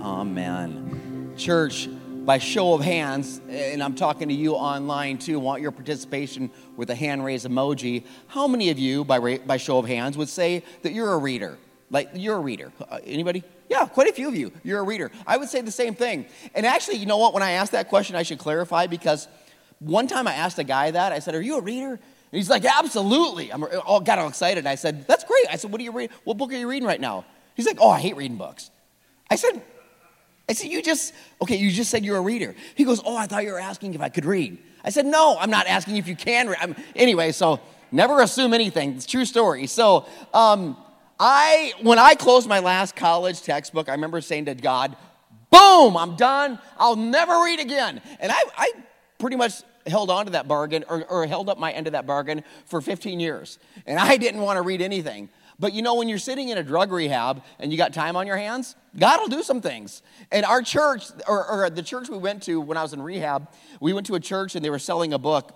Amen. 0.00 0.70
Amen. 0.78 1.34
Church, 1.36 1.88
by 2.24 2.38
show 2.38 2.74
of 2.74 2.80
hands, 2.80 3.40
and 3.48 3.82
I'm 3.82 3.94
talking 3.94 4.28
to 4.28 4.34
you 4.34 4.54
online 4.54 5.18
too, 5.18 5.38
want 5.38 5.60
your 5.60 5.72
participation 5.72 6.50
with 6.76 6.90
a 6.90 6.94
hand 6.94 7.24
raise 7.24 7.44
emoji. 7.44 8.04
How 8.28 8.48
many 8.48 8.70
of 8.70 8.78
you, 8.78 9.04
by, 9.04 9.38
by 9.38 9.56
show 9.56 9.78
of 9.78 9.86
hands, 9.86 10.16
would 10.16 10.28
say 10.28 10.62
that 10.82 10.92
you're 10.92 11.12
a 11.12 11.18
reader? 11.18 11.58
Like, 11.90 12.10
you're 12.14 12.36
a 12.36 12.40
reader. 12.40 12.72
Uh, 12.88 12.98
anybody? 13.04 13.44
Yeah, 13.68 13.86
quite 13.86 14.08
a 14.08 14.12
few 14.12 14.28
of 14.28 14.34
you. 14.34 14.52
You're 14.62 14.80
a 14.80 14.84
reader. 14.84 15.10
I 15.26 15.36
would 15.36 15.48
say 15.48 15.60
the 15.60 15.70
same 15.70 15.94
thing. 15.94 16.26
And 16.54 16.64
actually, 16.64 16.96
you 16.96 17.06
know 17.06 17.18
what? 17.18 17.34
When 17.34 17.42
I 17.42 17.52
asked 17.52 17.72
that 17.72 17.88
question, 17.88 18.16
I 18.16 18.22
should 18.22 18.38
clarify 18.38 18.86
because 18.86 19.28
one 19.78 20.06
time 20.06 20.26
I 20.26 20.34
asked 20.34 20.58
a 20.58 20.64
guy 20.64 20.90
that. 20.90 21.12
I 21.12 21.18
said, 21.18 21.34
Are 21.34 21.42
you 21.42 21.58
a 21.58 21.60
reader? 21.60 21.90
And 21.90 22.00
he's 22.32 22.50
like, 22.50 22.64
Absolutely. 22.64 23.52
I'm 23.52 23.64
all, 23.84 24.00
got 24.00 24.18
all 24.18 24.28
excited. 24.28 24.66
I 24.66 24.74
said, 24.76 25.06
That's 25.06 25.24
great. 25.24 25.44
I 25.50 25.56
said, 25.56 25.70
What 25.70 25.80
are 25.80 25.84
you 25.84 25.92
reading? 25.92 26.16
What 26.24 26.36
book 26.36 26.52
are 26.52 26.56
you 26.56 26.68
reading 26.68 26.86
right 26.86 27.00
now? 27.00 27.24
He's 27.54 27.66
like, 27.66 27.78
Oh, 27.80 27.90
I 27.90 28.00
hate 28.00 28.16
reading 28.16 28.38
books. 28.38 28.70
I 29.30 29.36
said, 29.36 29.62
I 30.48 30.52
said, 30.52 30.70
You 30.70 30.82
just, 30.82 31.14
okay, 31.42 31.56
you 31.56 31.70
just 31.70 31.90
said 31.90 32.04
you're 32.04 32.18
a 32.18 32.22
reader. 32.22 32.54
He 32.74 32.84
goes, 32.84 33.00
Oh, 33.04 33.16
I 33.16 33.26
thought 33.26 33.44
you 33.44 33.52
were 33.52 33.60
asking 33.60 33.94
if 33.94 34.00
I 34.00 34.08
could 34.08 34.24
read. 34.24 34.58
I 34.84 34.90
said, 34.90 35.06
No, 35.06 35.36
I'm 35.38 35.50
not 35.50 35.66
asking 35.66 35.96
if 35.96 36.08
you 36.08 36.16
can 36.16 36.48
read. 36.48 36.58
I'm, 36.60 36.76
anyway, 36.94 37.32
so 37.32 37.60
never 37.90 38.20
assume 38.20 38.52
anything. 38.54 38.94
It's 38.94 39.06
true 39.06 39.24
story. 39.24 39.66
So, 39.66 40.06
um, 40.32 40.76
I, 41.18 41.72
when 41.82 41.98
I 41.98 42.14
closed 42.14 42.48
my 42.48 42.58
last 42.58 42.96
college 42.96 43.42
textbook, 43.42 43.88
I 43.88 43.92
remember 43.92 44.20
saying 44.20 44.46
to 44.46 44.54
God, 44.54 44.96
boom, 45.50 45.96
I'm 45.96 46.16
done. 46.16 46.58
I'll 46.76 46.96
never 46.96 47.44
read 47.44 47.60
again. 47.60 48.02
And 48.18 48.32
I, 48.32 48.40
I 48.56 48.72
pretty 49.18 49.36
much 49.36 49.62
held 49.86 50.10
on 50.10 50.26
to 50.26 50.32
that 50.32 50.48
bargain 50.48 50.84
or, 50.88 51.04
or 51.04 51.26
held 51.26 51.48
up 51.48 51.58
my 51.58 51.70
end 51.70 51.86
of 51.86 51.92
that 51.92 52.06
bargain 52.06 52.42
for 52.66 52.80
15 52.80 53.20
years. 53.20 53.58
And 53.86 53.98
I 53.98 54.16
didn't 54.16 54.40
want 54.40 54.56
to 54.56 54.62
read 54.62 54.82
anything. 54.82 55.28
But 55.58 55.72
you 55.72 55.82
know, 55.82 55.94
when 55.94 56.08
you're 56.08 56.18
sitting 56.18 56.48
in 56.48 56.58
a 56.58 56.62
drug 56.62 56.90
rehab 56.90 57.42
and 57.58 57.70
you 57.70 57.78
got 57.78 57.92
time 57.92 58.16
on 58.16 58.26
your 58.26 58.36
hands, 58.36 58.74
God 58.98 59.20
will 59.20 59.28
do 59.28 59.42
some 59.42 59.60
things. 59.60 60.02
And 60.32 60.44
our 60.44 60.62
church, 60.62 61.06
or, 61.28 61.46
or, 61.46 61.70
the 61.70 61.82
church 61.82 62.08
we 62.08 62.18
went 62.18 62.42
to 62.44 62.60
when 62.60 62.76
I 62.76 62.82
was 62.82 62.92
in 62.92 63.00
rehab, 63.00 63.48
we 63.80 63.92
went 63.92 64.06
to 64.06 64.14
a 64.14 64.20
church 64.20 64.56
and 64.56 64.64
they 64.64 64.70
were 64.70 64.78
selling 64.78 65.12
a 65.12 65.18
book 65.18 65.52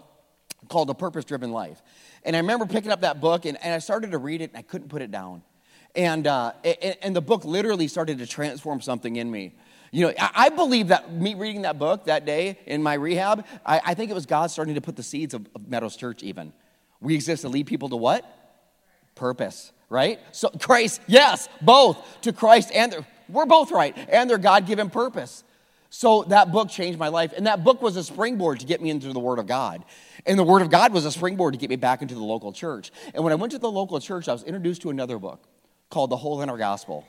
called 0.69 0.91
A 0.91 0.95
Purpose 0.95 1.25
Driven 1.25 1.53
Life. 1.53 1.83
And 2.25 2.37
I 2.37 2.41
remember 2.41 2.67
picking 2.67 2.91
up 2.91 3.01
that 3.01 3.21
book 3.21 3.45
and, 3.45 3.59
and 3.63 3.75
I 3.75 3.79
started 3.79 4.13
to 4.13 4.19
read 4.19 4.41
it 4.41 4.51
and 4.51 4.59
I 4.59 4.63
couldn't 4.63 4.89
put 4.89 5.03
it 5.03 5.11
down. 5.11 5.43
And, 5.95 6.27
uh, 6.27 6.53
and, 6.65 6.97
and 7.03 7.17
the 7.17 7.21
book 7.21 7.45
literally 7.45 7.89
started 7.89 8.19
to 8.19 8.27
transform 8.27 8.81
something 8.81 9.17
in 9.17 9.31
me. 9.31 9.55
You 9.91 10.07
know, 10.07 10.15
I, 10.19 10.51
believe 10.51 10.89
that 10.89 11.13
me 11.13 11.35
reading 11.35 11.63
that 11.63 11.79
book 11.79 12.05
that 12.05 12.27
day 12.27 12.59
in 12.67 12.83
my 12.83 12.95
rehab, 12.95 13.47
I, 13.65 13.81
I 13.83 13.95
think 13.95 14.11
it 14.11 14.15
was 14.15 14.27
God 14.27 14.51
starting 14.51 14.75
to 14.75 14.83
put 14.83 14.97
the 14.97 15.03
seeds 15.03 15.33
of, 15.33 15.49
of 15.55 15.67
Meadows 15.67 15.97
Church 15.97 16.23
even. 16.23 16.53
We 17.01 17.15
exist 17.15 17.43
to 17.43 17.49
lead 17.49 17.67
people 17.67 17.89
to 17.89 17.97
what? 17.97 18.38
Purpose, 19.19 19.73
right? 19.91 20.19
So 20.33 20.49
Christ, 20.49 21.03
yes, 21.07 21.49
both 21.61 21.99
to 22.23 22.33
Christ 22.33 22.71
and 22.73 22.93
their, 22.93 23.07
we're 23.29 23.47
both 23.47 23.71
right, 23.71 23.97
and 24.09 24.31
their 24.31 24.39
God 24.39 24.67
given 24.67 24.89
purpose. 24.89 25.45
So 25.91 26.23
that 26.25 26.53
book 26.53 26.69
changed 26.69 26.99
my 26.99 27.09
life. 27.09 27.33
And 27.37 27.47
that 27.47 27.65
book 27.65 27.83
was 27.83 27.97
a 27.97 28.05
springboard 28.05 28.61
to 28.61 28.67
get 28.67 28.81
me 28.81 28.91
into 28.91 29.13
the 29.13 29.21
Word 29.21 29.39
of 29.39 29.47
God. 29.47 29.85
And 30.27 30.39
the 30.39 30.45
Word 30.45 30.63
of 30.63 30.71
God 30.71 30.93
was 30.93 31.05
a 31.05 31.11
springboard 31.11 31.55
to 31.55 31.59
get 31.59 31.71
me 31.71 31.77
back 31.77 32.03
into 32.03 32.15
the 32.15 32.23
local 32.23 32.53
church. 32.53 32.91
And 33.15 33.25
when 33.25 33.33
I 33.33 33.37
went 33.37 33.53
to 33.53 33.59
the 33.59 33.71
local 33.71 33.99
church, 34.01 34.29
I 34.29 34.33
was 34.33 34.43
introduced 34.43 34.83
to 34.83 34.91
another 34.91 35.19
book 35.19 35.43
called 35.91 36.11
The 36.11 36.17
Hole 36.17 36.43
in 36.43 36.51
Our 36.51 36.59
Gospel. 36.59 37.07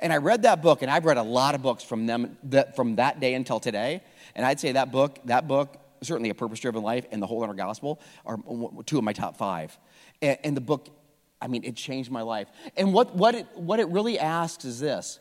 And 0.00 0.12
I 0.12 0.16
read 0.16 0.42
that 0.42 0.62
book, 0.62 0.80
and 0.80 0.90
I've 0.90 1.04
read 1.04 1.18
a 1.18 1.22
lot 1.22 1.54
of 1.54 1.60
books 1.60 1.84
from 1.84 2.06
them 2.06 2.38
that, 2.44 2.74
from 2.74 2.96
that 2.96 3.20
day 3.20 3.34
until 3.34 3.60
today. 3.60 4.02
And 4.34 4.46
I'd 4.46 4.58
say 4.58 4.72
that 4.72 4.90
book, 4.90 5.18
that 5.26 5.46
book, 5.46 5.76
certainly 6.00 6.30
A 6.30 6.34
Purpose 6.34 6.60
Driven 6.60 6.82
Life 6.82 7.04
and 7.12 7.20
The 7.20 7.26
Hole 7.26 7.44
in 7.44 7.50
Our 7.50 7.54
Gospel 7.54 8.00
are 8.24 8.38
two 8.86 8.96
of 8.96 9.04
my 9.04 9.12
top 9.12 9.36
five. 9.36 9.76
And, 10.22 10.38
and 10.42 10.56
the 10.56 10.62
book, 10.62 10.88
I 11.40 11.46
mean, 11.46 11.64
it 11.64 11.76
changed 11.76 12.10
my 12.10 12.22
life. 12.22 12.48
And 12.76 12.92
what, 12.92 13.14
what, 13.14 13.34
it, 13.34 13.46
what 13.54 13.80
it 13.80 13.88
really 13.88 14.18
asks 14.18 14.64
is 14.64 14.80
this 14.80 15.18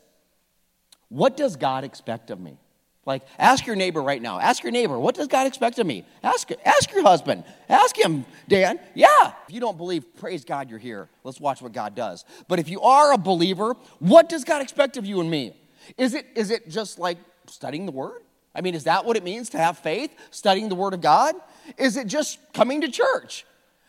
What 1.10 1.38
does 1.38 1.56
God 1.56 1.84
expect 1.84 2.32
of 2.32 2.40
me? 2.40 2.58
Like, 3.06 3.24
ask 3.38 3.66
your 3.66 3.76
neighbor 3.76 4.02
right 4.02 4.22
now. 4.22 4.40
Ask 4.40 4.64
your 4.64 4.72
neighbor, 4.72 4.98
what 4.98 5.16
does 5.16 5.28
God 5.28 5.46
expect 5.46 5.78
of 5.78 5.86
me? 5.86 6.06
Ask, 6.24 6.50
ask 6.64 6.90
your 6.92 7.04
husband. 7.04 7.44
Ask 7.68 7.98
him, 7.98 8.26
Dan. 8.48 8.80
Yeah. 8.94 9.34
If 9.46 9.54
you 9.54 9.60
don't 9.60 9.78
believe, 9.78 10.16
praise 10.16 10.46
God 10.46 10.70
you're 10.70 10.80
here. 10.80 11.10
Let's 11.26 11.40
watch 11.42 11.62
what 11.62 11.74
God 11.74 11.96
does. 11.96 12.24
But 12.48 12.60
if 12.60 12.70
you 12.70 12.80
are 12.80 13.12
a 13.12 13.18
believer, 13.18 13.76
what 14.00 14.30
does 14.30 14.46
God 14.46 14.62
expect 14.62 14.96
of 14.96 15.06
you 15.06 15.20
and 15.20 15.30
me? 15.30 15.54
Is 15.98 16.14
it, 16.14 16.28
is 16.36 16.50
it 16.50 16.70
just 16.70 16.98
like 16.98 17.18
studying 17.48 17.86
the 17.86 17.92
Word? 17.92 18.22
I 18.56 18.62
mean, 18.62 18.74
is 18.74 18.86
that 18.86 19.04
what 19.04 19.18
it 19.18 19.24
means 19.24 19.50
to 19.50 19.58
have 19.58 19.78
faith, 19.80 20.16
studying 20.32 20.70
the 20.70 20.76
Word 20.76 20.94
of 20.94 21.02
God? 21.02 21.36
Is 21.78 21.98
it 21.98 22.08
just 22.08 22.40
coming 22.54 22.82
to 22.82 22.88
church? 22.90 23.46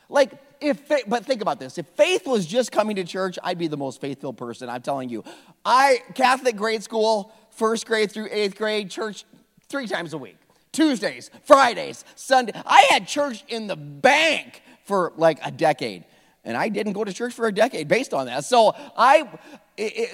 Like, 0.08 0.53
if, 0.66 0.88
but 1.06 1.24
think 1.24 1.42
about 1.42 1.60
this. 1.60 1.78
If 1.78 1.86
faith 1.88 2.26
was 2.26 2.46
just 2.46 2.72
coming 2.72 2.96
to 2.96 3.04
church, 3.04 3.38
I'd 3.42 3.58
be 3.58 3.68
the 3.68 3.76
most 3.76 4.00
faithful 4.00 4.32
person. 4.32 4.68
I'm 4.68 4.82
telling 4.82 5.08
you. 5.08 5.24
I, 5.64 6.02
Catholic 6.14 6.56
grade 6.56 6.82
school, 6.82 7.32
first 7.50 7.86
grade 7.86 8.10
through 8.10 8.28
eighth 8.30 8.56
grade, 8.56 8.90
church 8.90 9.24
three 9.68 9.86
times 9.86 10.12
a 10.12 10.18
week 10.18 10.36
Tuesdays, 10.72 11.30
Fridays, 11.44 12.04
Sunday. 12.16 12.52
I 12.66 12.86
had 12.90 13.06
church 13.06 13.44
in 13.48 13.66
the 13.66 13.76
bank 13.76 14.62
for 14.84 15.12
like 15.16 15.38
a 15.44 15.50
decade. 15.50 16.04
And 16.44 16.56
I 16.56 16.68
didn't 16.68 16.92
go 16.92 17.04
to 17.04 17.12
church 17.12 17.32
for 17.32 17.46
a 17.46 17.52
decade 17.52 17.88
based 17.88 18.12
on 18.12 18.26
that. 18.26 18.44
So 18.44 18.74
I, 18.96 19.28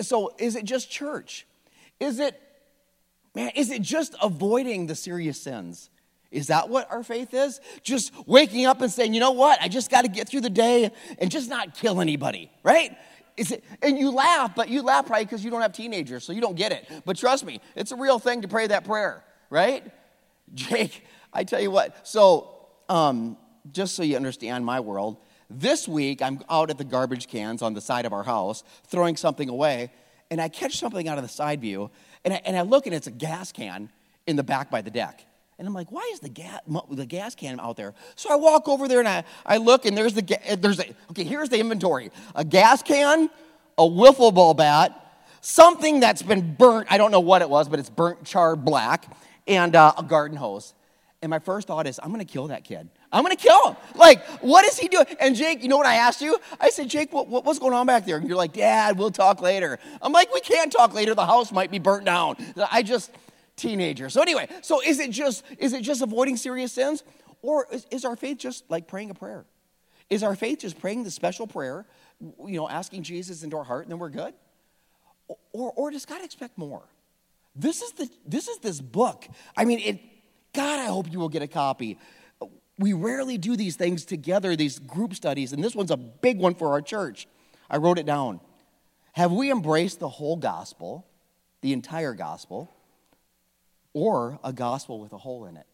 so 0.01 0.33
is 0.39 0.55
it 0.55 0.65
just 0.65 0.91
church? 0.91 1.47
Is 1.99 2.21
it, 2.21 2.41
man, 3.35 3.51
is 3.57 3.71
it 3.71 3.83
just 3.83 4.15
avoiding 4.23 4.87
the 4.87 4.95
serious 4.95 5.41
sins? 5.41 5.91
Is 6.31 6.47
that 6.47 6.69
what 6.69 6.91
our 6.91 7.03
faith 7.03 7.35
is? 7.35 7.61
Just 7.83 8.13
waking 8.27 8.67
up 8.67 8.81
and 8.81 8.91
saying, 8.91 9.15
you 9.15 9.21
know 9.21 9.33
what? 9.33 9.61
I 9.61 9.69
just 9.69 9.91
got 9.91 10.03
to 10.03 10.09
get 10.09 10.29
through 10.29 10.43
the 10.43 10.51
day 10.51 10.91
and 11.19 11.31
just 11.31 11.51
not 11.51 11.75
kill 11.75 12.01
anybody, 12.01 12.51
right? 12.63 12.97
Is 13.37 13.51
it, 13.51 13.65
and 13.83 13.99
you 13.99 14.11
laugh, 14.11 14.55
but 14.55 14.69
you 14.69 14.83
laugh 14.83 15.07
probably 15.07 15.25
because 15.25 15.45
you 15.45 15.51
don't 15.51 15.63
have 15.63 15.73
teenagers, 15.73 16.25
so 16.25 16.33
you 16.33 16.41
don't 16.41 16.57
get 16.57 16.73
it. 16.73 16.87
But 17.05 17.17
trust 17.17 17.45
me, 17.45 17.61
it's 17.75 17.91
a 17.91 17.97
real 17.97 18.19
thing 18.19 18.43
to 18.43 18.49
pray 18.49 18.67
that 18.69 18.85
prayer, 18.85 19.25
right? 19.49 19.85
Jake, 20.55 21.05
I 21.33 21.45
tell 21.45 21.61
you 21.61 21.71
what. 21.71 22.07
So, 22.07 22.67
um, 22.89 23.37
just 23.73 23.95
so 23.95 24.03
you 24.03 24.17
understand 24.17 24.65
my 24.65 24.81
world, 24.81 25.17
this 25.49 25.89
week 25.89 26.23
I'm 26.23 26.41
out 26.49 26.71
at 26.71 26.79
the 26.79 26.85
garbage 26.85 27.27
cans 27.27 27.61
on 27.61 27.75
the 27.75 27.81
side 27.81 28.07
of 28.07 28.13
our 28.13 28.23
house 28.23 28.63
throwing 28.87 29.17
something 29.17 29.49
away, 29.49 29.91
and 30.31 30.41
I 30.41 30.49
catch 30.49 30.79
something 30.79 31.09
out 31.09 31.19
of 31.19 31.23
the 31.23 31.29
side 31.29 31.61
view, 31.61 31.91
and 32.25 32.35
I, 32.35 32.41
and 32.45 32.57
I 32.57 32.63
look 32.63 32.87
and 32.87 32.95
it's 32.95 33.09
a 33.09 33.13
gas 33.13 33.51
can 33.51 33.91
in 34.27 34.37
the 34.37 34.45
back 34.45 34.71
by 34.71 34.81
the 34.81 34.91
deck. 34.91 35.25
And 35.61 35.69
I'm 35.69 35.75
like, 35.75 35.93
why 35.93 36.09
is 36.15 36.21
the 36.21 36.31
gas, 36.31 36.61
the 36.91 37.05
gas 37.05 37.35
can 37.35 37.61
out 37.61 37.77
there? 37.77 37.93
So 38.17 38.33
I 38.33 38.37
walk 38.37 38.67
over 38.67 38.89
there 38.89 38.99
and 38.99 39.07
I, 39.07 39.25
I 39.45 39.59
look 39.59 39.85
and 39.85 39.95
there's 39.95 40.15
the, 40.15 40.57
there's 40.59 40.81
a, 40.81 40.87
okay, 41.11 41.23
here's 41.23 41.51
the 41.51 41.61
inventory. 41.61 42.11
A 42.35 42.47
gas 42.47 42.83
can, 42.83 43.29
a 43.77 43.83
wiffle 43.83 44.35
ball 44.35 44.55
bat, 44.55 45.23
something 45.43 46.01
that's 46.01 46.23
been 46.23 46.55
burnt, 46.55 46.87
I 46.91 46.97
don't 46.97 47.11
know 47.11 47.21
what 47.21 47.43
it 47.43 47.51
was, 47.51 47.69
but 47.69 47.79
it's 47.79 47.91
burnt, 47.91 48.25
charred 48.25 48.65
black, 48.65 49.15
and 49.47 49.77
uh, 49.77 49.93
a 49.99 50.03
garden 50.03 50.39
hose. 50.39 50.73
And 51.21 51.29
my 51.29 51.39
first 51.39 51.67
thought 51.67 51.87
is, 51.87 52.01
I'm 52.03 52.11
gonna 52.11 52.25
kill 52.25 52.47
that 52.47 52.65
kid. 52.65 52.89
I'm 53.13 53.23
gonna 53.23 53.37
kill 53.37 53.73
him. 53.73 53.77
Like, 53.97 54.25
what 54.41 54.65
is 54.65 54.79
he 54.79 54.89
doing? 54.89 55.05
And 55.21 55.37
Jake, 55.37 55.63
you 55.63 55.69
know 55.69 55.77
what 55.77 55.85
I 55.85 55.97
asked 55.97 56.23
you? 56.23 56.39
I 56.59 56.71
said, 56.71 56.89
Jake, 56.89 57.13
what, 57.13 57.29
what, 57.29 57.45
what's 57.45 57.59
going 57.59 57.75
on 57.75 57.85
back 57.85 58.07
there? 58.07 58.17
And 58.17 58.27
you're 58.27 58.39
like, 58.39 58.55
Dad, 58.55 58.97
we'll 58.97 59.11
talk 59.11 59.43
later. 59.43 59.79
I'm 60.01 60.13
like, 60.13 60.33
we 60.33 60.41
can't 60.41 60.73
talk 60.73 60.95
later. 60.95 61.15
The 61.15 61.27
house 61.27 61.53
might 61.53 61.71
be 61.71 61.79
burnt 61.79 62.07
down. 62.07 62.37
I 62.73 62.83
just, 62.83 63.11
teenager. 63.61 64.09
So 64.09 64.23
anyway, 64.23 64.49
so 64.63 64.81
is 64.81 64.99
it 65.01 65.11
just 65.11 65.45
is 65.59 65.73
it 65.73 65.83
just 65.83 66.03
avoiding 66.03 66.37
serious 66.37 66.73
sins, 66.73 67.05
or 67.43 67.67
is, 67.73 67.87
is 67.91 68.05
our 68.05 68.17
faith 68.17 68.39
just 68.39 68.69
like 68.71 68.89
praying 68.89 69.11
a 69.11 69.15
prayer? 69.15 69.45
Is 70.09 70.23
our 70.23 70.35
faith 70.35 70.61
just 70.61 70.81
praying 70.81 71.05
the 71.05 71.11
special 71.11 71.47
prayer, 71.47 71.87
you 72.21 72.57
know, 72.57 72.69
asking 72.69 73.05
Jesus 73.05 73.43
into 73.43 73.57
our 73.57 73.65
heart, 73.65 73.85
and 73.85 73.93
then 73.93 73.99
we're 73.99 74.09
good? 74.09 74.35
Or, 75.53 75.73
or 75.77 75.91
does 75.91 76.05
God 76.05 76.25
expect 76.25 76.59
more? 76.59 76.83
This 77.55 77.83
is 77.83 77.93
the 77.93 78.09
this 78.27 78.49
is 78.49 78.59
this 78.59 78.81
book. 78.81 79.27
I 79.57 79.65
mean, 79.65 79.79
it. 79.81 80.01
God, 80.53 80.81
I 80.81 80.87
hope 80.87 81.13
you 81.13 81.21
will 81.21 81.29
get 81.29 81.43
a 81.43 81.47
copy. 81.47 81.97
We 82.77 82.93
rarely 82.93 83.39
do 83.39 83.57
these 83.57 83.77
things 83.77 84.05
together, 84.05 84.57
these 84.57 84.79
group 84.81 85.15
studies, 85.15 85.53
and 85.53 85.63
this 85.63 85.77
one's 85.77 85.93
a 85.93 85.97
big 85.97 86.39
one 86.39 86.55
for 86.55 86.71
our 86.71 86.81
church. 86.81 87.29
I 87.69 87.77
wrote 87.77 87.99
it 87.99 88.07
down. 88.07 88.41
Have 89.13 89.31
we 89.31 89.51
embraced 89.51 90.01
the 90.01 90.09
whole 90.09 90.37
gospel, 90.37 91.07
the 91.61 91.73
entire 91.73 92.15
gospel? 92.15 92.73
Or 93.93 94.39
a 94.45 94.53
gospel 94.53 95.01
with 95.01 95.13
a 95.13 95.19
hole 95.19 95.47
in 95.47 95.57
it. 95.57 95.67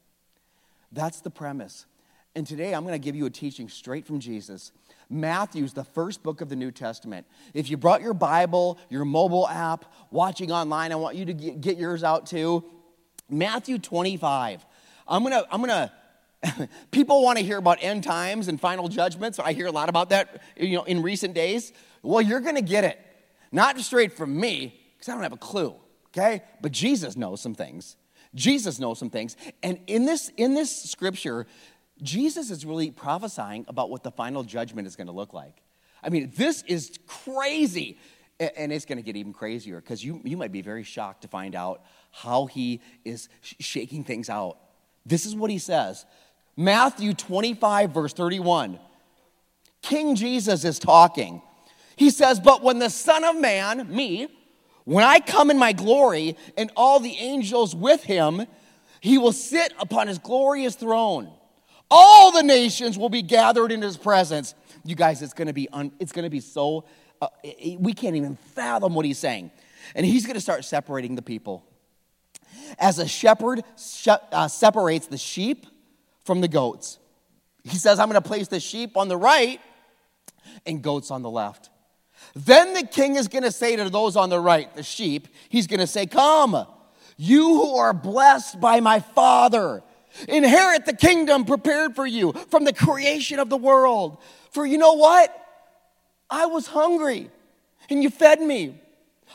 That's 0.93 1.21
the 1.21 1.31
premise. 1.31 1.87
And 2.35 2.47
today 2.47 2.75
I'm 2.75 2.83
going 2.83 2.93
to 2.95 3.05
give 3.05 3.17
you 3.17 3.27
a 3.27 3.31
teaching 3.31 3.69
straight 3.69 4.07
from 4.07 4.21
Jesus. 4.21 4.73
Matthew's 5.09 5.73
the 5.73 5.85
first 5.85 6.23
book 6.23 6.41
of 6.41 6.49
the 6.49 6.57
New 6.57 6.71
Testament. 6.71 7.27
If 7.55 7.71
you 7.71 7.77
brought 7.77 8.03
your 8.03 8.13
Bible, 8.13 8.79
your 8.91 9.05
mobile 9.05 9.49
app, 9.49 9.87
watching 10.11 10.53
online, 10.53 10.93
I 10.93 10.97
want 10.97 11.17
you 11.17 11.25
to 11.27 11.33
get 11.33 11.79
yours 11.79 12.05
out 12.05 12.27
too. 12.27 12.63
Matthew 13.31 13.79
25. 13.79 14.67
I'm 15.09 15.23
going 15.23 15.33
to, 15.33 15.47
I'm 15.51 15.63
going 15.63 15.89
to, 16.45 16.69
people 16.91 17.23
want 17.23 17.39
to 17.39 17.45
hear 17.45 17.57
about 17.57 17.79
end 17.81 18.05
times 18.05 18.49
and 18.49 18.61
final 18.61 18.89
judgments. 18.89 19.39
I 19.39 19.53
hear 19.53 19.67
a 19.67 19.73
lot 19.73 19.89
about 19.89 20.11
that, 20.11 20.43
you 20.57 20.77
know, 20.77 20.85
in 20.85 21.03
recent 21.03 21.33
days. 21.33 21.73
Well, 22.03 22.21
you're 22.21 22.41
going 22.41 22.57
to 22.57 22.63
get 22.63 22.85
it. 22.85 23.01
Not 23.51 23.81
straight 23.81 24.13
from 24.13 24.39
me, 24.39 24.79
because 24.97 25.09
I 25.09 25.15
don't 25.15 25.23
have 25.23 25.33
a 25.33 25.39
clue, 25.39 25.75
okay? 26.09 26.43
But 26.61 26.73
Jesus 26.73 27.17
knows 27.17 27.41
some 27.41 27.55
things. 27.55 27.97
Jesus 28.35 28.79
knows 28.79 28.99
some 28.99 29.11
things. 29.11 29.37
And 29.63 29.79
in 29.87 30.05
this, 30.05 30.31
in 30.37 30.55
this 30.55 30.85
scripture, 30.85 31.47
Jesus 32.03 32.51
is 32.51 32.67
really 32.67 32.91
prophesying 32.91 33.65
about 33.69 33.91
what 33.91 34.03
the 34.03 34.11
final 34.11 34.43
judgment 34.43 34.87
is 34.87 34.97
going 34.97 35.07
to 35.07 35.13
look 35.13 35.33
like. 35.33 35.63
I 36.03 36.11
mean, 36.11 36.33
this 36.37 36.63
is 36.67 36.99
crazy. 37.07 37.99
And 38.39 38.71
it's 38.71 38.85
going 38.85 38.99
to 38.99 39.03
get 39.03 39.17
even 39.17 39.33
crazier 39.33 39.81
because 39.81 40.05
you, 40.05 40.21
you 40.23 40.37
might 40.37 40.53
be 40.53 40.61
very 40.61 40.83
shocked 40.83 41.23
to 41.23 41.29
find 41.29 41.55
out 41.55 41.83
how 42.11 42.45
he 42.45 42.83
is 43.03 43.31
shaking 43.41 44.05
things 44.05 44.29
out. 44.29 44.59
This 45.07 45.25
is 45.25 45.35
what 45.35 45.51
he 45.51 45.59
says 45.59 46.05
Matthew 46.57 47.15
25, 47.15 47.93
verse 47.93 48.13
31. 48.13 48.79
King 49.81 50.17
Jesus 50.17 50.65
is 50.65 50.79
talking. 50.79 51.41
He 51.97 52.11
says, 52.11 52.41
But 52.41 52.63
when 52.63 52.79
the 52.79 52.91
Son 52.91 53.25
of 53.25 53.41
Man, 53.41 53.89
me, 53.89 54.29
when 54.87 55.05
I 55.05 55.19
come 55.19 55.51
in 55.51 55.59
my 55.59 55.73
glory 55.73 56.37
and 56.57 56.71
all 56.77 57.01
the 57.01 57.17
angels 57.19 57.75
with 57.75 58.05
him, 58.05 58.47
he 59.01 59.19
will 59.19 59.33
sit 59.33 59.73
upon 59.81 60.07
his 60.07 60.19
glorious 60.19 60.77
throne. 60.77 61.29
All 61.91 62.31
the 62.31 62.45
nations 62.45 62.97
will 62.97 63.09
be 63.09 63.23
gathered 63.23 63.73
in 63.73 63.83
his 63.83 63.97
presence. 63.97 64.55
You 64.85 64.95
guys, 64.95 65.23
it's 65.23 65.33
going 65.33 65.49
to 65.49 65.53
be 65.53 65.69
un, 65.71 65.91
it's 65.99 66.13
going 66.13 66.23
to 66.23 66.31
be 66.31 66.39
so 66.39 66.85
uh, 67.21 67.27
we 67.79 67.95
can't 67.95 68.15
even 68.15 68.37
fathom 68.55 68.95
what 68.95 69.05
he's 69.05 69.19
saying. 69.19 69.51
And 69.97 70.07
he's 70.07 70.25
going 70.25 70.35
to 70.35 70.41
start 70.41 70.65
separating 70.65 71.17
the 71.17 71.23
people. 71.23 71.65
As 72.79 73.01
a 73.01 73.09
shepherd 73.09 73.65
uh, 74.07 74.47
separates 74.47 75.09
the 75.09 75.19
sheep 75.19 75.67
from 76.25 76.41
the 76.41 76.49
goats. 76.49 77.01
He 77.65 77.77
says, 77.77 77.99
I'm 77.99 78.09
going 78.09 78.23
to 78.23 78.29
place 78.29 78.47
the 78.47 78.61
sheep 78.61 78.97
on 78.97 79.09
the 79.09 79.17
right 79.17 79.61
and 80.65 80.81
goats 80.81 81.11
on 81.11 81.23
the 81.23 81.31
left. 81.31 81.71
Then 82.37 82.75
the 82.75 82.87
king 82.87 83.17
is 83.17 83.29
going 83.29 83.45
to 83.45 83.51
say 83.51 83.77
to 83.77 83.89
those 83.89 84.15
on 84.15 84.29
the 84.29 84.39
right, 84.39 84.73
the 84.77 84.83
sheep, 84.83 85.27
he's 85.49 85.67
going 85.67 85.81
to 85.81 85.87
say, 85.87 86.05
Come, 86.05 86.67
you 87.17 87.55
who 87.55 87.77
are 87.77 87.95
blessed 87.95 88.61
by 88.61 88.81
my 88.81 89.01
Father, 89.01 89.83
inherit 90.29 90.85
the 90.85 90.95
kingdom 90.95 91.47
prepared 91.47 91.97
for 91.97 92.07
you 92.07 92.35
from 92.51 92.65
the 92.65 92.75
creation 92.75 93.39
of 93.39 93.49
the 93.49 93.57
world. 93.57 94.19
For 94.51 94.67
you 94.67 94.77
know 94.77 94.93
what? 94.93 95.35
I 96.29 96.45
was 96.45 96.67
hungry 96.67 97.31
and 97.89 98.03
you 98.03 98.11
fed 98.11 98.43
me. 98.43 98.83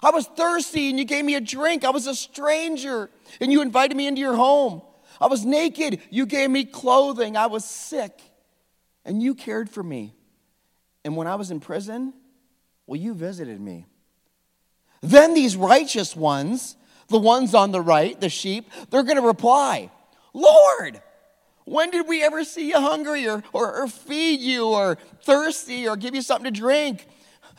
I 0.03 0.11
was 0.11 0.27
thirsty 0.27 0.91
and 0.91 0.99
you 0.99 1.05
gave 1.05 1.25
me 1.25 1.33
a 1.33 1.41
drink. 1.41 1.83
I 1.83 1.89
was 1.89 2.05
a 2.05 2.13
stranger 2.13 3.09
and 3.39 3.51
you 3.51 3.63
invited 3.63 3.97
me 3.97 4.05
into 4.05 4.21
your 4.21 4.35
home. 4.35 4.83
I 5.19 5.25
was 5.25 5.43
naked. 5.43 6.01
You 6.11 6.27
gave 6.27 6.51
me 6.51 6.65
clothing. 6.65 7.35
I 7.35 7.47
was 7.47 7.65
sick 7.65 8.21
and 9.05 9.23
you 9.23 9.33
cared 9.33 9.71
for 9.71 9.81
me. 9.81 10.13
And 11.03 11.15
when 11.15 11.25
I 11.25 11.33
was 11.33 11.49
in 11.49 11.59
prison, 11.59 12.13
well, 12.91 12.99
you 12.99 13.13
visited 13.13 13.61
me. 13.61 13.85
Then 14.99 15.33
these 15.33 15.55
righteous 15.55 16.13
ones, 16.13 16.75
the 17.07 17.17
ones 17.17 17.55
on 17.55 17.71
the 17.71 17.79
right, 17.79 18.19
the 18.19 18.27
sheep, 18.27 18.69
they're 18.89 19.03
going 19.03 19.15
to 19.15 19.21
reply, 19.21 19.89
Lord, 20.33 21.01
when 21.63 21.91
did 21.91 22.05
we 22.05 22.21
ever 22.21 22.43
see 22.43 22.67
you 22.67 22.81
hungry 22.81 23.29
or, 23.29 23.43
or, 23.53 23.83
or, 23.83 23.87
feed 23.87 24.41
you 24.41 24.67
or 24.67 24.97
thirsty 25.23 25.87
or 25.87 25.95
give 25.95 26.13
you 26.13 26.21
something 26.21 26.53
to 26.53 26.59
drink? 26.59 27.07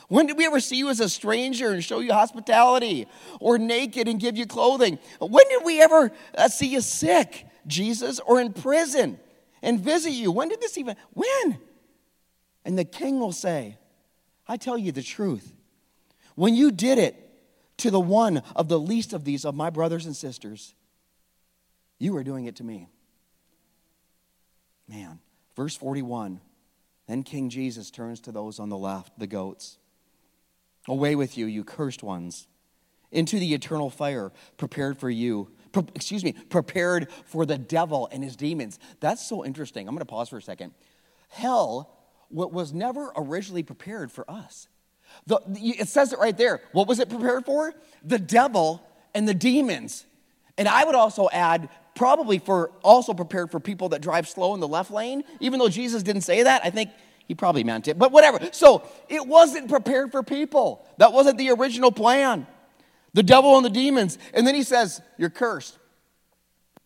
When 0.08 0.26
did 0.26 0.36
we 0.36 0.44
ever 0.44 0.60
see 0.60 0.76
you 0.76 0.90
as 0.90 1.00
a 1.00 1.08
stranger 1.08 1.70
and 1.70 1.82
show 1.82 2.00
you 2.00 2.12
hospitality 2.12 3.06
or 3.40 3.56
naked 3.56 4.08
and 4.08 4.20
give 4.20 4.36
you 4.36 4.44
clothing? 4.44 4.98
When 5.18 5.48
did 5.48 5.64
we 5.64 5.80
ever 5.80 6.12
uh, 6.36 6.48
see 6.48 6.66
you 6.66 6.82
sick, 6.82 7.46
Jesus, 7.66 8.20
or 8.20 8.38
in 8.38 8.52
prison 8.52 9.18
and 9.62 9.80
visit 9.80 10.10
you? 10.10 10.30
When 10.30 10.50
did 10.50 10.60
this 10.60 10.76
even, 10.76 10.94
when? 11.14 11.58
And 12.66 12.78
the 12.78 12.84
king 12.84 13.18
will 13.18 13.32
say, 13.32 13.78
I 14.46 14.56
tell 14.56 14.76
you 14.76 14.92
the 14.92 15.02
truth. 15.02 15.54
When 16.34 16.54
you 16.54 16.70
did 16.70 16.98
it 16.98 17.16
to 17.78 17.90
the 17.90 18.00
one 18.00 18.42
of 18.56 18.68
the 18.68 18.78
least 18.78 19.12
of 19.12 19.24
these, 19.24 19.44
of 19.44 19.54
my 19.54 19.70
brothers 19.70 20.06
and 20.06 20.16
sisters, 20.16 20.74
you 21.98 22.12
were 22.12 22.24
doing 22.24 22.46
it 22.46 22.56
to 22.56 22.64
me. 22.64 22.88
Man, 24.88 25.20
verse 25.56 25.76
41. 25.76 26.40
Then 27.06 27.22
King 27.22 27.50
Jesus 27.50 27.90
turns 27.90 28.20
to 28.22 28.32
those 28.32 28.58
on 28.58 28.68
the 28.68 28.76
left, 28.76 29.18
the 29.18 29.26
goats. 29.26 29.78
Away 30.88 31.14
with 31.14 31.38
you, 31.38 31.46
you 31.46 31.64
cursed 31.64 32.02
ones, 32.02 32.48
into 33.10 33.38
the 33.38 33.54
eternal 33.54 33.90
fire 33.90 34.32
prepared 34.56 34.98
for 34.98 35.10
you. 35.10 35.50
Excuse 35.94 36.24
me, 36.24 36.32
prepared 36.32 37.10
for 37.24 37.46
the 37.46 37.58
devil 37.58 38.08
and 38.10 38.22
his 38.22 38.36
demons. 38.36 38.78
That's 39.00 39.24
so 39.24 39.44
interesting. 39.44 39.86
I'm 39.86 39.94
going 39.94 40.00
to 40.00 40.06
pause 40.06 40.28
for 40.28 40.38
a 40.38 40.42
second. 40.42 40.72
Hell 41.28 41.96
was 42.32 42.72
never 42.72 43.12
originally 43.16 43.62
prepared 43.62 44.10
for 44.10 44.28
us. 44.30 44.68
The, 45.26 45.40
it 45.46 45.88
says 45.88 46.12
it 46.12 46.18
right 46.18 46.36
there. 46.36 46.62
What 46.72 46.88
was 46.88 46.98
it 46.98 47.08
prepared 47.08 47.44
for? 47.44 47.74
The 48.02 48.18
devil 48.18 48.82
and 49.14 49.28
the 49.28 49.34
demons. 49.34 50.06
And 50.58 50.68
I 50.68 50.84
would 50.84 50.94
also 50.94 51.28
add 51.32 51.68
probably 51.94 52.38
for 52.38 52.72
also 52.82 53.14
prepared 53.14 53.50
for 53.50 53.60
people 53.60 53.90
that 53.90 54.00
drive 54.00 54.28
slow 54.28 54.54
in 54.54 54.60
the 54.60 54.68
left 54.68 54.90
lane. 54.90 55.24
Even 55.40 55.58
though 55.58 55.68
Jesus 55.68 56.02
didn't 56.02 56.22
say 56.22 56.42
that, 56.44 56.62
I 56.64 56.70
think 56.70 56.90
he 57.26 57.34
probably 57.34 57.64
meant 57.64 57.88
it. 57.88 57.98
But 57.98 58.12
whatever. 58.12 58.38
So 58.52 58.88
it 59.08 59.26
wasn't 59.26 59.68
prepared 59.68 60.10
for 60.10 60.22
people. 60.22 60.86
That 60.98 61.12
wasn't 61.12 61.38
the 61.38 61.50
original 61.50 61.92
plan. 61.92 62.46
The 63.14 63.22
devil 63.22 63.56
and 63.56 63.64
the 63.64 63.70
demons. 63.70 64.18
And 64.34 64.46
then 64.46 64.54
he 64.54 64.62
says, 64.62 65.00
You're 65.18 65.30
cursed. 65.30 65.78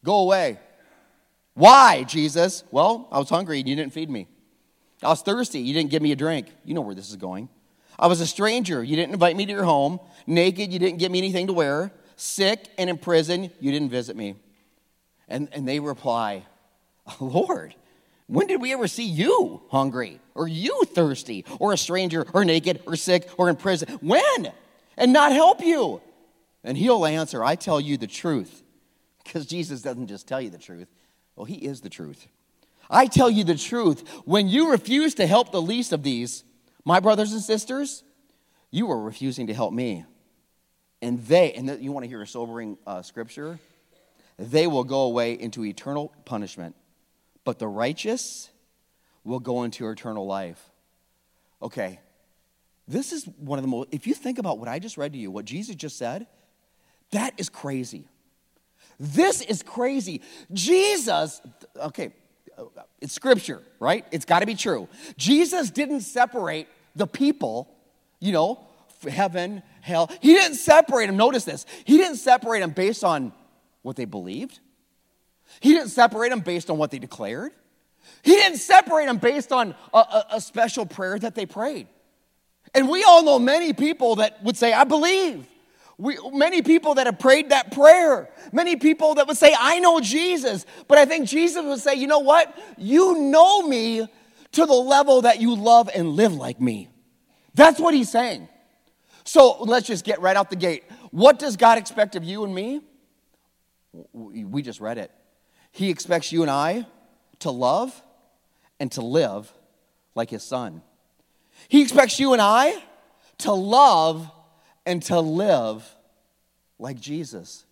Go 0.05 0.19
away. 0.19 0.59
Why, 1.55 2.05
Jesus? 2.05 2.65
Well, 2.71 3.09
I 3.11 3.19
was 3.19 3.31
hungry 3.31 3.61
and 3.61 3.69
you 3.69 3.77
didn't 3.77 3.93
feed 3.93 4.11
me. 4.11 4.29
I 5.03 5.09
was 5.09 5.23
thirsty. 5.23 5.61
You 5.61 5.75
didn't 5.75 5.91
give 5.91 6.03
me 6.03 6.13
a 6.13 6.17
drink. 6.17 6.49
You 6.65 6.75
know 6.75 6.81
where 6.81 6.95
this 6.95 7.11
is 7.11 7.17
going. 7.17 7.49
I 7.99 8.07
was 8.07 8.21
a 8.21 8.27
stranger. 8.27 8.83
You 8.83 8.97
didn't 8.97 9.13
invite 9.13 9.37
me 9.37 9.47
to 9.47 9.53
your 9.53 9.65
home. 9.65 10.01
Naked. 10.27 10.73
You 10.73 10.79
didn't 10.79 10.99
give 10.99 11.11
me 11.13 11.19
anything 11.19 11.47
to 11.49 11.53
wear. 11.53 11.93
Sick 12.17 12.69
and 12.79 12.89
in 12.89 12.99
prison. 12.99 13.51
You 13.61 13.73
didn't 13.73 13.91
visit 13.91 14.17
me. 14.17 14.37
And, 15.29 15.49
and 15.53 15.67
they 15.67 15.81
reply, 15.81 16.45
Lord, 17.21 17.75
when 18.27 18.47
did 18.47 18.61
we 18.61 18.73
ever 18.73 18.89
see 18.89 19.07
you 19.07 19.63
hungry 19.71 20.21
or 20.35 20.49
you 20.49 20.83
thirsty 20.85 21.45
or 21.59 21.73
a 21.73 21.79
stranger 21.79 22.27
or 22.33 22.45
naked 22.45 22.83
or 22.87 22.97
sick 22.97 23.29
or 23.37 23.49
in 23.49 23.57
prison? 23.57 23.99
When? 24.01 24.53
And 24.97 25.13
not 25.13 25.33
help 25.33 25.63
you. 25.63 26.01
And 26.65 26.77
he'll 26.77 27.07
answer, 27.07 27.45
I 27.45 27.55
tell 27.55 27.81
you 27.81 27.97
the 27.97 28.07
truth. 28.07 28.63
Because 29.23 29.47
Jesus 29.47 29.83
doesn't 29.83 30.07
just 30.07 30.27
tell 30.27 30.41
you 30.41 30.51
the 30.51 30.59
truth, 30.59 30.89
well, 31.35 31.45
he 31.45 31.57
is 31.57 31.81
the 31.81 31.91
truth. 31.91 32.27
I 32.91 33.07
tell 33.07 33.31
you 33.31 33.45
the 33.45 33.57
truth. 33.57 34.09
When 34.25 34.49
you 34.49 34.71
refuse 34.71 35.15
to 35.15 35.27
help 35.27 35.53
the 35.53 35.63
least 35.63 35.93
of 35.93 36.03
these, 36.03 36.45
my 36.85 37.01
brothers 37.01 37.33
and 37.33 37.43
sisters, 37.43 38.05
you 38.71 38.91
are 38.91 39.01
refusing 39.01 39.49
to 39.49 39.55
help 39.55 39.73
me. 39.73 40.05
And 41.03 41.25
they, 41.27 41.53
and 41.53 41.83
you 41.83 41.93
want 41.93 42.05
to 42.05 42.09
hear 42.09 42.23
a 42.23 42.27
sobering 42.27 42.79
uh, 42.87 43.03
scripture? 43.03 43.59
they 44.39 44.67
will 44.67 44.85
go 44.85 45.03
away 45.03 45.33
into 45.33 45.65
eternal 45.65 46.13
punishment, 46.25 46.77
but 47.45 47.59
the 47.59 47.69
righteous 47.69 48.51
will 49.25 49.41
go 49.41 49.63
into 49.63 49.89
eternal 49.89 50.27
life. 50.27 50.63
Okay, 51.63 52.01
this 52.87 53.13
is 53.13 53.25
one 53.39 53.59
of 53.59 53.63
the 53.63 53.69
most, 53.69 53.89
if 53.93 54.07
you 54.07 54.15
think 54.15 54.39
about 54.39 54.59
what 54.59 54.69
I 54.69 54.79
just 54.79 54.99
read 54.99 55.13
to 55.13 55.19
you, 55.19 55.31
what 55.31 55.45
Jesus 55.45 55.75
just 55.75 55.97
said, 55.97 56.27
that 57.13 57.33
is 57.39 57.49
crazy. 57.49 58.09
This 59.01 59.41
is 59.41 59.63
crazy. 59.63 60.23
Jesus, 60.53 61.41
okay, 61.77 62.13
it's 63.01 63.13
scripture, 63.13 63.63
right? 63.79 64.05
It's 64.11 64.25
got 64.25 64.41
to 64.41 64.47
be 64.47 64.55
true. 64.55 64.89
Jesus 65.17 65.71
didn't 65.71 66.01
separate 66.01 66.69
the 66.95 67.07
people, 67.07 67.75
you 68.21 68.33
know, 68.33 68.67
heaven, 69.09 69.63
hell. 69.81 70.11
He 70.21 70.35
didn't 70.35 70.57
separate 70.57 71.07
them. 71.07 71.17
Notice 71.17 71.45
this. 71.45 71.67
He 71.85 71.99
didn't 71.99 72.17
separate 72.17 72.61
them 72.61 72.71
based 72.71 73.05
on 73.05 73.33
what 73.83 73.97
they 73.97 74.05
believed. 74.05 74.61
He 75.61 75.73
didn't 75.73 75.91
separate 75.91 76.31
them 76.31 76.41
based 76.41 76.71
on 76.71 76.79
what 76.79 76.91
they 76.91 76.99
declared. 76.99 77.53
He 78.23 78.33
didn't 78.33 78.59
separate 78.59 79.07
them 79.07 79.19
based 79.19 79.53
on 79.53 79.75
a, 79.93 79.99
a, 79.99 80.27
a 80.35 80.41
special 80.41 80.87
prayer 80.87 81.19
that 81.19 81.35
they 81.35 81.47
prayed. 81.47 81.87
And 82.75 82.89
we 82.89 83.05
all 83.05 83.23
know 83.23 83.39
many 83.39 83.73
people 83.73 84.17
that 84.17 84.43
would 84.43 84.57
say, 84.57 84.73
I 84.73 84.85
believe. 84.85 85.47
We, 85.99 86.19
many 86.33 86.61
people 86.61 86.95
that 86.95 87.07
have 87.07 87.19
prayed 87.19 87.51
that 87.51 87.73
prayer. 87.73 88.29
Many 88.53 88.77
people 88.77 89.15
that 89.15 89.27
would 89.27 89.39
say, 89.39 89.55
I 89.59 89.79
know 89.79 90.01
Jesus. 90.01 90.67
But 90.89 90.99
I 90.99 91.07
think 91.07 91.27
Jesus 91.27 91.65
would 91.65 91.81
say, 91.81 91.95
you 91.95 92.07
know 92.07 92.19
what? 92.19 92.57
You 92.77 93.19
know 93.19 93.63
me 93.63 94.07
to 94.53 94.67
the 94.67 94.75
level 94.75 95.23
that 95.23 95.41
you 95.41 95.55
love 95.55 95.89
and 95.95 96.11
live 96.11 96.35
like 96.35 96.61
me. 96.61 96.89
That's 97.55 97.81
what 97.81 97.95
he's 97.95 98.11
saying. 98.11 98.49
So 99.25 99.63
let's 99.63 99.87
just 99.87 100.05
get 100.05 100.21
right 100.21 100.37
out 100.37 100.51
the 100.51 100.57
gate. 100.57 100.85
What 101.11 101.39
does 101.39 101.57
God 101.57 101.79
expect 101.79 102.15
of 102.15 102.25
you 102.25 102.45
and 102.45 102.55
me? 102.55 102.83
We 104.13 104.63
just 104.63 104.81
read 104.81 104.99
it. 104.99 105.11
He 105.73 105.89
expects 105.91 106.31
you 106.31 106.43
and 106.43 106.51
I 106.51 106.87
to 107.41 107.51
love 107.51 108.03
and 108.79 108.93
to 108.93 109.01
live 109.01 109.51
like 110.15 110.29
his 110.29 110.43
son. 110.43 110.83
He 111.69 111.83
expects 111.83 112.21
you 112.21 112.35
and 112.35 112.43
I 112.43 112.83
to 113.39 113.53
love 113.53 114.31
and 114.87 115.03
to 115.03 115.21
live 115.21 115.85
like 116.79 117.01
Jesus. 117.01 117.67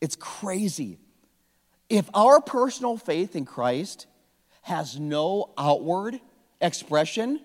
It's 0.00 0.16
crazy. 0.16 0.98
If 1.88 2.08
our 2.14 2.40
personal 2.40 2.96
faith 2.96 3.36
in 3.36 3.44
Christ 3.44 4.06
has 4.62 4.98
no 4.98 5.52
outward 5.56 6.18
expression, 6.60 7.40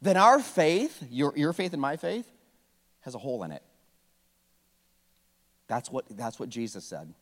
then 0.00 0.16
our 0.16 0.40
faith, 0.40 1.02
your, 1.10 1.36
your 1.36 1.52
faith 1.52 1.72
and 1.72 1.82
my 1.82 1.96
faith, 1.96 2.30
has 3.00 3.14
a 3.14 3.18
hole 3.18 3.42
in 3.42 3.50
it. 3.50 3.62
That's 5.68 5.90
what, 5.90 6.04
that's 6.10 6.38
what 6.38 6.48
Jesus 6.48 6.84
said. 6.84 7.12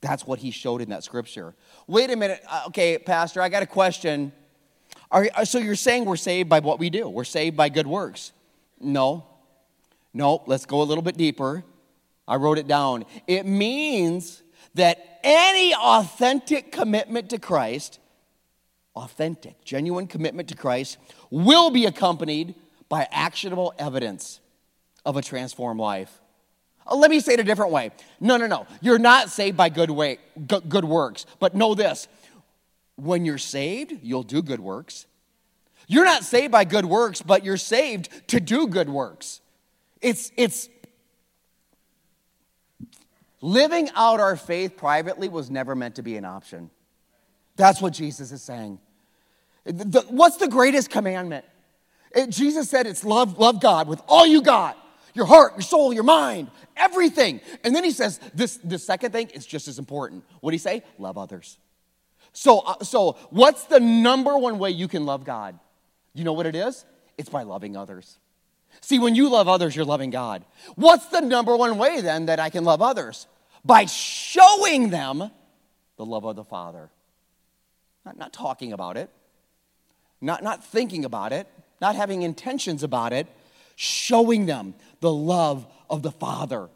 That's 0.00 0.26
what 0.26 0.38
he 0.38 0.50
showed 0.50 0.80
in 0.80 0.90
that 0.90 1.04
scripture. 1.04 1.54
Wait 1.86 2.10
a 2.10 2.16
minute. 2.16 2.42
Uh, 2.48 2.62
okay, 2.68 2.98
Pastor, 2.98 3.42
I 3.42 3.48
got 3.48 3.62
a 3.62 3.66
question. 3.66 4.32
Are, 5.10 5.28
uh, 5.34 5.44
so 5.44 5.58
you're 5.58 5.74
saying 5.74 6.04
we're 6.04 6.16
saved 6.16 6.48
by 6.48 6.60
what 6.60 6.78
we 6.78 6.88
do? 6.88 7.08
We're 7.08 7.24
saved 7.24 7.56
by 7.56 7.68
good 7.68 7.86
works? 7.86 8.32
No. 8.80 9.26
Nope, 10.12 10.44
let's 10.46 10.66
go 10.66 10.82
a 10.82 10.84
little 10.84 11.02
bit 11.02 11.16
deeper. 11.16 11.64
I 12.26 12.36
wrote 12.36 12.58
it 12.58 12.66
down. 12.66 13.04
It 13.26 13.46
means 13.46 14.42
that 14.74 15.20
any 15.22 15.74
authentic 15.74 16.72
commitment 16.72 17.30
to 17.30 17.38
Christ, 17.38 17.98
authentic, 18.94 19.64
genuine 19.64 20.06
commitment 20.06 20.48
to 20.48 20.54
Christ, 20.54 20.98
will 21.30 21.70
be 21.70 21.86
accompanied 21.86 22.54
by 22.88 23.08
actionable 23.10 23.74
evidence 23.78 24.40
of 25.04 25.16
a 25.16 25.22
transformed 25.22 25.80
life. 25.80 26.20
Uh, 26.86 26.96
let 26.96 27.10
me 27.10 27.20
say 27.20 27.34
it 27.34 27.40
a 27.40 27.44
different 27.44 27.72
way. 27.72 27.90
No, 28.20 28.36
no, 28.36 28.46
no. 28.46 28.66
You're 28.80 28.98
not 28.98 29.30
saved 29.30 29.56
by 29.56 29.68
good, 29.68 29.90
way, 29.90 30.18
good 30.46 30.84
works. 30.84 31.26
But 31.38 31.54
know 31.54 31.74
this 31.74 32.08
when 32.96 33.24
you're 33.24 33.38
saved, 33.38 33.98
you'll 34.02 34.22
do 34.22 34.42
good 34.42 34.60
works. 34.60 35.06
You're 35.86 36.04
not 36.04 36.22
saved 36.22 36.52
by 36.52 36.64
good 36.64 36.84
works, 36.84 37.22
but 37.22 37.44
you're 37.44 37.56
saved 37.56 38.28
to 38.28 38.40
do 38.40 38.66
good 38.66 38.88
works. 38.88 39.40
It's, 40.00 40.32
it's 40.36 40.68
living 43.40 43.90
out 43.94 44.20
our 44.20 44.36
faith 44.36 44.76
privately 44.76 45.28
was 45.28 45.50
never 45.50 45.74
meant 45.74 45.96
to 45.96 46.02
be 46.02 46.16
an 46.16 46.24
option. 46.24 46.70
That's 47.56 47.80
what 47.80 47.92
Jesus 47.92 48.32
is 48.32 48.42
saying. 48.42 48.78
The, 49.64 50.04
what's 50.08 50.38
the 50.38 50.48
greatest 50.48 50.90
commandment? 50.90 51.44
It, 52.12 52.30
Jesus 52.30 52.68
said 52.70 52.86
it's 52.86 53.04
love, 53.04 53.38
love 53.38 53.60
God 53.60 53.86
with 53.88 54.00
all 54.08 54.26
you 54.26 54.42
got 54.42 54.76
your 55.14 55.26
heart, 55.26 55.54
your 55.54 55.62
soul, 55.62 55.92
your 55.92 56.04
mind, 56.04 56.50
everything. 56.76 57.40
And 57.64 57.74
then 57.74 57.84
he 57.84 57.90
says 57.90 58.20
this, 58.34 58.56
the 58.58 58.78
second 58.78 59.12
thing 59.12 59.28
is 59.28 59.44
just 59.44 59.68
as 59.68 59.78
important. 59.78 60.24
What 60.40 60.50
do 60.50 60.54
he 60.54 60.58
say? 60.58 60.82
Love 60.98 61.18
others. 61.18 61.58
So, 62.32 62.60
uh, 62.60 62.84
so 62.84 63.18
what's 63.30 63.64
the 63.64 63.80
number 63.80 64.38
one 64.38 64.58
way 64.58 64.70
you 64.70 64.88
can 64.88 65.04
love 65.04 65.24
God? 65.24 65.58
You 66.14 66.24
know 66.24 66.32
what 66.32 66.46
it 66.46 66.54
is? 66.54 66.84
It's 67.18 67.28
by 67.28 67.42
loving 67.42 67.76
others. 67.76 68.18
See, 68.80 68.98
when 68.98 69.14
you 69.14 69.28
love 69.28 69.48
others, 69.48 69.74
you're 69.74 69.84
loving 69.84 70.10
God. 70.10 70.44
What's 70.74 71.06
the 71.06 71.20
number 71.20 71.56
one 71.56 71.78
way 71.78 72.00
then 72.00 72.26
that 72.26 72.40
I 72.40 72.50
can 72.50 72.64
love 72.64 72.82
others? 72.82 73.26
By 73.64 73.84
showing 73.86 74.90
them 74.90 75.30
the 75.96 76.06
love 76.06 76.24
of 76.24 76.36
the 76.36 76.44
Father. 76.44 76.90
Not, 78.04 78.16
not 78.16 78.32
talking 78.32 78.72
about 78.72 78.96
it, 78.96 79.10
not, 80.20 80.42
not 80.42 80.64
thinking 80.64 81.04
about 81.04 81.32
it, 81.32 81.46
not 81.80 81.94
having 81.94 82.22
intentions 82.22 82.82
about 82.82 83.12
it, 83.12 83.26
showing 83.76 84.46
them 84.46 84.74
the 85.00 85.12
love 85.12 85.66
of 85.88 86.02
the 86.02 86.10
Father. 86.10 86.68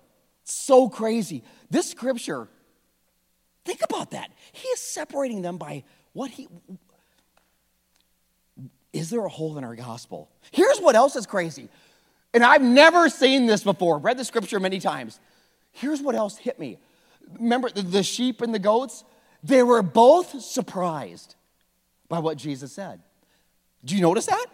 So 0.44 0.88
crazy. 0.88 1.42
This 1.70 1.90
scripture, 1.90 2.48
think 3.64 3.80
about 3.82 4.10
that. 4.10 4.30
He 4.52 4.68
is 4.68 4.80
separating 4.80 5.42
them 5.42 5.56
by 5.56 5.84
what 6.12 6.30
he. 6.30 6.48
Is 8.92 9.10
there 9.10 9.24
a 9.24 9.28
hole 9.28 9.58
in 9.58 9.64
our 9.64 9.74
gospel? 9.74 10.30
Here's 10.52 10.78
what 10.78 10.94
else 10.94 11.16
is 11.16 11.26
crazy. 11.26 11.68
And 12.34 12.42
I've 12.44 12.62
never 12.62 13.08
seen 13.08 13.46
this 13.46 13.62
before, 13.62 13.98
read 13.98 14.18
the 14.18 14.24
scripture 14.24 14.58
many 14.58 14.80
times. 14.80 15.20
Here's 15.70 16.02
what 16.02 16.16
else 16.16 16.36
hit 16.36 16.58
me. 16.58 16.78
Remember 17.38 17.70
the 17.70 18.02
sheep 18.02 18.42
and 18.42 18.52
the 18.52 18.58
goats? 18.58 19.04
They 19.42 19.62
were 19.62 19.82
both 19.82 20.42
surprised 20.42 21.36
by 22.08 22.18
what 22.18 22.36
Jesus 22.36 22.72
said. 22.72 23.00
Do 23.84 23.94
you 23.94 24.02
notice 24.02 24.26
that? 24.26 24.46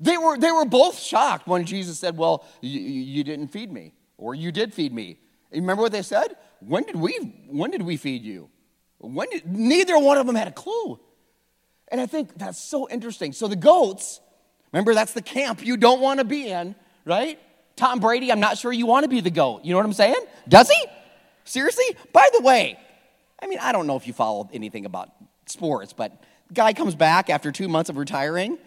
They 0.00 0.16
were, 0.16 0.38
they 0.38 0.50
were 0.50 0.64
both 0.64 0.98
shocked 0.98 1.46
when 1.46 1.64
Jesus 1.64 1.98
said, 1.98 2.16
Well, 2.16 2.44
you, 2.60 2.80
you 2.80 3.24
didn't 3.24 3.48
feed 3.48 3.70
me, 3.70 3.92
or 4.18 4.34
you 4.34 4.52
did 4.52 4.72
feed 4.74 4.92
me. 4.92 5.18
And 5.52 5.62
remember 5.62 5.82
what 5.82 5.92
they 5.92 6.02
said? 6.02 6.36
When 6.60 6.84
did 6.84 6.96
we, 6.96 7.12
when 7.48 7.70
did 7.70 7.82
we 7.82 7.96
feed 7.96 8.22
you? 8.22 8.50
When 8.98 9.28
did, 9.30 9.46
neither 9.46 9.98
one 9.98 10.18
of 10.18 10.26
them 10.26 10.36
had 10.36 10.48
a 10.48 10.52
clue. 10.52 10.98
And 11.88 12.00
I 12.00 12.06
think 12.06 12.36
that's 12.36 12.58
so 12.58 12.88
interesting. 12.88 13.32
So 13.32 13.46
the 13.46 13.56
goats, 13.56 14.20
remember, 14.72 14.94
that's 14.94 15.12
the 15.12 15.22
camp 15.22 15.64
you 15.64 15.76
don't 15.76 16.00
want 16.00 16.18
to 16.18 16.24
be 16.24 16.48
in, 16.48 16.74
right? 17.06 17.38
Tom 17.76 18.00
Brady, 18.00 18.30
I'm 18.30 18.40
not 18.40 18.58
sure 18.58 18.70
you 18.72 18.84
want 18.84 19.04
to 19.04 19.08
be 19.08 19.20
the 19.20 19.30
goat. 19.30 19.64
You 19.64 19.70
know 19.70 19.78
what 19.78 19.86
I'm 19.86 19.94
saying? 19.94 20.22
Does 20.46 20.68
he? 20.68 20.86
Seriously? 21.44 21.84
By 22.12 22.28
the 22.34 22.42
way, 22.42 22.78
I 23.40 23.46
mean, 23.46 23.58
I 23.60 23.72
don't 23.72 23.86
know 23.86 23.96
if 23.96 24.06
you 24.06 24.12
follow 24.12 24.50
anything 24.52 24.84
about 24.84 25.10
sports, 25.46 25.94
but 25.94 26.12
guy 26.52 26.74
comes 26.74 26.94
back 26.94 27.30
after 27.30 27.50
two 27.50 27.68
months 27.68 27.88
of 27.88 27.96
retiring 27.96 28.58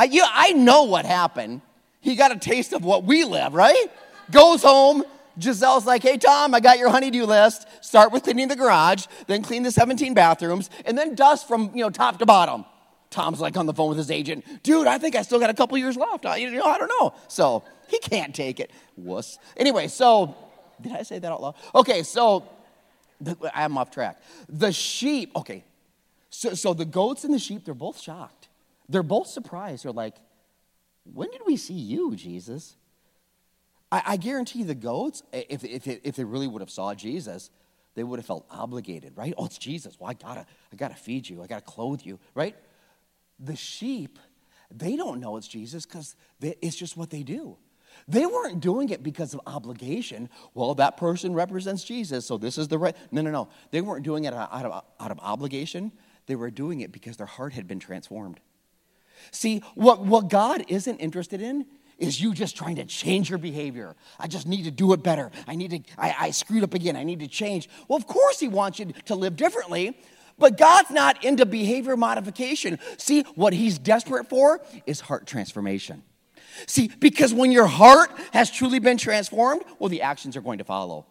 I, 0.00 0.04
you, 0.04 0.24
I 0.26 0.52
know 0.52 0.84
what 0.84 1.04
happened. 1.04 1.60
He 2.00 2.16
got 2.16 2.32
a 2.32 2.38
taste 2.38 2.72
of 2.72 2.82
what 2.82 3.04
we 3.04 3.24
live, 3.24 3.52
right? 3.52 3.86
Goes 4.30 4.62
home. 4.62 5.04
Gisele's 5.38 5.84
like, 5.84 6.02
hey, 6.02 6.16
Tom, 6.16 6.54
I 6.54 6.60
got 6.60 6.78
your 6.78 6.88
honeydew 6.88 7.26
list. 7.26 7.66
Start 7.82 8.10
with 8.10 8.22
cleaning 8.22 8.48
the 8.48 8.56
garage, 8.56 9.04
then 9.26 9.42
clean 9.42 9.62
the 9.62 9.70
17 9.70 10.14
bathrooms, 10.14 10.70
and 10.86 10.96
then 10.96 11.14
dust 11.14 11.46
from, 11.46 11.70
you 11.74 11.84
know, 11.84 11.90
top 11.90 12.18
to 12.18 12.24
bottom. 12.24 12.64
Tom's 13.10 13.40
like 13.40 13.56
on 13.56 13.66
the 13.66 13.74
phone 13.74 13.88
with 13.88 13.98
his 13.98 14.10
agent. 14.10 14.44
Dude, 14.62 14.86
I 14.86 14.98
think 14.98 15.16
I 15.16 15.22
still 15.22 15.40
got 15.40 15.50
a 15.50 15.54
couple 15.54 15.76
years 15.76 15.96
left. 15.96 16.24
I, 16.24 16.36
you 16.36 16.50
know, 16.50 16.62
I 16.62 16.78
don't 16.78 16.92
know. 17.00 17.12
So 17.28 17.64
he 17.88 17.98
can't 17.98 18.34
take 18.34 18.60
it. 18.60 18.70
Wuss. 18.96 19.38
Anyway, 19.56 19.88
so 19.88 20.36
did 20.80 20.92
I 20.92 21.02
say 21.02 21.18
that 21.18 21.30
out 21.30 21.42
loud? 21.42 21.54
Okay, 21.74 22.02
so 22.04 22.48
the, 23.20 23.36
I'm 23.54 23.76
off 23.76 23.90
track. 23.90 24.20
The 24.48 24.72
sheep, 24.72 25.32
okay. 25.36 25.64
So, 26.30 26.54
so 26.54 26.72
the 26.72 26.84
goats 26.84 27.24
and 27.24 27.34
the 27.34 27.38
sheep, 27.38 27.64
they're 27.64 27.74
both 27.74 28.00
shocked. 28.00 28.48
They're 28.88 29.02
both 29.02 29.26
surprised. 29.26 29.84
They're 29.84 29.92
like, 29.92 30.14
when 31.12 31.30
did 31.30 31.42
we 31.46 31.56
see 31.56 31.74
you, 31.74 32.14
Jesus? 32.14 32.76
I, 33.90 34.02
I 34.06 34.16
guarantee 34.16 34.62
the 34.62 34.74
goats, 34.74 35.22
if, 35.32 35.64
if, 35.64 35.86
if 35.86 36.14
they 36.14 36.24
really 36.24 36.46
would 36.46 36.60
have 36.60 36.70
saw 36.70 36.94
Jesus, 36.94 37.50
they 37.94 38.04
would 38.04 38.20
have 38.20 38.26
felt 38.26 38.46
obligated, 38.50 39.16
right? 39.16 39.34
Oh, 39.36 39.46
it's 39.46 39.58
Jesus. 39.58 39.98
Well, 39.98 40.10
I 40.10 40.14
gotta, 40.14 40.46
I 40.72 40.76
gotta 40.76 40.94
feed 40.94 41.28
you. 41.28 41.42
I 41.42 41.48
gotta 41.48 41.64
clothe 41.64 42.02
you, 42.04 42.20
right? 42.34 42.54
The 43.42 43.56
sheep, 43.56 44.18
they 44.70 44.96
don't 44.96 45.20
know 45.20 45.36
it's 45.36 45.48
Jesus 45.48 45.86
because 45.86 46.14
it's 46.40 46.76
just 46.76 46.96
what 46.96 47.10
they 47.10 47.22
do. 47.22 47.56
They 48.06 48.26
weren't 48.26 48.60
doing 48.60 48.90
it 48.90 49.02
because 49.02 49.34
of 49.34 49.40
obligation. 49.46 50.28
Well, 50.54 50.74
that 50.76 50.96
person 50.96 51.34
represents 51.34 51.84
Jesus, 51.84 52.26
so 52.26 52.38
this 52.38 52.58
is 52.58 52.68
the 52.68 52.78
right. 52.78 52.96
No, 53.10 53.22
no, 53.22 53.30
no. 53.30 53.48
They 53.70 53.80
weren't 53.80 54.04
doing 54.04 54.24
it 54.24 54.34
out 54.34 54.64
of, 54.64 54.84
out 55.00 55.10
of 55.10 55.18
obligation. 55.20 55.92
They 56.26 56.36
were 56.36 56.50
doing 56.50 56.80
it 56.80 56.92
because 56.92 57.16
their 57.16 57.26
heart 57.26 57.52
had 57.52 57.66
been 57.66 57.80
transformed. 57.80 58.40
See, 59.32 59.62
what, 59.74 60.04
what 60.04 60.28
God 60.28 60.64
isn't 60.68 60.98
interested 60.98 61.42
in 61.42 61.66
is 61.98 62.20
you 62.20 62.32
just 62.32 62.56
trying 62.56 62.76
to 62.76 62.84
change 62.84 63.28
your 63.28 63.38
behavior. 63.38 63.94
I 64.18 64.26
just 64.26 64.46
need 64.46 64.64
to 64.64 64.70
do 64.70 64.92
it 64.92 65.02
better. 65.02 65.30
I 65.46 65.54
need 65.54 65.70
to, 65.70 65.80
I, 65.98 66.14
I 66.18 66.30
screwed 66.30 66.64
up 66.64 66.72
again. 66.72 66.96
I 66.96 67.04
need 67.04 67.20
to 67.20 67.28
change. 67.28 67.68
Well, 67.88 67.98
of 67.98 68.06
course, 68.06 68.40
He 68.40 68.48
wants 68.48 68.78
you 68.78 68.86
to 69.04 69.14
live 69.14 69.36
differently, 69.36 69.98
but 70.40 70.58
God's 70.58 70.90
not 70.90 71.24
into 71.24 71.46
behavior 71.46 71.96
modification. 71.96 72.78
See, 72.96 73.22
what 73.34 73.52
He's 73.52 73.78
desperate 73.78 74.28
for 74.28 74.60
is 74.86 75.00
heart 75.00 75.26
transformation. 75.26 76.02
See, 76.66 76.90
because 76.98 77.32
when 77.32 77.52
your 77.52 77.66
heart 77.66 78.10
has 78.32 78.50
truly 78.50 78.80
been 78.80 78.98
transformed, 78.98 79.62
well, 79.78 79.88
the 79.88 80.02
actions 80.02 80.36
are 80.36 80.40
going 80.40 80.58
to 80.58 80.64
follow, 80.64 81.06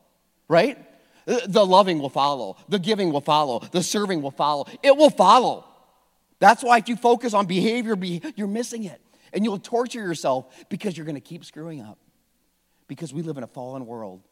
right? 0.48 0.78
The 1.26 1.66
loving 1.66 2.00
will 2.00 2.10
follow, 2.10 2.58
the 2.68 2.80
giving 2.80 3.12
will 3.12 3.22
follow, 3.22 3.60
the 3.60 3.84
serving 3.84 4.22
will 4.22 4.32
follow. 4.32 4.66
It 4.84 4.98
will 4.98 5.10
follow. 5.10 5.66
That's 6.40 6.64
why 6.64 6.78
if 6.78 6.90
you 6.90 6.96
focus 6.96 7.34
on 7.34 7.46
behavior, 7.46 7.96
you're 8.36 8.48
missing 8.48 8.86
it. 8.86 9.02
And 9.32 9.46
you'll 9.46 9.60
torture 9.60 10.00
yourself 10.00 10.48
because 10.70 10.98
you're 10.98 11.06
going 11.06 11.16
to 11.16 11.22
keep 11.22 11.46
screwing 11.46 11.82
up. 11.82 12.00
Because 12.88 13.14
we 13.14 13.22
live 13.22 13.38
in 13.38 13.44
a 13.44 13.48
fallen 13.48 13.86
world. 13.86 14.24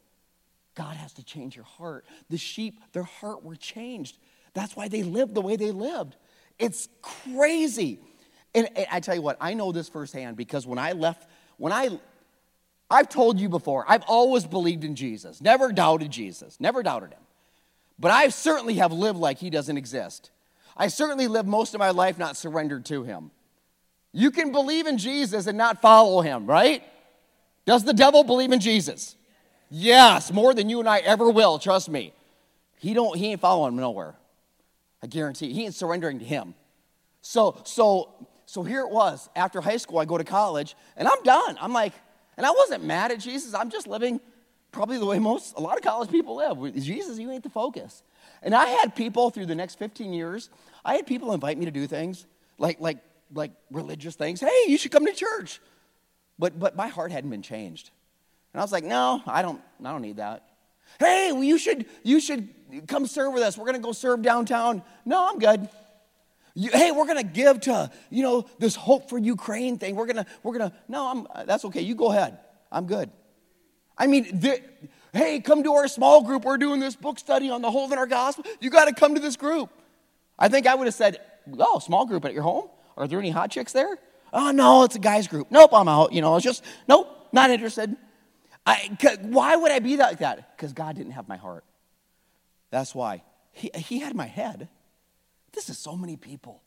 God 0.74 0.96
has 0.96 1.12
to 1.14 1.24
change 1.24 1.54
your 1.54 1.64
heart. 1.64 2.04
The 2.30 2.38
sheep, 2.38 2.80
their 2.92 3.04
heart 3.04 3.44
were 3.44 3.56
changed. 3.56 4.18
That's 4.54 4.76
why 4.76 4.88
they 4.88 5.02
lived 5.02 5.34
the 5.34 5.40
way 5.40 5.56
they 5.56 5.70
lived. 5.70 6.16
It's 6.58 6.88
crazy. 7.02 8.00
And, 8.54 8.68
and 8.76 8.86
I 8.90 9.00
tell 9.00 9.14
you 9.14 9.22
what, 9.22 9.36
I 9.40 9.54
know 9.54 9.72
this 9.72 9.88
firsthand 9.88 10.36
because 10.36 10.66
when 10.66 10.78
I 10.78 10.92
left, 10.92 11.28
when 11.56 11.72
I, 11.72 11.98
I've 12.90 13.08
told 13.08 13.38
you 13.38 13.48
before, 13.48 13.84
I've 13.88 14.04
always 14.04 14.46
believed 14.46 14.84
in 14.84 14.96
Jesus, 14.96 15.40
never 15.40 15.72
doubted 15.72 16.10
Jesus, 16.10 16.58
never 16.58 16.82
doubted 16.82 17.12
him. 17.12 17.20
But 17.98 18.10
I 18.10 18.28
certainly 18.28 18.74
have 18.74 18.92
lived 18.92 19.18
like 19.18 19.38
he 19.38 19.50
doesn't 19.50 19.76
exist. 19.76 20.30
I 20.78 20.86
certainly 20.86 21.26
lived 21.26 21.48
most 21.48 21.74
of 21.74 21.80
my 21.80 21.90
life 21.90 22.18
not 22.18 22.36
surrendered 22.36 22.84
to 22.86 23.02
Him. 23.02 23.32
You 24.12 24.30
can 24.30 24.52
believe 24.52 24.86
in 24.86 24.96
Jesus 24.96 25.46
and 25.46 25.58
not 25.58 25.82
follow 25.82 26.20
Him, 26.20 26.46
right? 26.46 26.82
Does 27.66 27.84
the 27.84 27.92
devil 27.92 28.22
believe 28.22 28.52
in 28.52 28.60
Jesus? 28.60 29.16
Yes, 29.70 30.32
more 30.32 30.54
than 30.54 30.70
you 30.70 30.78
and 30.78 30.88
I 30.88 30.98
ever 31.00 31.28
will, 31.28 31.58
trust 31.58 31.90
me. 31.90 32.14
He 32.78 32.94
don't 32.94 33.18
he 33.18 33.32
ain't 33.32 33.40
following 33.40 33.74
him 33.74 33.80
nowhere. 33.80 34.14
I 35.02 35.06
guarantee. 35.06 35.52
He 35.52 35.64
ain't 35.64 35.74
surrendering 35.74 36.18
to 36.18 36.24
him. 36.24 36.54
So 37.22 37.60
so 37.64 38.28
so 38.46 38.62
here 38.62 38.80
it 38.80 38.90
was. 38.90 39.28
After 39.36 39.60
high 39.60 39.76
school, 39.76 39.98
I 39.98 40.04
go 40.04 40.16
to 40.16 40.24
college, 40.24 40.74
and 40.96 41.06
I'm 41.06 41.22
done. 41.22 41.58
I'm 41.60 41.72
like, 41.72 41.92
and 42.36 42.46
I 42.46 42.50
wasn't 42.50 42.84
mad 42.84 43.12
at 43.12 43.20
Jesus. 43.20 43.54
I'm 43.54 43.70
just 43.70 43.86
living 43.86 44.20
probably 44.72 44.98
the 44.98 45.06
way 45.06 45.18
most 45.18 45.56
a 45.56 45.60
lot 45.60 45.76
of 45.76 45.82
college 45.82 46.10
people 46.10 46.36
live. 46.36 46.74
Jesus, 46.74 47.18
you 47.18 47.30
ain't 47.30 47.42
the 47.42 47.50
focus. 47.50 48.02
And 48.42 48.54
I 48.54 48.66
had 48.66 48.94
people 48.94 49.30
through 49.30 49.46
the 49.46 49.54
next 49.54 49.78
15 49.78 50.12
years, 50.12 50.50
I 50.84 50.94
had 50.94 51.06
people 51.06 51.32
invite 51.32 51.58
me 51.58 51.64
to 51.64 51.70
do 51.70 51.86
things 51.86 52.26
like, 52.58 52.80
like, 52.80 52.98
like 53.34 53.52
religious 53.70 54.14
things. 54.14 54.40
Hey, 54.40 54.64
you 54.68 54.78
should 54.78 54.92
come 54.92 55.06
to 55.06 55.12
church. 55.12 55.60
But, 56.38 56.58
but 56.58 56.76
my 56.76 56.88
heart 56.88 57.10
hadn't 57.10 57.30
been 57.30 57.42
changed. 57.42 57.90
And 58.52 58.60
I 58.60 58.64
was 58.64 58.72
like, 58.72 58.84
no, 58.84 59.22
I 59.26 59.42
don't, 59.42 59.60
I 59.84 59.90
don't 59.90 60.02
need 60.02 60.16
that. 60.16 60.44
Hey, 61.00 61.32
you, 61.36 61.58
should, 61.58 61.86
you 62.02 62.20
should 62.20 62.48
come 62.86 63.06
serve 63.06 63.32
with 63.32 63.42
us. 63.42 63.56
We're 63.56 63.64
going 63.64 63.76
to 63.76 63.82
go 63.82 63.92
serve 63.92 64.22
downtown. 64.22 64.82
No, 65.04 65.28
I'm 65.28 65.38
good. 65.38 65.68
You, 66.54 66.70
hey, 66.72 66.90
we're 66.90 67.06
going 67.06 67.18
to 67.18 67.32
give 67.32 67.60
to, 67.62 67.90
you 68.10 68.22
know, 68.22 68.46
this 68.58 68.74
Hope 68.74 69.08
for 69.08 69.16
Ukraine 69.16 69.78
thing. 69.78 69.94
We're 69.94 70.06
going 70.06 70.16
to, 70.16 70.26
we're 70.42 70.58
going 70.58 70.70
to, 70.70 70.76
no, 70.88 71.06
I'm, 71.06 71.46
that's 71.46 71.64
okay. 71.66 71.82
You 71.82 71.94
go 71.94 72.10
ahead. 72.10 72.38
I'm 72.72 72.86
good. 72.86 73.10
I 73.96 74.06
mean, 74.06 74.42
hey, 75.12 75.40
come 75.40 75.62
to 75.62 75.74
our 75.74 75.88
small 75.88 76.22
group. 76.22 76.44
We're 76.44 76.58
doing 76.58 76.80
this 76.80 76.96
book 76.96 77.18
study 77.18 77.50
on 77.50 77.62
the 77.62 77.70
hole 77.70 77.92
in 77.92 77.98
our 77.98 78.06
gospel. 78.06 78.44
You 78.60 78.70
got 78.70 78.86
to 78.86 78.92
come 78.92 79.14
to 79.14 79.20
this 79.20 79.36
group. 79.36 79.70
I 80.38 80.48
think 80.48 80.66
I 80.66 80.74
would 80.74 80.86
have 80.86 80.94
said, 80.94 81.20
oh, 81.58 81.78
small 81.78 82.06
group 82.06 82.24
at 82.24 82.32
your 82.32 82.42
home? 82.42 82.68
Are 82.96 83.06
there 83.06 83.18
any 83.18 83.30
hot 83.30 83.50
chicks 83.50 83.72
there? 83.72 83.98
Oh, 84.32 84.50
no, 84.50 84.84
it's 84.84 84.96
a 84.96 84.98
guys 85.00 85.26
group. 85.26 85.48
Nope, 85.50 85.70
I'm 85.72 85.88
out. 85.88 86.12
You 86.12 86.20
know, 86.20 86.36
it's 86.36 86.44
just, 86.44 86.64
nope, 86.86 87.28
not 87.32 87.50
interested. 87.50 87.96
I, 88.66 88.96
why 89.22 89.56
would 89.56 89.72
I 89.72 89.78
be 89.78 89.96
like 89.96 90.18
that? 90.18 90.56
Because 90.56 90.72
God 90.72 90.96
didn't 90.96 91.12
have 91.12 91.28
my 91.28 91.36
heart. 91.36 91.64
That's 92.70 92.94
why. 92.94 93.22
He, 93.52 93.70
he 93.74 93.98
had 94.00 94.14
my 94.14 94.26
head. 94.26 94.68
This 95.52 95.68
is 95.68 95.78
so 95.78 95.96
many 95.96 96.16
people. 96.16 96.62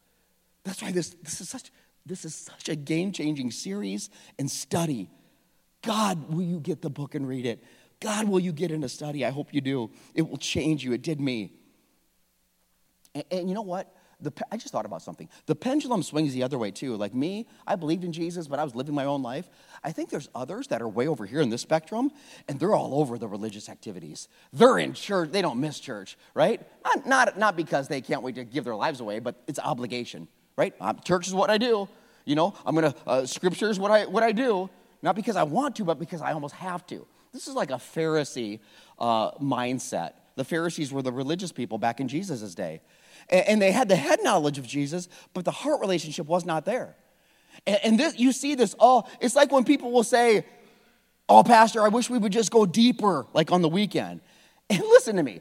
That's 0.64 0.82
why 0.82 0.92
this, 0.92 1.16
this, 1.22 1.42
is, 1.42 1.50
such, 1.50 1.72
this 2.06 2.26
is 2.26 2.36
such 2.36 2.70
a 2.70 2.76
game 2.76 3.12
changing 3.12 3.52
series 3.52 4.10
and 4.38 4.50
study. 4.50 5.10
God, 5.82 6.34
will 6.34 6.44
you 6.44 6.60
get 6.60 6.82
the 6.82 6.90
book 6.90 7.16
and 7.16 7.28
read 7.28 7.46
it? 7.46 7.64
God, 8.00 8.28
will 8.28 8.40
you 8.40 8.52
get 8.52 8.72
in 8.72 8.84
a 8.84 8.90
study? 8.90 9.26
I 9.26 9.30
hope 9.30 9.54
you 9.54 9.62
do. 9.62 9.92
It 10.16 10.28
will 10.28 10.38
change 10.38 10.84
you. 10.84 10.94
It 10.94 11.02
did 11.02 11.22
me. 11.22 11.54
And, 13.14 13.24
and 13.32 13.50
you 13.50 13.56
know 13.56 13.62
what? 13.62 13.94
The, 14.22 14.32
I 14.52 14.58
just 14.58 14.72
thought 14.72 14.86
about 14.86 15.02
something. 15.02 15.28
The 15.48 15.56
pendulum 15.56 16.04
swings 16.04 16.34
the 16.34 16.44
other 16.44 16.58
way 16.58 16.70
too. 16.70 16.96
Like 16.96 17.14
me, 17.14 17.48
I 17.66 17.76
believed 17.76 18.04
in 18.04 18.14
Jesus, 18.14 18.48
but 18.48 18.60
I 18.60 18.64
was 18.64 18.76
living 18.76 18.94
my 18.94 19.06
own 19.06 19.24
life. 19.24 19.50
I 19.84 19.92
think 19.92 20.10
there's 20.10 20.30
others 20.36 20.68
that 20.68 20.82
are 20.82 20.88
way 20.88 21.08
over 21.08 21.26
here 21.26 21.42
in 21.42 21.50
this 21.50 21.62
spectrum, 21.62 22.12
and 22.48 22.60
they're 22.60 22.76
all 22.76 23.00
over 23.00 23.18
the 23.18 23.28
religious 23.28 23.68
activities. 23.68 24.28
They're 24.54 24.78
in 24.78 24.94
church, 24.94 25.32
they 25.32 25.42
don't 25.42 25.60
miss 25.60 25.80
church, 25.80 26.18
right? 26.36 26.62
Not, 26.84 27.08
not, 27.08 27.40
not 27.40 27.56
because 27.56 27.88
they 27.88 28.02
can't 28.02 28.22
wait 28.22 28.36
to 28.36 28.44
give 28.44 28.64
their 28.64 28.76
lives 28.76 29.00
away, 29.00 29.20
but 29.20 29.42
it's 29.48 29.60
obligation, 29.60 30.28
right? 30.56 30.74
Um, 30.80 31.00
church 31.04 31.28
is 31.28 31.34
what 31.34 31.50
I 31.50 31.58
do. 31.58 31.90
You 32.26 32.36
know, 32.36 32.54
I'm 32.66 32.76
gonna, 32.76 32.94
uh, 33.08 33.26
scripture 33.26 33.70
is 33.70 33.80
what 33.80 33.90
I, 33.90 34.06
what 34.06 34.22
I 34.22 34.32
do, 34.32 34.70
not 35.02 35.16
because 35.16 35.36
I 35.36 35.44
want 35.44 35.76
to, 35.78 35.84
but 35.84 35.98
because 35.98 36.22
I 36.22 36.34
almost 36.34 36.54
have 36.56 36.86
to. 36.88 37.08
This 37.34 37.48
is 37.48 37.56
like 37.56 37.72
a 37.72 37.76
Pharisee 37.76 38.60
uh, 39.00 39.32
mindset. 39.32 40.14
The 40.36 40.44
Pharisees 40.44 40.92
were 40.92 41.02
the 41.02 41.12
religious 41.12 41.52
people 41.52 41.78
back 41.78 42.00
in 42.00 42.08
Jesus' 42.08 42.54
day. 42.56 42.82
And, 43.30 43.62
they 43.62 43.72
had 43.72 43.88
the 43.88 43.96
head 43.96 44.20
knowledge 44.24 44.58
of 44.58 44.68
Jesus, 44.68 45.08
but 45.34 45.46
the 45.46 45.52
heart 45.52 45.80
relationship 45.80 46.26
was 46.28 46.46
not 46.46 46.66
there. 46.66 46.96
And, 47.66 47.80
and 47.84 48.00
this, 48.00 48.20
you 48.20 48.32
see 48.32 48.56
this 48.56 48.74
all, 48.80 49.10
it's 49.20 49.36
like 49.36 49.52
when 49.52 49.64
people 49.64 49.92
will 49.92 50.04
say, 50.04 50.46
Oh, 51.30 51.44
Pastor, 51.44 51.82
I 51.82 51.88
wish 51.88 52.10
we 52.10 52.18
would 52.18 52.34
just 52.34 52.52
go 52.52 52.66
deeper, 52.66 53.26
like 53.34 53.54
on 53.54 53.62
the 53.62 53.70
weekend. 53.70 54.20
And 54.70 54.80
listen 54.90 55.16
to 55.16 55.24
me, 55.24 55.40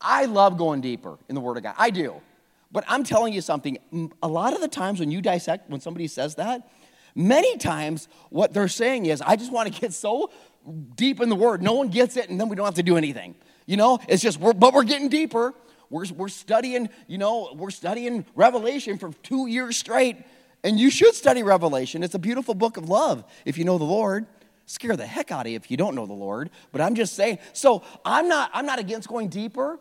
I 0.00 0.26
love 0.26 0.56
going 0.56 0.80
deeper 0.80 1.18
in 1.28 1.34
the 1.34 1.40
Word 1.40 1.56
of 1.56 1.64
God. 1.64 1.74
I 1.76 1.90
do. 1.90 2.20
But 2.72 2.84
I'm 2.86 3.02
telling 3.02 3.34
you 3.34 3.40
something, 3.40 3.78
a 4.22 4.28
lot 4.28 4.54
of 4.54 4.60
the 4.60 4.68
times 4.68 5.00
when 5.00 5.10
you 5.10 5.20
dissect, 5.20 5.68
when 5.68 5.80
somebody 5.80 6.06
says 6.06 6.36
that, 6.36 6.68
many 7.16 7.56
times 7.56 8.08
what 8.28 8.54
they're 8.54 8.68
saying 8.68 9.06
is, 9.06 9.20
I 9.20 9.34
just 9.34 9.52
want 9.52 9.72
to 9.72 9.80
get 9.80 9.92
so 9.92 10.30
deep 10.94 11.20
in 11.20 11.28
the 11.28 11.36
Word, 11.36 11.62
no 11.62 11.72
one 11.72 11.88
gets 11.88 12.16
it, 12.16 12.30
and 12.30 12.40
then 12.40 12.48
we 12.48 12.54
don't 12.54 12.64
have 12.64 12.74
to 12.74 12.82
do 12.82 12.96
anything. 12.96 13.34
You 13.66 13.76
know, 13.76 13.98
it's 14.08 14.22
just, 14.22 14.38
we're, 14.38 14.52
but 14.52 14.72
we're 14.72 14.84
getting 14.84 15.08
deeper. 15.08 15.54
We're, 15.90 16.06
we're 16.16 16.28
studying, 16.28 16.88
you 17.08 17.18
know, 17.18 17.52
we're 17.54 17.70
studying 17.70 18.24
Revelation 18.34 18.96
for 18.96 19.12
two 19.22 19.46
years 19.48 19.76
straight. 19.76 20.16
And 20.62 20.78
you 20.78 20.90
should 20.90 21.14
study 21.14 21.42
Revelation. 21.42 22.02
It's 22.02 22.14
a 22.14 22.18
beautiful 22.18 22.54
book 22.54 22.76
of 22.76 22.88
love 22.88 23.24
if 23.44 23.58
you 23.58 23.64
know 23.64 23.78
the 23.78 23.84
Lord. 23.84 24.26
Scare 24.66 24.96
the 24.96 25.06
heck 25.06 25.32
out 25.32 25.46
of 25.46 25.50
you 25.50 25.56
if 25.56 25.70
you 25.70 25.76
don't 25.76 25.94
know 25.94 26.06
the 26.06 26.12
Lord. 26.12 26.50
But 26.70 26.80
I'm 26.80 26.94
just 26.94 27.14
saying, 27.14 27.38
so 27.52 27.82
I'm 28.04 28.28
not, 28.28 28.50
I'm 28.54 28.66
not 28.66 28.78
against 28.78 29.08
going 29.08 29.28
deeper. 29.28 29.80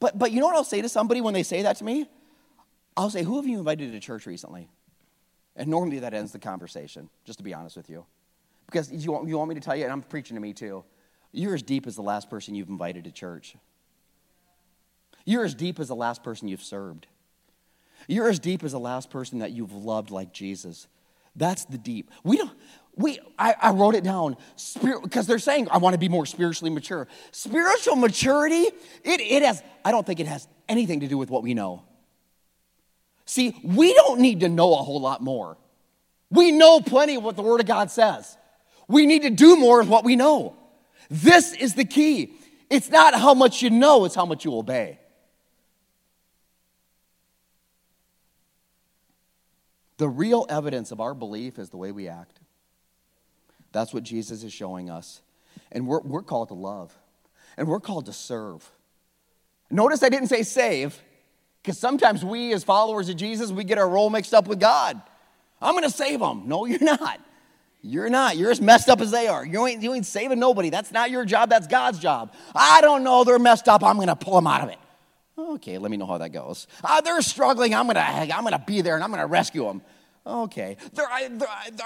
But, 0.00 0.16
but 0.16 0.30
you 0.30 0.40
know 0.40 0.46
what 0.46 0.54
I'll 0.54 0.64
say 0.64 0.80
to 0.80 0.88
somebody 0.88 1.20
when 1.20 1.34
they 1.34 1.42
say 1.42 1.62
that 1.62 1.76
to 1.78 1.84
me? 1.84 2.08
I'll 2.96 3.10
say, 3.10 3.24
Who 3.24 3.36
have 3.36 3.46
you 3.46 3.58
invited 3.58 3.92
to 3.92 4.00
church 4.00 4.26
recently? 4.26 4.68
And 5.56 5.68
normally 5.68 5.98
that 6.00 6.14
ends 6.14 6.30
the 6.30 6.38
conversation, 6.38 7.10
just 7.24 7.38
to 7.38 7.44
be 7.44 7.52
honest 7.52 7.76
with 7.76 7.90
you. 7.90 8.06
Because 8.66 8.92
you 8.92 9.10
want, 9.10 9.28
you 9.28 9.38
want 9.38 9.48
me 9.48 9.56
to 9.56 9.60
tell 9.60 9.74
you, 9.74 9.84
and 9.84 9.92
I'm 9.92 10.02
preaching 10.02 10.36
to 10.36 10.40
me 10.40 10.52
too, 10.52 10.84
you're 11.32 11.54
as 11.54 11.62
deep 11.62 11.86
as 11.86 11.96
the 11.96 12.02
last 12.02 12.30
person 12.30 12.54
you've 12.54 12.68
invited 12.68 13.04
to 13.04 13.10
church. 13.10 13.56
You're 15.28 15.44
as 15.44 15.54
deep 15.54 15.78
as 15.78 15.88
the 15.88 15.94
last 15.94 16.22
person 16.22 16.48
you've 16.48 16.62
served. 16.62 17.06
You're 18.06 18.30
as 18.30 18.38
deep 18.38 18.64
as 18.64 18.72
the 18.72 18.80
last 18.80 19.10
person 19.10 19.40
that 19.40 19.50
you've 19.50 19.74
loved 19.74 20.10
like 20.10 20.32
Jesus. 20.32 20.86
That's 21.36 21.66
the 21.66 21.76
deep. 21.76 22.10
We 22.24 22.38
don't, 22.38 22.50
we, 22.96 23.18
I, 23.38 23.54
I 23.60 23.70
wrote 23.72 23.94
it 23.94 24.02
down 24.02 24.38
because 24.82 25.26
they're 25.26 25.38
saying, 25.38 25.68
I 25.70 25.76
want 25.76 25.92
to 25.92 25.98
be 25.98 26.08
more 26.08 26.24
spiritually 26.24 26.70
mature. 26.70 27.08
Spiritual 27.30 27.96
maturity, 27.96 28.70
it, 29.04 29.20
it 29.20 29.42
has, 29.42 29.62
I 29.84 29.90
don't 29.90 30.06
think 30.06 30.18
it 30.18 30.26
has 30.26 30.48
anything 30.66 31.00
to 31.00 31.06
do 31.06 31.18
with 31.18 31.28
what 31.28 31.42
we 31.42 31.52
know. 31.52 31.82
See, 33.26 33.54
we 33.62 33.92
don't 33.92 34.20
need 34.20 34.40
to 34.40 34.48
know 34.48 34.72
a 34.72 34.82
whole 34.82 35.02
lot 35.02 35.20
more. 35.20 35.58
We 36.30 36.52
know 36.52 36.80
plenty 36.80 37.16
of 37.16 37.22
what 37.22 37.36
the 37.36 37.42
Word 37.42 37.60
of 37.60 37.66
God 37.66 37.90
says. 37.90 38.38
We 38.88 39.04
need 39.04 39.20
to 39.24 39.30
do 39.30 39.56
more 39.56 39.82
of 39.82 39.90
what 39.90 40.04
we 40.04 40.16
know. 40.16 40.56
This 41.10 41.52
is 41.52 41.74
the 41.74 41.84
key. 41.84 42.32
It's 42.70 42.88
not 42.88 43.12
how 43.12 43.34
much 43.34 43.60
you 43.60 43.68
know, 43.68 44.06
it's 44.06 44.14
how 44.14 44.24
much 44.24 44.46
you 44.46 44.56
obey. 44.56 45.00
The 49.98 50.08
real 50.08 50.46
evidence 50.48 50.90
of 50.90 51.00
our 51.00 51.12
belief 51.12 51.58
is 51.58 51.70
the 51.70 51.76
way 51.76 51.92
we 51.92 52.08
act. 52.08 52.40
That's 53.72 53.92
what 53.92 54.04
Jesus 54.04 54.42
is 54.42 54.52
showing 54.52 54.88
us. 54.88 55.20
And 55.70 55.86
we're, 55.86 56.00
we're 56.00 56.22
called 56.22 56.48
to 56.48 56.54
love, 56.54 56.96
and 57.56 57.68
we're 57.68 57.80
called 57.80 58.06
to 58.06 58.12
serve. 58.12 58.68
Notice 59.70 60.02
I 60.02 60.08
didn't 60.08 60.28
say 60.28 60.42
save, 60.44 60.98
because 61.62 61.78
sometimes 61.78 62.24
we, 62.24 62.52
as 62.54 62.64
followers 62.64 63.08
of 63.08 63.16
Jesus, 63.16 63.50
we 63.50 63.64
get 63.64 63.76
our 63.76 63.88
role 63.88 64.08
mixed 64.08 64.32
up 64.32 64.46
with 64.46 64.60
God. 64.60 65.00
I'm 65.60 65.74
going 65.74 65.84
to 65.84 65.90
save 65.90 66.20
them. 66.20 66.44
No, 66.46 66.64
you're 66.64 66.82
not. 66.82 67.20
You're 67.82 68.08
not. 68.08 68.36
You're 68.36 68.50
as 68.50 68.60
messed 68.60 68.88
up 68.88 69.00
as 69.00 69.10
they 69.10 69.26
are. 69.26 69.44
You 69.44 69.66
ain't, 69.66 69.82
you 69.82 69.92
ain't 69.94 70.06
saving 70.06 70.38
nobody. 70.38 70.70
That's 70.70 70.92
not 70.92 71.10
your 71.10 71.24
job. 71.24 71.50
That's 71.50 71.66
God's 71.66 71.98
job. 71.98 72.32
I 72.54 72.80
don't 72.80 73.04
know. 73.04 73.24
They're 73.24 73.38
messed 73.38 73.68
up. 73.68 73.84
I'm 73.84 73.96
going 73.96 74.08
to 74.08 74.16
pull 74.16 74.34
them 74.34 74.46
out 74.46 74.62
of 74.62 74.70
it. 74.70 74.78
Okay, 75.38 75.78
let 75.78 75.90
me 75.90 75.96
know 75.96 76.06
how 76.06 76.18
that 76.18 76.30
goes. 76.30 76.66
Uh, 76.82 77.00
they're 77.00 77.22
struggling. 77.22 77.72
I'm 77.74 77.86
gonna, 77.86 78.00
I'm 78.00 78.42
gonna 78.42 78.62
be 78.66 78.80
there 78.80 78.96
and 78.96 79.04
I'm 79.04 79.10
gonna 79.10 79.26
rescue 79.26 79.64
them. 79.64 79.82
Okay, 80.26 80.76
I, 80.98 81.30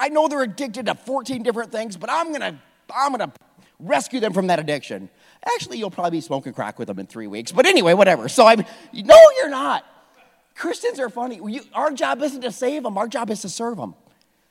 I 0.01 0.09
know 0.09 0.27
they're 0.27 0.43
addicted 0.43 0.87
to 0.87 0.95
14 0.95 1.43
different 1.43 1.71
things, 1.71 1.97
but 1.97 2.11
I'm 2.11 2.33
gonna, 2.33 2.61
I'm 2.95 3.12
gonna 3.12 3.33
rescue 3.79 4.21
them 4.21 4.33
from 4.33 4.47
that 4.47 4.59
addiction. 4.59 5.11
Actually, 5.45 5.79
you'll 5.79 5.91
probably 5.91 6.12
be 6.12 6.21
smoking 6.23 6.55
crack 6.55 6.79
with 6.79 6.88
them 6.88 6.99
in 6.99 7.07
three 7.07 7.27
weeks. 7.27 7.53
But 7.53 7.67
anyway, 7.67 7.93
whatever. 7.93 8.29
So 8.29 8.47
I'm, 8.47 8.65
no, 8.93 9.19
you're 9.37 9.51
not. 9.51 9.85
Christians 10.55 10.99
are 10.99 11.11
funny. 11.11 11.41
You, 11.45 11.62
our 11.75 11.91
job 11.93 12.23
isn't 12.23 12.41
to 12.41 12.53
save 12.53 12.83
them. 12.85 12.97
Our 12.97 13.09
job 13.09 13.31
is 13.31 13.43
to 13.43 13.49
serve 13.49 13.77
them 13.77 13.95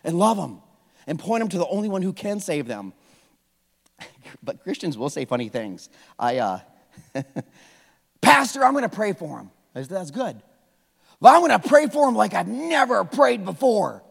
and 0.04 0.20
love 0.20 0.38
them 0.38 0.62
and 1.08 1.18
point 1.18 1.42
them 1.42 1.50
to 1.50 1.58
the 1.58 1.68
only 1.68 1.90
one 1.90 2.02
who 2.02 2.14
can 2.14 2.40
save 2.40 2.68
them. 2.68 2.94
but 4.44 4.62
Christians 4.64 4.98
will 4.98 5.10
say 5.10 5.26
funny 5.26 5.50
things. 5.50 5.90
I, 6.20 6.38
uh, 6.38 6.60
Pastor, 8.22 8.64
I'm 8.64 8.74
going 8.74 8.84
to 8.84 8.96
pray 8.96 9.14
for 9.14 9.40
him. 9.40 9.50
That's 9.74 10.12
good. 10.12 10.42
But 11.20 11.34
I'm 11.34 11.42
going 11.42 11.60
to 11.60 11.68
pray 11.68 11.88
for 11.88 12.08
him 12.08 12.16
like 12.16 12.34
I've 12.34 12.48
never 12.48 13.04
prayed 13.04 13.46
before. 13.46 14.04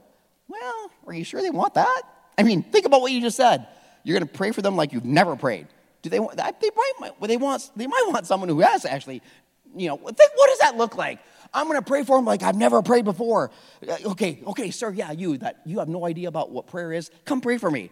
Well, 0.49 0.91
are 1.07 1.13
you 1.13 1.25
sure 1.25 1.43
they 1.43 1.51
want 1.51 1.75
that? 1.75 2.03
I 2.39 2.43
mean, 2.43 2.63
think 2.63 2.87
about 2.87 3.01
what 3.01 3.13
you 3.13 3.21
just 3.21 3.37
said. 3.37 3.67
You're 4.05 4.19
going 4.19 4.29
to 4.29 4.35
pray 4.35 4.53
for 4.53 4.63
them 4.63 4.77
like 4.77 4.93
you've 4.93 5.05
never 5.05 5.37
prayed. 5.37 5.67
Do 6.03 6.11
they 6.11 6.19
want? 6.19 6.37
They 6.37 6.71
might. 7.01 7.21
They 7.21 7.37
want. 7.37 7.71
They 7.77 7.87
might 7.87 8.05
want 8.09 8.27
someone 8.27 8.49
who 8.49 8.61
has 8.61 8.85
actually. 8.85 9.23
You 9.77 9.89
know, 9.89 9.97
think, 9.97 10.33
what 10.35 10.49
does 10.49 10.59
that 10.61 10.77
look 10.77 10.97
like? 10.97 11.21
I'm 11.55 11.67
going 11.67 11.79
to 11.79 11.85
pray 11.85 12.03
for 12.03 12.19
them 12.19 12.25
like 12.25 12.43
I've 12.43 12.57
never 12.57 12.83
prayed 12.83 13.05
before. 13.05 13.53
Uh, 13.87 13.97
okay, 14.07 14.41
okay, 14.49 14.71
sir. 14.71 14.91
Yeah, 14.91 15.13
you 15.13 15.37
that 15.39 15.61
you 15.65 15.79
have 15.79 15.89
no 15.89 16.05
idea 16.07 16.29
about 16.29 16.51
what 16.51 16.67
prayer 16.67 16.93
is. 16.93 17.11
Come 17.25 17.41
pray 17.41 17.59
for 17.59 17.71
me. 17.71 17.91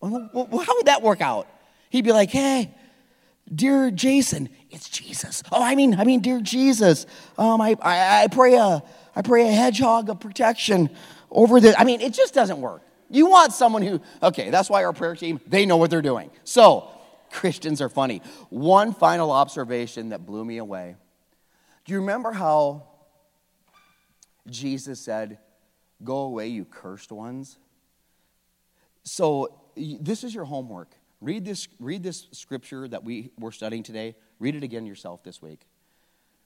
Well, 0.00 0.28
how 0.34 0.76
would 0.76 0.86
that 0.86 1.02
work 1.02 1.20
out? 1.22 1.48
He'd 1.88 2.04
be 2.04 2.12
like, 2.12 2.30
hey, 2.30 2.74
Dear 3.54 3.90
Jason, 3.92 4.48
it's 4.70 4.88
Jesus. 4.88 5.42
Oh, 5.52 5.62
I 5.62 5.76
mean, 5.76 5.94
I 5.94 6.04
mean, 6.04 6.20
dear 6.20 6.40
Jesus, 6.40 7.06
um, 7.38 7.60
I, 7.60 7.76
I, 7.80 8.24
I 8.24 8.26
pray 8.26 8.54
a, 8.54 8.82
I 9.14 9.22
pray 9.22 9.48
a 9.48 9.52
hedgehog 9.52 10.10
of 10.10 10.18
protection 10.18 10.90
over 11.30 11.60
the. 11.60 11.78
I 11.78 11.84
mean, 11.84 12.00
it 12.00 12.12
just 12.12 12.34
doesn't 12.34 12.60
work. 12.60 12.82
You 13.08 13.26
want 13.26 13.52
someone 13.52 13.82
who, 13.82 14.00
okay, 14.20 14.50
that's 14.50 14.68
why 14.68 14.84
our 14.84 14.92
prayer 14.92 15.14
team, 15.14 15.40
they 15.46 15.64
know 15.64 15.76
what 15.76 15.90
they're 15.90 16.02
doing. 16.02 16.30
So, 16.42 16.90
Christians 17.30 17.80
are 17.80 17.88
funny. 17.88 18.20
One 18.50 18.92
final 18.92 19.30
observation 19.30 20.08
that 20.08 20.26
blew 20.26 20.44
me 20.44 20.58
away. 20.58 20.96
Do 21.84 21.92
you 21.92 22.00
remember 22.00 22.32
how 22.32 22.88
Jesus 24.48 24.98
said, 25.00 25.38
Go 26.02 26.18
away, 26.18 26.48
you 26.48 26.64
cursed 26.64 27.12
ones? 27.12 27.58
So, 29.04 29.60
this 29.76 30.24
is 30.24 30.34
your 30.34 30.44
homework. 30.44 30.95
Read 31.26 31.44
this, 31.44 31.66
read 31.80 32.04
this 32.04 32.28
scripture 32.30 32.86
that 32.86 33.02
we 33.02 33.32
were 33.36 33.50
studying 33.50 33.82
today. 33.82 34.14
Read 34.38 34.54
it 34.54 34.62
again 34.62 34.86
yourself 34.86 35.24
this 35.24 35.42
week. 35.42 35.66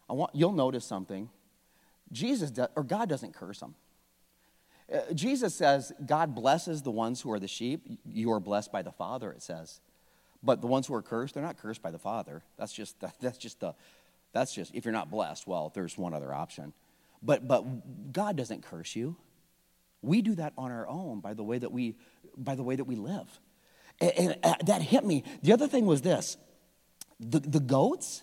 I 0.08 0.14
want, 0.14 0.30
you'll 0.34 0.52
notice 0.52 0.86
something. 0.86 1.28
Jesus, 2.12 2.50
does, 2.50 2.68
or 2.74 2.82
God 2.82 3.06
doesn't 3.06 3.34
curse 3.34 3.60
them. 3.60 3.74
Uh, 4.90 5.12
Jesus 5.12 5.54
says, 5.54 5.92
God 6.06 6.34
blesses 6.34 6.80
the 6.80 6.90
ones 6.90 7.20
who 7.20 7.30
are 7.30 7.38
the 7.38 7.46
sheep. 7.46 7.86
You 8.06 8.32
are 8.32 8.40
blessed 8.40 8.72
by 8.72 8.80
the 8.80 8.90
Father, 8.90 9.30
it 9.32 9.42
says. 9.42 9.82
But 10.42 10.62
the 10.62 10.66
ones 10.66 10.86
who 10.86 10.94
are 10.94 11.02
cursed, 11.02 11.34
they're 11.34 11.42
not 11.42 11.58
cursed 11.58 11.82
by 11.82 11.90
the 11.90 11.98
Father. 11.98 12.42
That's 12.56 12.72
just, 12.72 12.96
that's 13.20 13.36
just 13.36 13.60
the, 13.60 13.74
that's 14.32 14.54
just, 14.54 14.74
if 14.74 14.86
you're 14.86 14.92
not 14.92 15.10
blessed, 15.10 15.46
well, 15.46 15.70
there's 15.74 15.98
one 15.98 16.14
other 16.14 16.32
option. 16.32 16.72
But, 17.22 17.46
but 17.46 18.14
God 18.14 18.34
doesn't 18.34 18.62
curse 18.62 18.96
you. 18.96 19.18
We 20.00 20.22
do 20.22 20.36
that 20.36 20.54
on 20.56 20.70
our 20.70 20.88
own 20.88 21.20
by 21.20 21.34
the 21.34 21.44
way 21.44 21.58
that 21.58 21.70
we, 21.70 21.96
by 22.34 22.54
the 22.54 22.62
way 22.62 22.76
that 22.76 22.84
we 22.84 22.96
live. 22.96 23.28
And, 24.00 24.12
and 24.16 24.36
uh, 24.42 24.54
that 24.64 24.82
hit 24.82 25.04
me. 25.04 25.24
The 25.42 25.52
other 25.52 25.68
thing 25.68 25.86
was 25.86 26.02
this 26.02 26.36
the, 27.20 27.40
the 27.40 27.60
goats, 27.60 28.22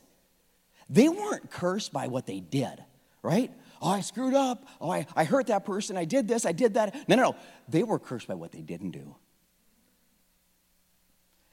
they 0.90 1.10
weren't 1.10 1.52
cursed 1.52 1.94
by 1.94 2.08
what 2.08 2.26
they 2.26 2.40
did, 2.40 2.84
right? 3.22 3.52
Oh, 3.82 3.90
I 3.90 4.02
screwed 4.02 4.34
up. 4.34 4.66
Oh, 4.82 4.90
I, 4.90 5.06
I 5.16 5.24
hurt 5.24 5.48
that 5.48 5.66
person. 5.66 5.98
I 5.98 6.06
did 6.06 6.28
this. 6.28 6.46
I 6.46 6.52
did 6.52 6.74
that. 6.74 6.96
No, 7.08 7.16
no, 7.16 7.24
no. 7.24 7.36
They 7.70 7.84
were 7.84 8.00
cursed 8.00 8.28
by 8.28 8.34
what 8.34 8.52
they 8.52 8.62
didn't 8.62 8.92
do. 8.92 9.16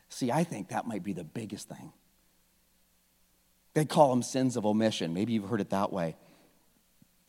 See, 0.08 0.32
I 0.32 0.44
think 0.44 0.68
that 0.68 0.86
might 0.86 1.02
be 1.02 1.12
the 1.12 1.24
biggest 1.24 1.68
thing. 1.68 1.92
They 3.74 3.84
call 3.84 4.10
them 4.10 4.22
sins 4.22 4.56
of 4.56 4.64
omission. 4.64 5.12
Maybe 5.12 5.32
you've 5.32 5.48
heard 5.48 5.60
it 5.60 5.70
that 5.70 5.92
way. 5.92 6.16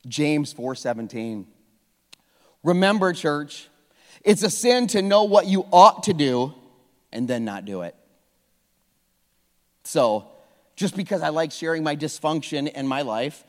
James 0.07 0.53
4:17. 0.53 1.47
Remember, 2.63 3.11
church, 3.11 3.67
it's 4.23 4.43
a 4.43 4.49
sin 4.49 4.87
to 4.87 5.01
know 5.01 5.23
what 5.23 5.47
you 5.47 5.65
ought 5.71 6.03
to 6.03 6.13
do 6.13 6.53
and 7.15 7.27
then 7.27 7.45
not 7.45 7.63
do 7.65 7.81
it. 7.81 7.95
So, 9.83 10.27
just 10.75 10.97
because 10.97 11.21
I 11.21 11.29
like 11.29 11.51
sharing 11.53 11.81
my 11.81 11.95
dysfunction 11.95 12.71
in 12.71 12.85
my 12.85 13.01
life, 13.01 13.45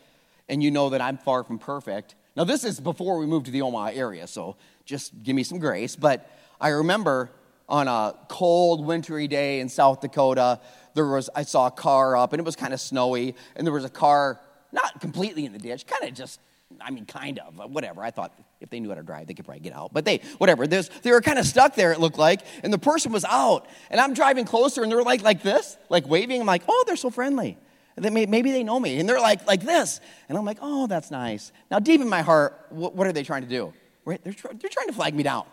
and 0.48 0.62
you 0.62 0.70
know 0.70 0.90
that 0.90 1.00
I'm 1.00 1.18
far 1.18 1.42
from 1.42 1.58
perfect. 1.58 2.14
Now, 2.36 2.44
this 2.44 2.62
is 2.62 2.78
before 2.78 3.18
we 3.18 3.26
moved 3.26 3.46
to 3.46 3.52
the 3.52 3.62
Omaha 3.62 3.88
area, 3.88 4.28
so 4.28 4.56
just 4.84 5.20
give 5.24 5.34
me 5.34 5.42
some 5.42 5.58
grace. 5.58 5.96
But 5.96 6.30
I 6.60 6.68
remember 6.68 7.30
on 7.68 7.88
a 7.88 8.14
cold, 8.28 8.86
wintry 8.86 9.26
day 9.26 9.58
in 9.58 9.68
South 9.68 10.00
Dakota, 10.00 10.60
there 10.94 11.06
was 11.06 11.28
I 11.34 11.42
saw 11.42 11.66
a 11.66 11.70
car 11.72 12.16
up, 12.16 12.32
and 12.32 12.38
it 12.38 12.46
was 12.46 12.54
kind 12.54 12.72
of 12.72 12.80
snowy, 12.80 13.34
and 13.56 13.66
there 13.66 13.74
was 13.74 13.84
a 13.84 13.90
car 13.90 14.40
not 14.70 15.00
completely 15.00 15.44
in 15.44 15.52
the 15.52 15.58
ditch, 15.58 15.86
kind 15.86 16.08
of 16.08 16.14
just 16.14 16.38
I 16.80 16.90
mean, 16.90 17.06
kind 17.06 17.38
of, 17.38 17.70
whatever. 17.70 18.02
I 18.02 18.10
thought 18.10 18.32
if 18.60 18.70
they 18.70 18.80
knew 18.80 18.88
how 18.88 18.96
to 18.96 19.02
drive, 19.02 19.28
they 19.28 19.34
could 19.34 19.44
probably 19.44 19.60
get 19.60 19.72
out. 19.72 19.92
But 19.92 20.04
they, 20.04 20.18
whatever. 20.38 20.66
They 20.66 21.10
were 21.10 21.20
kind 21.20 21.38
of 21.38 21.46
stuck 21.46 21.74
there, 21.74 21.92
it 21.92 22.00
looked 22.00 22.18
like, 22.18 22.40
and 22.62 22.72
the 22.72 22.78
person 22.78 23.12
was 23.12 23.24
out. 23.24 23.66
And 23.90 24.00
I'm 24.00 24.14
driving 24.14 24.44
closer, 24.44 24.82
and 24.82 24.90
they're 24.90 25.02
like, 25.02 25.22
like 25.22 25.42
this, 25.42 25.76
like 25.88 26.08
waving. 26.08 26.40
I'm 26.40 26.46
like, 26.46 26.62
oh, 26.68 26.84
they're 26.86 26.96
so 26.96 27.10
friendly. 27.10 27.56
Maybe 27.98 28.52
they 28.52 28.62
know 28.62 28.78
me. 28.78 28.98
And 28.98 29.08
they're 29.08 29.20
like, 29.20 29.46
like 29.46 29.62
this. 29.62 30.00
And 30.28 30.36
I'm 30.36 30.44
like, 30.44 30.58
oh, 30.60 30.86
that's 30.86 31.10
nice. 31.10 31.52
Now, 31.70 31.78
deep 31.78 32.00
in 32.00 32.08
my 32.08 32.22
heart, 32.22 32.66
what, 32.70 32.94
what 32.94 33.06
are 33.06 33.12
they 33.12 33.22
trying 33.22 33.42
to 33.42 33.48
do? 33.48 33.72
Right? 34.04 34.22
They're, 34.22 34.34
they're 34.34 34.70
trying 34.70 34.88
to 34.88 34.92
flag 34.92 35.14
me 35.14 35.22
down. 35.22 35.46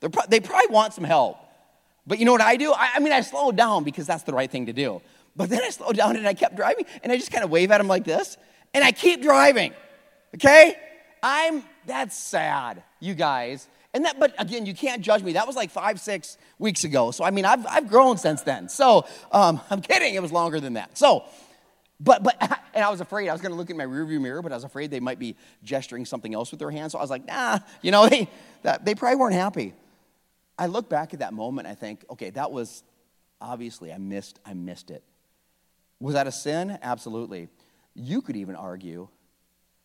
They're 0.00 0.08
pro- 0.08 0.26
they 0.26 0.40
probably 0.40 0.72
want 0.72 0.94
some 0.94 1.04
help. 1.04 1.36
But 2.06 2.18
you 2.18 2.24
know 2.24 2.32
what 2.32 2.40
I 2.40 2.56
do? 2.56 2.72
I, 2.72 2.92
I 2.94 3.00
mean, 3.00 3.12
I 3.12 3.20
slowed 3.20 3.56
down 3.56 3.84
because 3.84 4.06
that's 4.06 4.22
the 4.22 4.32
right 4.32 4.50
thing 4.50 4.66
to 4.66 4.72
do. 4.72 5.02
But 5.36 5.50
then 5.50 5.60
I 5.62 5.70
slowed 5.70 5.96
down 5.96 6.16
and 6.16 6.26
I 6.26 6.34
kept 6.34 6.56
driving, 6.56 6.86
and 7.02 7.12
I 7.12 7.16
just 7.16 7.30
kind 7.30 7.44
of 7.44 7.50
wave 7.50 7.70
at 7.70 7.78
them 7.78 7.86
like 7.86 8.04
this, 8.04 8.38
and 8.72 8.82
I 8.82 8.92
keep 8.92 9.22
driving. 9.22 9.74
Okay? 10.34 10.76
I'm, 11.22 11.62
that's 11.86 12.16
sad, 12.16 12.82
you 12.98 13.14
guys. 13.14 13.68
And 13.92 14.04
that, 14.04 14.20
but 14.20 14.34
again, 14.38 14.66
you 14.66 14.74
can't 14.74 15.02
judge 15.02 15.22
me. 15.22 15.32
That 15.32 15.46
was 15.46 15.56
like 15.56 15.70
five, 15.70 16.00
six 16.00 16.38
weeks 16.58 16.84
ago. 16.84 17.10
So, 17.10 17.24
I 17.24 17.30
mean, 17.30 17.44
I've, 17.44 17.66
I've 17.66 17.88
grown 17.88 18.16
since 18.16 18.42
then. 18.42 18.68
So, 18.68 19.06
um, 19.32 19.60
I'm 19.70 19.80
kidding. 19.80 20.14
It 20.14 20.22
was 20.22 20.32
longer 20.32 20.60
than 20.60 20.74
that. 20.74 20.96
So, 20.96 21.24
but, 21.98 22.22
but, 22.22 22.36
and 22.74 22.84
I 22.84 22.90
was 22.90 23.00
afraid. 23.00 23.28
I 23.28 23.32
was 23.32 23.40
going 23.40 23.52
to 23.52 23.58
look 23.58 23.70
in 23.70 23.76
my 23.76 23.84
rearview 23.84 24.20
mirror, 24.20 24.42
but 24.42 24.52
I 24.52 24.54
was 24.54 24.64
afraid 24.64 24.90
they 24.90 25.00
might 25.00 25.18
be 25.18 25.36
gesturing 25.64 26.04
something 26.04 26.34
else 26.34 26.50
with 26.50 26.60
their 26.60 26.70
hands. 26.70 26.92
So 26.92 26.98
I 26.98 27.02
was 27.02 27.10
like, 27.10 27.26
nah, 27.26 27.58
you 27.82 27.90
know, 27.90 28.08
they, 28.08 28.28
that, 28.62 28.84
they 28.84 28.94
probably 28.94 29.16
weren't 29.16 29.34
happy. 29.34 29.74
I 30.58 30.66
look 30.66 30.88
back 30.88 31.12
at 31.14 31.20
that 31.20 31.32
moment. 31.32 31.66
I 31.66 31.74
think, 31.74 32.04
okay, 32.10 32.30
that 32.30 32.52
was 32.52 32.84
obviously 33.40 33.92
I 33.92 33.98
missed. 33.98 34.38
I 34.44 34.54
missed 34.54 34.90
it. 34.90 35.02
Was 35.98 36.14
that 36.14 36.26
a 36.26 36.32
sin? 36.32 36.78
Absolutely. 36.82 37.48
You 37.94 38.22
could 38.22 38.36
even 38.36 38.54
argue 38.54 39.08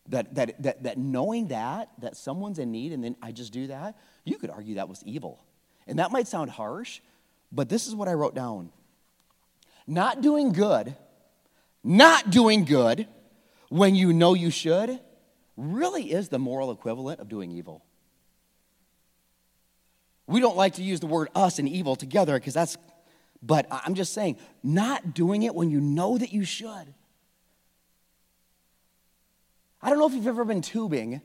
that, 0.10 0.36
that, 0.36 0.62
that, 0.63 0.84
that 0.84 0.98
knowing 0.98 1.48
that, 1.48 1.89
that 2.00 2.15
someone's 2.15 2.60
in 2.60 2.72
need 2.72 2.91
and 2.91 3.04
then 3.04 3.15
I 3.22 3.32
just 3.32 3.52
do 3.52 3.68
that, 3.68 3.96
you 4.24 4.38
could 4.38 4.50
argue 4.50 4.76
that 4.76 4.89
was 4.89 5.04
evil. 5.06 5.44
And 5.88 6.00
that 6.00 6.12
might 6.12 6.28
sound 6.28 6.52
harsh, 6.52 7.02
but 7.52 7.70
this 7.70 7.88
is 7.88 7.96
what 7.96 8.08
I 8.08 8.13
wrote 8.13 8.36
down. 8.36 8.72
Not 9.88 10.22
doing 10.22 10.52
good, 10.52 10.96
not 11.84 12.30
doing 12.30 12.65
good 12.65 13.08
when 13.70 13.96
you 13.96 14.13
know 14.13 14.34
you 14.34 14.50
should, 14.50 15.00
really 15.58 16.12
is 16.12 16.30
the 16.30 16.39
moral 16.39 16.72
equivalent 16.72 17.20
of 17.20 17.30
doing 17.30 17.52
evil. 17.52 17.84
We 20.28 20.39
don't 20.39 20.58
like 20.58 20.76
to 20.76 20.84
use 20.84 21.00
the 21.00 21.08
word 21.08 21.30
us 21.36 21.60
and 21.60 21.70
evil 21.70 21.96
together 21.96 22.34
because 22.34 22.54
that's, 22.54 22.78
but 23.44 23.68
I'm 23.70 23.94
just 23.94 24.13
saying, 24.13 24.38
not 24.63 25.13
doing 25.13 25.44
it 25.44 25.54
when 25.54 25.70
you 25.70 25.80
know 25.80 26.18
that 26.18 26.34
you 26.34 26.44
should 26.44 26.94
I 29.86 29.89
don't 29.89 30.00
know 30.00 30.08
if 30.08 30.13
you've 30.13 30.26
ever 30.26 30.43
been 30.43 30.63
tubing, 30.63 31.21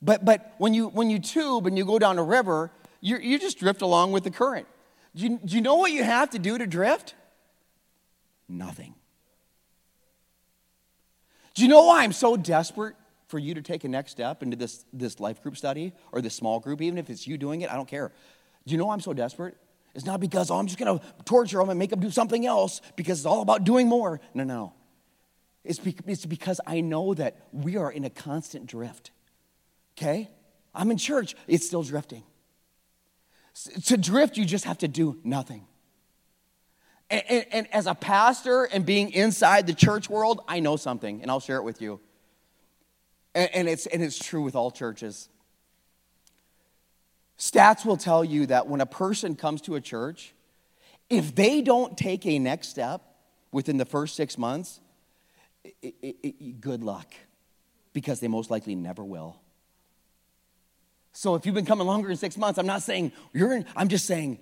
but, 0.00 0.24
but 0.24 0.54
when, 0.56 0.72
you, 0.72 0.88
when 0.88 1.10
you 1.10 1.18
tube 1.18 1.66
and 1.66 1.76
you 1.76 1.84
go 1.84 1.98
down 1.98 2.16
a 2.16 2.22
river, 2.22 2.70
you, 3.02 3.18
you 3.18 3.38
just 3.38 3.58
drift 3.58 3.82
along 3.82 4.12
with 4.12 4.24
the 4.24 4.30
current. 4.30 4.66
Do 5.14 5.24
you, 5.24 5.38
do 5.44 5.54
you 5.54 5.60
know 5.60 5.74
what 5.74 5.92
you 5.92 6.02
have 6.02 6.30
to 6.30 6.38
do 6.38 6.56
to 6.56 6.66
drift? 6.66 7.14
Nothing. 8.48 8.94
Do 11.52 11.60
you 11.60 11.68
know 11.68 11.84
why 11.84 12.04
I'm 12.04 12.14
so 12.14 12.38
desperate 12.38 12.96
for 13.28 13.38
you 13.38 13.52
to 13.52 13.60
take 13.60 13.84
a 13.84 13.88
next 13.88 14.12
step 14.12 14.42
into 14.42 14.56
this, 14.56 14.86
this 14.94 15.20
life 15.20 15.42
group 15.42 15.54
study 15.54 15.92
or 16.10 16.22
this 16.22 16.34
small 16.34 16.60
group, 16.60 16.80
even 16.80 16.96
if 16.96 17.10
it's 17.10 17.26
you 17.26 17.36
doing 17.36 17.60
it? 17.60 17.70
I 17.70 17.74
don't 17.74 17.86
care. 17.86 18.12
Do 18.66 18.72
you 18.72 18.78
know 18.78 18.86
why 18.86 18.94
I'm 18.94 19.00
so 19.00 19.12
desperate? 19.12 19.58
It's 19.94 20.06
not 20.06 20.20
because, 20.20 20.50
oh, 20.50 20.56
I'm 20.56 20.68
just 20.68 20.78
going 20.78 20.98
to 20.98 21.04
torture 21.26 21.58
them 21.58 21.68
and 21.68 21.78
make 21.78 21.90
them 21.90 22.00
do 22.00 22.10
something 22.10 22.46
else 22.46 22.80
because 22.96 23.18
it's 23.18 23.26
all 23.26 23.42
about 23.42 23.64
doing 23.64 23.88
more. 23.88 24.22
No, 24.32 24.44
no. 24.44 24.72
It's, 25.64 25.78
be- 25.78 25.96
it's 26.06 26.26
because 26.26 26.60
I 26.66 26.80
know 26.80 27.14
that 27.14 27.36
we 27.52 27.76
are 27.76 27.90
in 27.90 28.04
a 28.04 28.10
constant 28.10 28.66
drift. 28.66 29.10
Okay? 29.96 30.30
I'm 30.74 30.90
in 30.90 30.98
church, 30.98 31.34
it's 31.46 31.66
still 31.66 31.82
drifting. 31.82 32.22
S- 33.54 33.86
to 33.86 33.96
drift, 33.96 34.36
you 34.36 34.44
just 34.44 34.64
have 34.64 34.78
to 34.78 34.88
do 34.88 35.18
nothing. 35.24 35.66
And, 37.10 37.22
and, 37.28 37.46
and, 37.52 37.74
as 37.74 37.86
a 37.86 37.94
pastor 37.94 38.64
and 38.64 38.84
being 38.84 39.12
inside 39.12 39.66
the 39.66 39.74
church 39.74 40.10
world, 40.10 40.40
I 40.48 40.60
know 40.60 40.76
something, 40.76 41.22
and 41.22 41.30
I'll 41.30 41.40
share 41.40 41.58
it 41.58 41.62
with 41.62 41.80
you. 41.80 42.00
And, 43.34 43.50
and, 43.54 43.68
it's, 43.68 43.86
and 43.86 44.02
it's 44.02 44.18
true 44.18 44.42
with 44.42 44.54
all 44.54 44.70
churches. 44.70 45.28
Stats 47.38 47.84
will 47.84 47.96
tell 47.96 48.24
you 48.24 48.46
that 48.46 48.66
when 48.66 48.80
a 48.80 48.86
person 48.86 49.34
comes 49.36 49.60
to 49.62 49.74
a 49.74 49.80
church, 49.80 50.34
if 51.10 51.34
they 51.34 51.60
don't 51.60 51.96
take 51.96 52.26
a 52.26 52.38
next 52.38 52.68
step 52.68 53.02
within 53.52 53.76
the 53.76 53.84
first 53.84 54.16
six 54.16 54.38
months, 54.38 54.80
it, 55.64 55.94
it, 56.02 56.16
it, 56.22 56.60
good 56.60 56.82
luck 56.82 57.12
because 57.92 58.20
they 58.20 58.28
most 58.28 58.50
likely 58.50 58.74
never 58.74 59.02
will. 59.02 59.40
So 61.12 61.36
if 61.36 61.46
you've 61.46 61.54
been 61.54 61.66
coming 61.66 61.86
longer 61.86 62.08
than 62.08 62.16
six 62.16 62.36
months, 62.36 62.58
I'm 62.58 62.66
not 62.66 62.82
saying 62.82 63.12
you're 63.32 63.52
in, 63.54 63.66
I'm 63.76 63.88
just 63.88 64.06
saying 64.06 64.38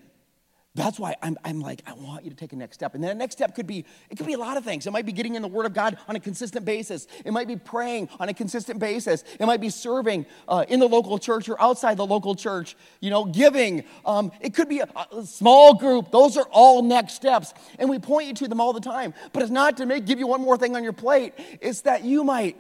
that's 0.75 0.99
why 0.99 1.15
I'm, 1.21 1.37
I'm 1.45 1.61
like, 1.61 1.83
I 1.87 1.93
want 1.93 2.25
you 2.25 2.31
to 2.31 2.37
take 2.37 2.55
a 2.55 2.57
next 2.57 2.77
step. 2.77 2.95
And 2.95 3.05
then 3.05 3.11
the 3.11 3.15
next 3.15 3.35
step 3.35 3.55
could 3.55 3.67
be, 3.67 3.85
it 4.09 4.17
could 4.17 4.27
be 4.27 4.33
a 4.33 4.39
lot 4.39 4.57
of 4.57 4.65
things. 4.65 4.87
It 4.87 4.91
might 4.91 5.05
be 5.05 5.13
getting 5.13 5.35
in 5.35 5.43
the 5.43 5.49
Word 5.49 5.67
of 5.67 5.75
God 5.75 5.99
on 6.09 6.17
a 6.17 6.21
consistent 6.21 6.65
basis. 6.65 7.07
It 7.27 7.33
might 7.33 7.47
be 7.47 7.57
praying 7.57 8.09
on 8.19 8.31
a 8.31 8.35
consistent 8.35 8.79
basis. 8.79 9.23
It 9.39 9.45
might 9.45 9.61
be 9.61 9.69
serving 9.69 10.25
uh, 10.49 10.65
in 10.69 10.81
the 10.81 10.89
local 10.89 11.19
church 11.19 11.51
or 11.51 11.61
outside 11.61 11.99
the 11.99 12.07
local 12.07 12.35
church, 12.35 12.75
you 13.01 13.11
know, 13.11 13.27
giving. 13.27 13.85
Um, 14.07 14.33
it 14.41 14.55
could 14.55 14.71
be 14.71 14.81
a, 14.81 14.89
a, 15.13 15.27
small 15.27 15.75
group. 15.75 16.11
Those 16.11 16.39
are 16.39 16.49
all 16.51 16.83
next 16.83 17.15
steps. 17.15 17.53
And 17.79 17.91
we 17.91 17.99
point 17.99 18.29
you 18.29 18.35
to 18.35 18.49
them 18.49 18.59
all 18.59 18.73
the 18.73 18.81
time. 18.81 19.13
But 19.35 19.43
it's 19.43 19.53
not 19.53 19.77
to 19.77 19.85
make, 19.85 20.07
give 20.07 20.19
you 20.19 20.27
one 20.27 20.41
more 20.41 20.57
thing 20.57 20.75
on 20.75 20.83
your 20.83 20.95
plate. 20.95 21.35
It's 21.61 21.83
that 21.83 22.03
you 22.03 22.25
might 22.25 22.57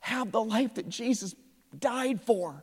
have 0.00 0.32
the 0.32 0.42
life 0.42 0.74
that 0.74 0.90
Jesus 0.90 1.34
died 1.78 2.20
for. 2.20 2.62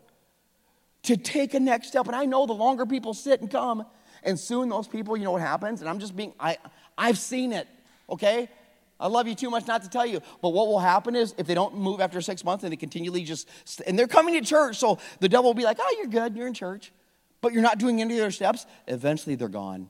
To 1.05 1.17
take 1.17 1.53
a 1.53 1.59
next 1.59 1.89
step. 1.89 2.07
And 2.07 2.15
I 2.15 2.25
know 2.25 2.45
the 2.45 2.53
longer 2.53 2.85
people 2.85 3.13
sit 3.13 3.41
and 3.41 3.49
come, 3.49 3.85
and 4.23 4.39
soon 4.39 4.69
those 4.69 4.87
people, 4.87 5.15
you 5.15 5.23
know 5.23 5.31
what 5.31 5.41
happens? 5.41 5.81
And 5.81 5.89
I'm 5.89 5.99
just 5.99 6.15
being, 6.15 6.33
I, 6.39 6.57
I've 6.97 7.17
seen 7.17 7.53
it, 7.53 7.67
okay? 8.09 8.49
I 8.99 9.07
love 9.07 9.27
you 9.27 9.35
too 9.35 9.49
much 9.49 9.67
not 9.67 9.83
to 9.83 9.89
tell 9.89 10.05
you. 10.05 10.21
But 10.41 10.49
what 10.49 10.67
will 10.67 10.79
happen 10.79 11.15
is 11.15 11.35
if 11.37 11.45
they 11.45 11.53
don't 11.53 11.77
move 11.77 12.01
after 12.01 12.21
six 12.21 12.43
months 12.43 12.63
and 12.63 12.71
they 12.71 12.77
continually 12.77 13.23
just, 13.23 13.47
and 13.85 13.99
they're 13.99 14.07
coming 14.07 14.33
to 14.33 14.41
church, 14.41 14.77
so 14.77 14.99
the 15.19 15.29
devil 15.29 15.49
will 15.49 15.53
be 15.53 15.63
like, 15.63 15.77
oh, 15.79 15.95
you're 15.97 16.07
good, 16.07 16.35
you're 16.35 16.47
in 16.47 16.53
church. 16.53 16.91
But 17.41 17.53
you're 17.53 17.61
not 17.61 17.77
doing 17.77 18.01
any 18.01 18.15
of 18.15 18.19
their 18.21 18.31
steps. 18.31 18.65
Eventually 18.87 19.35
they're 19.35 19.47
gone. 19.47 19.89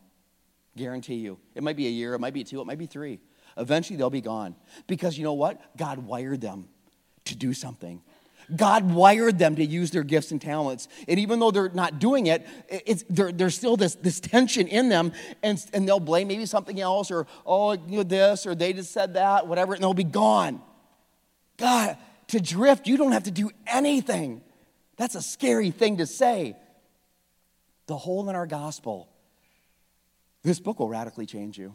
Guarantee 0.75 1.15
you. 1.15 1.37
It 1.53 1.63
might 1.63 1.77
be 1.77 1.87
a 1.87 1.91
year, 1.91 2.13
it 2.15 2.19
might 2.19 2.33
be 2.33 2.43
two, 2.43 2.59
it 2.59 2.65
might 2.65 2.79
be 2.79 2.87
three. 2.87 3.21
Eventually 3.55 3.95
they'll 3.95 4.09
be 4.09 4.19
gone. 4.21 4.55
Because 4.87 5.17
you 5.17 5.23
know 5.23 5.33
what? 5.33 5.61
God 5.77 5.99
wired 5.99 6.41
them 6.41 6.67
to 7.25 7.35
do 7.35 7.53
something. 7.53 8.01
God 8.53 8.91
wired 8.91 9.39
them 9.39 9.55
to 9.55 9.65
use 9.65 9.91
their 9.91 10.03
gifts 10.03 10.31
and 10.31 10.41
talents. 10.41 10.87
And 11.07 11.19
even 11.19 11.39
though 11.39 11.51
they're 11.51 11.69
not 11.69 11.99
doing 11.99 12.27
it, 12.27 12.45
there's 13.09 13.55
still 13.55 13.77
this, 13.77 13.95
this 13.95 14.19
tension 14.19 14.67
in 14.67 14.89
them, 14.89 15.13
and, 15.41 15.63
and 15.73 15.87
they'll 15.87 15.99
blame 15.99 16.27
maybe 16.27 16.45
something 16.45 16.79
else, 16.79 17.11
or, 17.11 17.27
oh, 17.45 17.73
you 17.73 17.97
know, 17.97 18.03
this, 18.03 18.45
or 18.45 18.53
they 18.53 18.73
just 18.73 18.91
said 18.91 19.13
that, 19.13 19.47
whatever, 19.47 19.73
and 19.73 19.81
they'll 19.81 19.93
be 19.93 20.03
gone. 20.03 20.61
God, 21.57 21.97
to 22.27 22.39
drift, 22.41 22.87
you 22.87 22.97
don't 22.97 23.13
have 23.13 23.23
to 23.23 23.31
do 23.31 23.51
anything. 23.65 24.41
That's 24.97 25.15
a 25.15 25.21
scary 25.21 25.71
thing 25.71 25.97
to 25.97 26.05
say. 26.05 26.55
The 27.87 27.97
hole 27.97 28.29
in 28.29 28.35
our 28.35 28.47
gospel. 28.47 29.09
This 30.43 30.59
book 30.59 30.79
will 30.79 30.89
radically 30.89 31.25
change 31.25 31.57
you. 31.57 31.73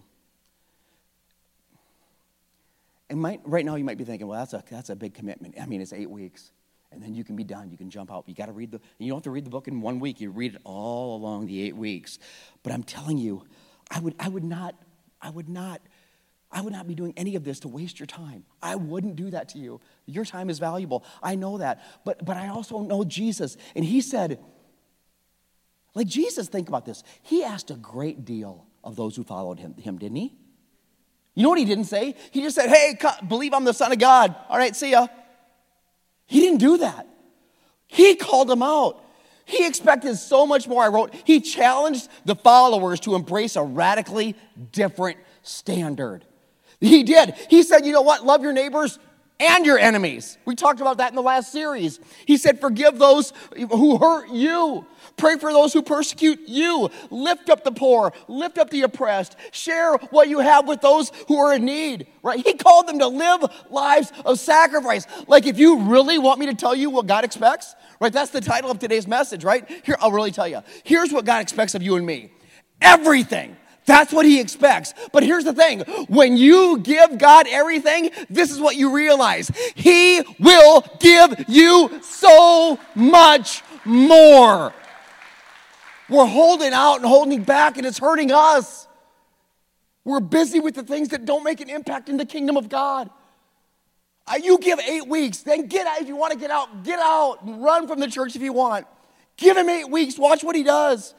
And 3.08 3.20
might, 3.20 3.40
right 3.44 3.64
now, 3.64 3.74
you 3.74 3.84
might 3.84 3.98
be 3.98 4.04
thinking, 4.04 4.28
well, 4.28 4.38
that's 4.38 4.52
a, 4.52 4.62
that's 4.70 4.90
a 4.90 4.96
big 4.96 5.14
commitment. 5.14 5.56
I 5.60 5.66
mean, 5.66 5.80
it's 5.80 5.92
eight 5.92 6.08
weeks. 6.08 6.52
And 6.92 7.02
then 7.02 7.14
you 7.14 7.24
can 7.24 7.36
be 7.36 7.44
done. 7.44 7.70
You 7.70 7.76
can 7.76 7.90
jump 7.90 8.12
out. 8.12 8.24
You 8.26 8.34
got 8.34 8.46
to 8.46 8.52
read 8.52 8.72
the, 8.72 8.80
you 8.98 9.08
don't 9.08 9.18
have 9.18 9.24
to 9.24 9.30
read 9.30 9.44
the 9.44 9.50
book 9.50 9.68
in 9.68 9.80
one 9.80 10.00
week. 10.00 10.20
You 10.20 10.30
read 10.30 10.54
it 10.54 10.60
all 10.64 11.16
along 11.16 11.46
the 11.46 11.62
eight 11.62 11.76
weeks. 11.76 12.18
But 12.62 12.72
I'm 12.72 12.82
telling 12.82 13.18
you, 13.18 13.44
I 13.90 14.00
would, 14.00 14.14
I 14.18 14.28
would 14.28 14.44
not, 14.44 14.74
I 15.22 15.30
would 15.30 15.48
not, 15.48 15.80
I 16.52 16.60
would 16.62 16.72
not 16.72 16.88
be 16.88 16.94
doing 16.96 17.14
any 17.16 17.36
of 17.36 17.44
this 17.44 17.60
to 17.60 17.68
waste 17.68 18.00
your 18.00 18.08
time. 18.08 18.44
I 18.60 18.74
wouldn't 18.74 19.14
do 19.14 19.30
that 19.30 19.50
to 19.50 19.58
you. 19.58 19.80
Your 20.06 20.24
time 20.24 20.50
is 20.50 20.58
valuable. 20.58 21.04
I 21.22 21.36
know 21.36 21.58
that. 21.58 21.80
But, 22.04 22.24
but 22.24 22.36
I 22.36 22.48
also 22.48 22.80
know 22.80 23.04
Jesus. 23.04 23.56
And 23.76 23.84
he 23.84 24.00
said, 24.00 24.40
like 25.94 26.08
Jesus, 26.08 26.48
think 26.48 26.68
about 26.68 26.86
this. 26.86 27.04
He 27.22 27.44
asked 27.44 27.70
a 27.70 27.74
great 27.74 28.24
deal 28.24 28.66
of 28.82 28.96
those 28.96 29.14
who 29.14 29.22
followed 29.22 29.60
him, 29.60 29.74
him 29.74 29.98
didn't 29.98 30.16
he? 30.16 30.34
You 31.34 31.44
know 31.44 31.50
what 31.50 31.58
he 31.58 31.64
didn't 31.64 31.84
say? 31.84 32.16
He 32.32 32.42
just 32.42 32.56
said, 32.56 32.68
hey, 32.68 32.98
believe 33.28 33.54
I'm 33.54 33.64
the 33.64 33.72
Son 33.72 33.92
of 33.92 33.98
God. 33.98 34.34
All 34.48 34.58
right, 34.58 34.74
see 34.74 34.90
ya. 34.90 35.06
He 36.30 36.38
didn't 36.38 36.58
do 36.60 36.78
that. 36.78 37.08
He 37.88 38.14
called 38.14 38.46
them 38.46 38.62
out. 38.62 39.04
He 39.44 39.66
expected 39.66 40.16
so 40.16 40.46
much 40.46 40.68
more. 40.68 40.80
I 40.80 40.86
wrote, 40.86 41.12
he 41.24 41.40
challenged 41.40 42.08
the 42.24 42.36
followers 42.36 43.00
to 43.00 43.16
embrace 43.16 43.56
a 43.56 43.64
radically 43.64 44.36
different 44.70 45.18
standard. 45.42 46.24
He 46.80 47.02
did. 47.02 47.34
He 47.48 47.64
said, 47.64 47.84
you 47.84 47.90
know 47.90 48.02
what? 48.02 48.24
Love 48.24 48.44
your 48.44 48.52
neighbors 48.52 49.00
and 49.40 49.64
your 49.64 49.78
enemies. 49.78 50.38
We 50.44 50.54
talked 50.54 50.80
about 50.80 50.98
that 50.98 51.10
in 51.10 51.16
the 51.16 51.22
last 51.22 51.50
series. 51.50 51.98
He 52.26 52.36
said, 52.36 52.60
Forgive 52.60 52.98
those 52.98 53.32
who 53.56 53.98
hurt 53.98 54.30
you. 54.30 54.86
Pray 55.16 55.36
for 55.36 55.52
those 55.52 55.72
who 55.72 55.82
persecute 55.82 56.40
you. 56.46 56.90
Lift 57.10 57.50
up 57.50 57.64
the 57.64 57.72
poor. 57.72 58.12
Lift 58.28 58.58
up 58.58 58.70
the 58.70 58.82
oppressed. 58.82 59.36
Share 59.50 59.96
what 60.10 60.28
you 60.28 60.40
have 60.40 60.68
with 60.68 60.82
those 60.82 61.10
who 61.26 61.38
are 61.38 61.54
in 61.54 61.64
need. 61.64 62.06
Right? 62.22 62.44
He 62.44 62.54
called 62.54 62.86
them 62.86 62.98
to 62.98 63.08
live 63.08 63.44
lives 63.70 64.12
of 64.24 64.38
sacrifice. 64.38 65.06
Like, 65.26 65.46
if 65.46 65.58
you 65.58 65.80
really 65.80 66.18
want 66.18 66.38
me 66.38 66.46
to 66.46 66.54
tell 66.54 66.74
you 66.74 66.90
what 66.90 67.06
God 67.06 67.24
expects, 67.24 67.74
right? 67.98 68.12
That's 68.12 68.30
the 68.30 68.40
title 68.40 68.70
of 68.70 68.78
today's 68.78 69.08
message, 69.08 69.42
right? 69.42 69.66
Here, 69.84 69.96
I'll 70.00 70.12
really 70.12 70.32
tell 70.32 70.46
you. 70.46 70.62
Here's 70.84 71.12
what 71.12 71.24
God 71.24 71.40
expects 71.40 71.74
of 71.74 71.82
you 71.82 71.96
and 71.96 72.06
me 72.06 72.30
everything. 72.82 73.56
That's 73.86 74.12
what 74.12 74.26
he 74.26 74.40
expects. 74.40 74.94
But 75.12 75.22
here's 75.22 75.44
the 75.44 75.52
thing 75.52 75.80
when 76.08 76.36
you 76.36 76.78
give 76.78 77.18
God 77.18 77.46
everything, 77.48 78.10
this 78.28 78.50
is 78.50 78.60
what 78.60 78.76
you 78.76 78.94
realize 78.94 79.50
He 79.74 80.22
will 80.38 80.84
give 81.00 81.44
you 81.48 82.00
so 82.02 82.78
much 82.94 83.62
more. 83.84 84.72
We're 86.08 86.26
holding 86.26 86.72
out 86.72 86.96
and 86.96 87.06
holding 87.06 87.44
back, 87.44 87.78
and 87.78 87.86
it's 87.86 87.98
hurting 87.98 88.32
us. 88.32 88.88
We're 90.04 90.20
busy 90.20 90.60
with 90.60 90.74
the 90.74 90.82
things 90.82 91.10
that 91.10 91.24
don't 91.24 91.44
make 91.44 91.60
an 91.60 91.70
impact 91.70 92.08
in 92.08 92.16
the 92.16 92.26
kingdom 92.26 92.56
of 92.56 92.68
God. 92.68 93.10
Uh, 94.26 94.36
you 94.42 94.58
give 94.58 94.78
eight 94.80 95.06
weeks, 95.06 95.38
then 95.38 95.66
get 95.66 95.86
out. 95.86 96.00
If 96.00 96.08
you 96.08 96.16
want 96.16 96.32
to 96.32 96.38
get 96.38 96.50
out, 96.50 96.84
get 96.84 96.98
out 96.98 97.42
and 97.42 97.62
run 97.62 97.86
from 97.86 98.00
the 98.00 98.08
church 98.08 98.36
if 98.36 98.42
you 98.42 98.52
want. 98.52 98.86
Give 99.36 99.56
him 99.56 99.68
eight 99.68 99.88
weeks, 99.90 100.18
watch 100.18 100.44
what 100.44 100.54
he 100.54 100.62
does. 100.62 101.14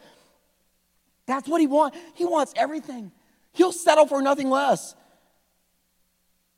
That's 1.25 1.47
what 1.47 1.61
he 1.61 1.67
wants. 1.67 1.97
He 2.13 2.25
wants 2.25 2.53
everything. 2.55 3.11
He'll 3.53 3.71
settle 3.71 4.05
for 4.05 4.21
nothing 4.21 4.49
less. 4.49 4.95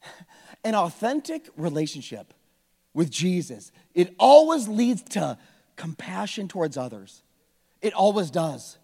An 0.63 0.76
authentic 0.76 1.49
relationship 1.58 2.34
with 2.93 3.10
Jesus, 3.10 3.71
it 3.93 4.15
always 4.19 4.67
leads 4.67 5.02
to 5.02 5.38
compassion 5.76 6.47
towards 6.47 6.78
others. 6.78 7.23
It 7.82 7.93
always 7.93 8.32
does. 8.32 8.78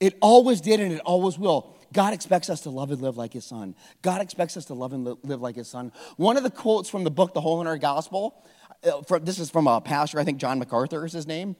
It 0.00 0.16
always 0.20 0.60
did 0.60 0.80
and 0.80 0.92
it 0.92 1.00
always 1.00 1.38
will. 1.38 1.76
God 1.92 2.14
expects 2.14 2.48
us 2.48 2.62
to 2.62 2.70
love 2.70 2.90
and 2.90 3.00
live 3.00 3.16
like 3.16 3.32
his 3.32 3.44
son. 3.44 3.74
God 4.02 4.20
expects 4.20 4.56
us 4.56 4.64
to 4.66 4.74
love 4.74 4.92
and 4.92 5.16
live 5.22 5.40
like 5.40 5.56
his 5.56 5.68
son. 5.68 5.92
One 6.16 6.36
of 6.36 6.42
the 6.42 6.50
quotes 6.50 6.88
from 6.88 7.04
the 7.04 7.10
book, 7.10 7.34
The 7.34 7.40
Hole 7.40 7.60
in 7.60 7.66
Our 7.66 7.78
Gospel, 7.78 8.42
uh, 8.84 9.18
this 9.18 9.38
is 9.38 9.50
from 9.50 9.66
a 9.66 9.80
pastor, 9.80 10.18
I 10.18 10.24
think 10.24 10.38
John 10.38 10.58
MacArthur 10.58 11.04
is 11.04 11.12
his 11.12 11.26
name. 11.26 11.56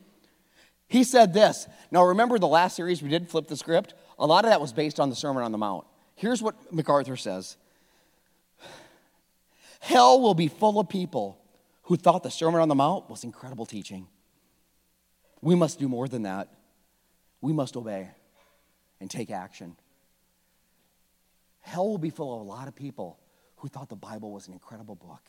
He 0.90 1.04
said 1.04 1.32
this. 1.32 1.68
Now, 1.92 2.02
remember 2.02 2.36
the 2.40 2.48
last 2.48 2.74
series 2.74 3.00
we 3.00 3.08
did, 3.08 3.30
Flip 3.30 3.46
the 3.46 3.56
Script? 3.56 3.94
A 4.18 4.26
lot 4.26 4.44
of 4.44 4.50
that 4.50 4.60
was 4.60 4.72
based 4.72 4.98
on 4.98 5.08
the 5.08 5.14
Sermon 5.14 5.44
on 5.44 5.52
the 5.52 5.56
Mount. 5.56 5.86
Here's 6.16 6.42
what 6.42 6.56
MacArthur 6.72 7.16
says 7.16 7.56
Hell 9.78 10.20
will 10.20 10.34
be 10.34 10.48
full 10.48 10.80
of 10.80 10.88
people 10.88 11.38
who 11.82 11.96
thought 11.96 12.24
the 12.24 12.30
Sermon 12.30 12.60
on 12.60 12.68
the 12.68 12.74
Mount 12.74 13.08
was 13.08 13.22
incredible 13.22 13.66
teaching. 13.66 14.08
We 15.40 15.54
must 15.54 15.78
do 15.78 15.88
more 15.88 16.08
than 16.08 16.22
that. 16.22 16.48
We 17.40 17.52
must 17.52 17.76
obey 17.76 18.10
and 19.00 19.08
take 19.08 19.30
action. 19.30 19.76
Hell 21.60 21.88
will 21.88 21.98
be 21.98 22.10
full 22.10 22.34
of 22.34 22.40
a 22.40 22.44
lot 22.50 22.66
of 22.66 22.74
people 22.74 23.20
who 23.58 23.68
thought 23.68 23.88
the 23.88 23.94
Bible 23.94 24.32
was 24.32 24.48
an 24.48 24.54
incredible 24.54 24.96
book. 24.96 25.22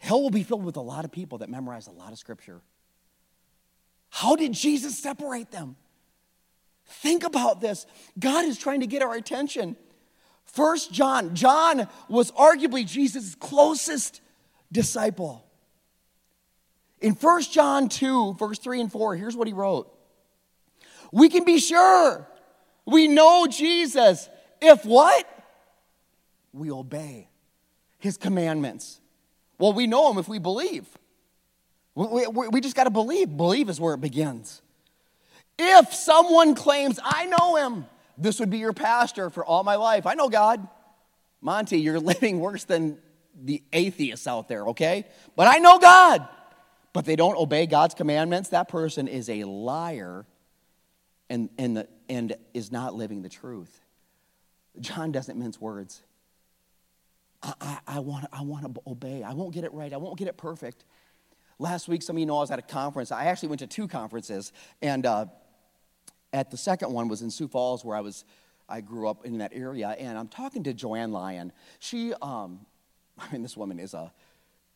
Hell 0.00 0.20
will 0.20 0.30
be 0.30 0.42
filled 0.42 0.66
with 0.66 0.76
a 0.76 0.82
lot 0.82 1.06
of 1.06 1.10
people 1.10 1.38
that 1.38 1.48
memorize 1.48 1.86
a 1.86 1.92
lot 1.92 2.12
of 2.12 2.18
scripture 2.18 2.60
how 4.14 4.36
did 4.36 4.52
Jesus 4.52 4.98
separate 4.98 5.50
them? 5.50 5.74
Think 6.84 7.24
about 7.24 7.62
this. 7.62 7.86
God 8.18 8.44
is 8.44 8.58
trying 8.58 8.80
to 8.80 8.86
get 8.86 9.00
our 9.00 9.14
attention. 9.14 9.74
First 10.44 10.92
John, 10.92 11.34
John 11.34 11.88
was 12.10 12.30
arguably 12.32 12.86
Jesus' 12.86 13.34
closest 13.34 14.20
disciple. 14.70 15.46
In 17.00 17.14
First 17.14 17.54
John 17.54 17.88
2, 17.88 18.34
verse 18.34 18.58
3 18.58 18.82
and 18.82 18.92
4, 18.92 19.16
here's 19.16 19.34
what 19.34 19.46
he 19.46 19.54
wrote. 19.54 19.90
We 21.10 21.30
can 21.30 21.46
be 21.46 21.58
sure 21.58 22.28
we 22.84 23.08
know 23.08 23.46
Jesus 23.46 24.28
if 24.60 24.84
what? 24.84 25.26
We 26.52 26.70
obey 26.70 27.30
his 27.98 28.18
commandments. 28.18 29.00
Well, 29.58 29.72
we 29.72 29.86
know 29.86 30.12
him 30.12 30.18
if 30.18 30.28
we 30.28 30.38
believe. 30.38 30.86
We, 31.94 32.26
we, 32.26 32.48
we 32.48 32.60
just 32.60 32.74
got 32.74 32.84
to 32.84 32.90
believe. 32.90 33.36
Believe 33.36 33.68
is 33.68 33.80
where 33.80 33.94
it 33.94 34.00
begins. 34.00 34.62
If 35.58 35.92
someone 35.92 36.54
claims, 36.54 36.98
I 37.02 37.26
know 37.26 37.56
him, 37.56 37.86
this 38.16 38.40
would 38.40 38.50
be 38.50 38.58
your 38.58 38.72
pastor 38.72 39.30
for 39.30 39.44
all 39.44 39.62
my 39.64 39.76
life. 39.76 40.06
I 40.06 40.14
know 40.14 40.28
God. 40.28 40.66
Monty, 41.40 41.80
you're 41.80 42.00
living 42.12 42.40
worse 42.40 42.64
than 42.64 42.98
the 43.40 43.62
atheists 43.72 44.26
out 44.26 44.48
there, 44.48 44.68
okay? 44.68 45.04
But 45.36 45.48
I 45.48 45.58
know 45.58 45.78
God. 45.78 46.26
But 46.92 47.04
they 47.04 47.16
don't 47.16 47.36
obey 47.36 47.66
God's 47.66 47.94
commandments. 47.94 48.50
That 48.50 48.68
person 48.68 49.08
is 49.08 49.28
a 49.30 49.44
liar 49.44 50.26
and, 51.30 51.48
and, 51.56 51.76
the, 51.76 51.88
and 52.08 52.34
is 52.52 52.70
not 52.70 52.94
living 52.94 53.22
the 53.22 53.30
truth. 53.30 53.80
John 54.80 55.12
doesn't 55.12 55.38
mince 55.38 55.60
words. 55.60 56.02
I, 57.42 57.78
I, 57.86 57.98
I 58.32 58.42
want 58.42 58.74
to 58.74 58.80
obey. 58.86 59.22
I 59.22 59.32
won't 59.32 59.52
get 59.52 59.64
it 59.64 59.72
right. 59.72 59.92
I 59.92 59.96
won't 59.96 60.18
get 60.18 60.28
it 60.28 60.36
perfect. 60.36 60.84
Last 61.62 61.86
week, 61.86 62.02
some 62.02 62.16
of 62.16 62.20
you 62.20 62.26
know 62.26 62.38
I 62.38 62.40
was 62.40 62.50
at 62.50 62.58
a 62.58 62.62
conference. 62.62 63.12
I 63.12 63.26
actually 63.26 63.50
went 63.50 63.60
to 63.60 63.68
two 63.68 63.86
conferences, 63.86 64.52
and 64.82 65.06
uh, 65.06 65.26
at 66.32 66.50
the 66.50 66.56
second 66.56 66.92
one 66.92 67.06
was 67.06 67.22
in 67.22 67.30
Sioux 67.30 67.46
Falls, 67.46 67.84
where 67.84 67.96
I 67.96 68.00
was. 68.00 68.24
I 68.68 68.80
grew 68.80 69.08
up 69.08 69.24
in 69.24 69.38
that 69.38 69.52
area, 69.54 69.90
and 69.90 70.18
I'm 70.18 70.26
talking 70.26 70.64
to 70.64 70.74
Jo 70.74 70.96
Anne 70.96 71.12
Lyon. 71.12 71.52
She, 71.78 72.14
um, 72.20 72.66
I 73.18 73.30
mean, 73.30 73.42
this 73.42 73.56
woman 73.56 73.78
is 73.78 73.94
a. 73.94 74.12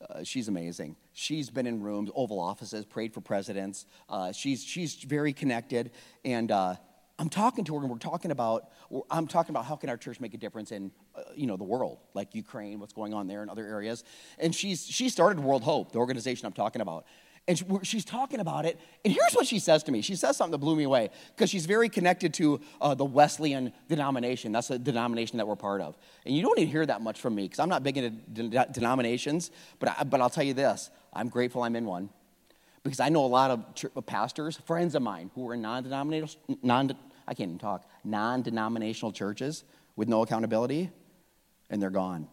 Uh, 0.09 0.23
she's 0.23 0.47
amazing. 0.47 0.95
She's 1.13 1.51
been 1.51 1.67
in 1.67 1.83
rooms, 1.83 2.09
Oval 2.15 2.39
Offices, 2.39 2.85
prayed 2.85 3.13
for 3.13 3.21
presidents. 3.21 3.85
Uh, 4.09 4.31
she's 4.31 4.63
she's 4.63 4.95
very 4.95 5.33
connected, 5.33 5.91
and 6.25 6.53
uh, 6.53 6.77
I'm 7.19 7.31
talking 7.31 7.65
to 7.65 7.75
her 7.75 7.81
and 7.81 7.91
we're 7.91 7.99
talking 7.99 8.31
about, 8.31 8.69
I'm 9.11 9.27
talking 9.27 9.51
about 9.55 9.65
how 9.65 9.77
can 9.77 9.89
our 9.89 9.97
church 9.97 10.21
make 10.21 10.35
a 10.35 10.37
difference 10.37 10.71
in, 10.71 10.93
uh, 11.15 11.23
you 11.35 11.47
know, 11.47 11.57
the 11.57 11.65
world, 11.65 11.99
like 12.13 12.35
Ukraine, 12.35 12.79
what's 12.79 12.93
going 12.93 13.15
on 13.15 13.27
there 13.27 13.41
and 13.41 13.51
other 13.51 13.67
areas. 13.67 14.05
And 14.39 14.55
she's, 14.55 14.85
she 14.87 15.09
started 15.09 15.41
World 15.41 15.63
Hope, 15.63 15.93
the 15.93 15.99
organization 15.99 16.47
I'm 16.47 16.53
talking 16.53 16.83
about. 16.83 17.07
And 17.49 17.81
she's 17.85 18.05
talking 18.05 18.41
about 18.41 18.67
it. 18.67 18.79
And 19.05 19.15
here's 19.15 19.33
what 19.33 19.47
she 19.47 19.61
says 19.61 19.85
to 19.85 19.93
me. 19.93 20.03
She 20.03 20.17
says 20.17 20.37
something 20.37 20.51
that 20.51 20.59
blew 20.59 20.75
me 20.75 20.83
away 20.83 21.11
because 21.35 21.49
she's 21.49 21.65
very 21.65 21.89
connected 21.89 22.35
to 22.35 22.61
uh, 22.81 22.95
the 22.95 23.05
Wesleyan 23.05 23.73
denomination. 23.89 24.51
That's 24.51 24.69
the 24.69 24.81
denomination 24.81 25.39
that 25.39 25.47
we're 25.47 25.57
part 25.57 25.81
of. 25.81 25.97
And 26.27 26.35
you 26.37 26.43
don't 26.43 26.59
even 26.59 26.71
hear 26.71 26.85
that 26.85 27.03
much 27.03 27.21
from 27.21 27.37
me 27.37 27.45
because 27.45 27.61
I'm 27.61 27.69
not 27.69 27.85
big 27.85 27.97
into 27.99 28.11
de- 28.11 28.67
denominations. 28.73 29.53
But, 29.79 29.97
I, 29.97 30.03
but 30.03 30.21
I'll 30.21 30.29
tell 30.29 30.45
you 30.45 30.55
this 30.55 30.91
I'm 31.13 31.29
grateful 31.29 31.63
I'm 31.63 31.77
in 31.77 31.87
one 31.87 32.11
because 32.87 33.01
I 33.01 33.09
know 33.09 33.25
a 33.25 33.27
lot 33.27 33.51
of 33.51 34.07
pastors, 34.07 34.57
friends 34.67 34.95
of 34.95 35.03
mine, 35.03 35.31
who 35.35 35.49
are 35.49 35.55
in 35.55 35.63
non-denominational, 35.63 36.59
non, 36.63 36.97
I 37.27 37.35
can't 37.35 37.49
even 37.49 37.59
talk, 37.59 37.89
non-denominational 38.05 39.13
churches 39.13 39.65
with 39.97 40.09
no 40.09 40.23
accountability, 40.23 40.91
and 41.71 41.83
they're 41.83 41.91
gone. 41.91 42.29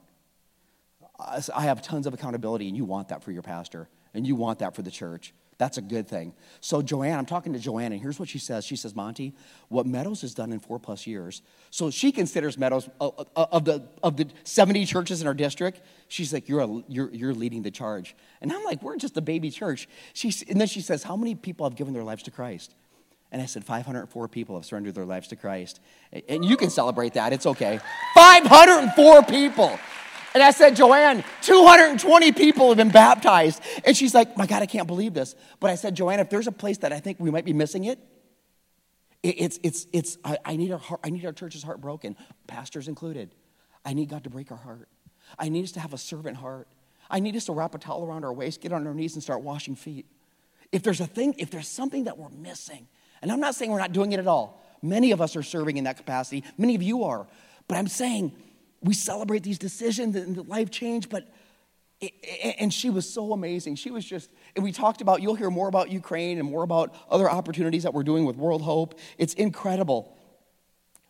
I 1.19 1.63
have 1.63 1.81
tons 1.81 2.07
of 2.07 2.13
accountability, 2.13 2.67
and 2.67 2.75
you 2.77 2.85
want 2.85 3.09
that 3.09 3.23
for 3.23 3.31
your 3.31 3.41
pastor, 3.41 3.89
and 4.13 4.25
you 4.27 4.35
want 4.35 4.59
that 4.59 4.75
for 4.75 4.81
the 4.81 4.91
church. 4.91 5.33
That's 5.57 5.77
a 5.77 5.81
good 5.81 6.07
thing. 6.07 6.33
So, 6.59 6.81
Jo 6.81 7.03
Anne, 7.03 7.17
I'm 7.17 7.25
talking 7.25 7.53
to 7.53 7.59
Jo 7.59 7.77
Anne, 7.77 7.91
and 7.91 8.01
here's 8.01 8.19
what 8.19 8.29
she 8.29 8.39
says. 8.39 8.65
She 8.65 8.75
says, 8.75 8.95
Monty, 8.95 9.33
what 9.69 9.85
Meadows 9.85 10.21
has 10.21 10.33
done 10.33 10.51
in 10.51 10.59
four 10.59 10.79
plus 10.79 11.05
years. 11.05 11.41
So, 11.69 11.91
she 11.91 12.11
considers 12.11 12.57
Meadows, 12.57 12.89
uh, 12.99 13.09
uh, 13.35 13.45
of 13.51 13.65
the, 13.65 13.87
of 14.01 14.17
the 14.17 14.27
70 14.43 14.85
churches 14.85 15.21
in 15.21 15.27
our 15.27 15.33
district, 15.33 15.81
she's 16.07 16.33
like, 16.33 16.49
you're, 16.49 16.61
a, 16.61 16.83
you're, 16.87 17.09
you're 17.11 17.33
leading 17.33 17.61
the 17.61 17.71
charge. 17.71 18.15
And 18.41 18.51
I'm 18.51 18.63
like, 18.63 18.81
we're 18.81 18.97
just 18.97 19.15
a 19.17 19.21
baby 19.21 19.49
church. 19.51 19.87
She, 20.13 20.33
and 20.49 20.59
then 20.59 20.67
she 20.67 20.81
says, 20.81 21.03
How 21.03 21.15
many 21.15 21.35
people 21.35 21.65
have 21.65 21.75
given 21.75 21.93
their 21.93 22.03
lives 22.03 22.23
to 22.23 22.31
Christ? 22.31 22.73
And 23.31 23.41
I 23.41 23.45
said, 23.45 23.63
504 23.63 24.27
people 24.27 24.55
have 24.55 24.63
surrendered 24.65 24.93
their 24.93 25.05
lives 25.05 25.27
to 25.29 25.35
Christ. 25.35 25.79
And 26.29 26.45
you 26.45 26.55
can 26.55 26.69
celebrate 26.69 27.13
that, 27.15 27.33
it's 27.33 27.47
okay. 27.47 27.79
504 28.13 29.23
people. 29.23 29.79
And 30.33 30.41
I 30.41 30.51
said, 30.51 30.75
Jo 30.75 30.93
Anne, 30.93 31.23
220 31.41 32.31
people 32.31 32.69
have 32.69 32.77
been 32.77 32.89
baptized. 32.89 33.61
And 33.85 33.95
she's 33.95 34.13
like, 34.13 34.35
my 34.35 34.47
God, 34.47 34.61
I 34.61 34.65
can't 34.65 34.87
believe 34.87 35.13
this. 35.13 35.35
But 35.59 35.69
I 35.69 35.75
said, 35.75 35.95
Jo 35.95 36.09
Anne, 36.09 36.19
if 36.19 36.29
there's 36.29 36.47
a 36.47 36.51
place 36.51 36.79
that 36.79 36.91
I 36.91 36.99
think 36.99 37.19
we 37.19 37.29
might 37.29 37.45
be 37.45 37.53
missing 37.53 37.83
it, 37.83 37.99
it's, 39.21 39.59
it's, 39.63 39.87
it's, 39.93 40.17
I, 40.25 40.37
I 40.43 40.55
need 40.57 40.71
our 40.71 40.79
heart, 40.79 40.99
I 41.03 41.09
need 41.09 41.25
our 41.25 41.31
church's 41.31 41.63
heart 41.63 41.79
broken, 41.79 42.17
pastors 42.45 42.87
included. 42.87 43.33
I 43.85 43.93
need 43.93 44.09
God 44.09 44.23
to 44.25 44.29
break 44.29 44.51
our 44.51 44.57
heart. 44.57 44.89
I 45.39 45.49
need 45.49 45.63
us 45.63 45.71
to 45.73 45.79
have 45.79 45.93
a 45.93 45.97
servant 45.97 46.37
heart. 46.37 46.67
I 47.09 47.19
need 47.19 47.35
us 47.35 47.45
to 47.45 47.53
wrap 47.53 47.75
a 47.75 47.77
towel 47.77 48.05
around 48.05 48.25
our 48.25 48.33
waist, 48.33 48.61
get 48.61 48.73
on 48.73 48.85
our 48.85 48.93
knees, 48.93 49.13
and 49.13 49.23
start 49.23 49.41
washing 49.41 49.75
feet. 49.75 50.05
If 50.71 50.83
there's 50.83 50.99
a 50.99 51.05
thing, 51.05 51.35
if 51.37 51.51
there's 51.51 51.67
something 51.67 52.05
that 52.05 52.17
we're 52.17 52.29
missing, 52.29 52.87
and 53.21 53.31
I'm 53.31 53.39
not 53.39 53.55
saying 53.55 53.71
we're 53.71 53.79
not 53.79 53.93
doing 53.93 54.11
it 54.11 54.19
at 54.19 54.27
all, 54.27 54.61
many 54.81 55.11
of 55.11 55.21
us 55.21 55.35
are 55.35 55.43
serving 55.43 55.77
in 55.77 55.83
that 55.85 55.97
capacity, 55.97 56.43
many 56.57 56.75
of 56.75 56.81
you 56.81 57.03
are, 57.03 57.27
but 57.67 57.77
I'm 57.77 57.87
saying 57.87 58.33
we 58.83 58.93
celebrate 58.93 59.43
these 59.43 59.57
decisions 59.57 60.15
and 60.15 60.35
the 60.35 60.43
life 60.43 60.69
change, 60.69 61.09
but 61.09 61.27
and 62.59 62.73
she 62.73 62.89
was 62.89 63.09
so 63.09 63.31
amazing. 63.31 63.75
She 63.75 63.91
was 63.91 64.03
just, 64.03 64.29
and 64.55 64.63
we 64.63 64.71
talked 64.71 64.99
about, 64.99 65.21
you'll 65.21 65.35
hear 65.35 65.49
more 65.49 65.69
about 65.69 65.89
Ukraine 65.89 66.37
and 66.37 66.49
more 66.49 66.63
about 66.63 66.93
other 67.09 67.29
opportunities 67.29 67.83
that 67.83 67.93
we're 67.93 68.03
doing 68.03 68.25
with 68.25 68.35
World 68.35 68.61
Hope. 68.61 68.99
It's 69.17 69.33
incredible. 69.35 70.17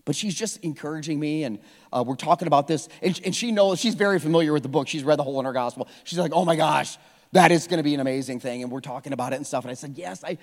But 0.06 0.16
she's 0.16 0.36
just 0.36 0.58
encouraging 0.64 1.20
me, 1.20 1.46
and 1.46 1.60
uh, 1.92 2.04
we're 2.06 2.16
talking 2.16 2.48
about 2.48 2.68
this. 2.68 2.90
And, 3.02 3.20
and 3.26 3.36
she 3.36 3.52
knows, 3.52 3.80
she's 3.80 3.96
very 3.96 4.20
familiar 4.20 4.52
with 4.52 4.62
the 4.62 4.70
book. 4.70 4.88
She's 4.88 5.04
read 5.04 5.18
the 5.18 5.24
hole 5.24 5.40
in 5.40 5.46
our 5.46 5.54
gospel. 5.54 5.88
She's 6.04 6.20
like, 6.20 6.34
oh 6.34 6.44
my 6.44 6.58
gosh, 6.58 6.98
that 7.32 7.52
is 7.52 7.68
going 7.68 7.78
to 7.78 7.84
be 7.84 7.94
an 7.94 8.00
amazing 8.02 8.40
thing. 8.40 8.64
And 8.64 8.72
we're 8.72 8.82
talking 8.82 9.14
about 9.14 9.34
it 9.34 9.38
and 9.38 9.48
stuff. 9.48 9.64
And 9.64 9.72
I 9.72 9.76
said, 9.76 9.94
yes. 9.96 10.24
I, 10.24 10.38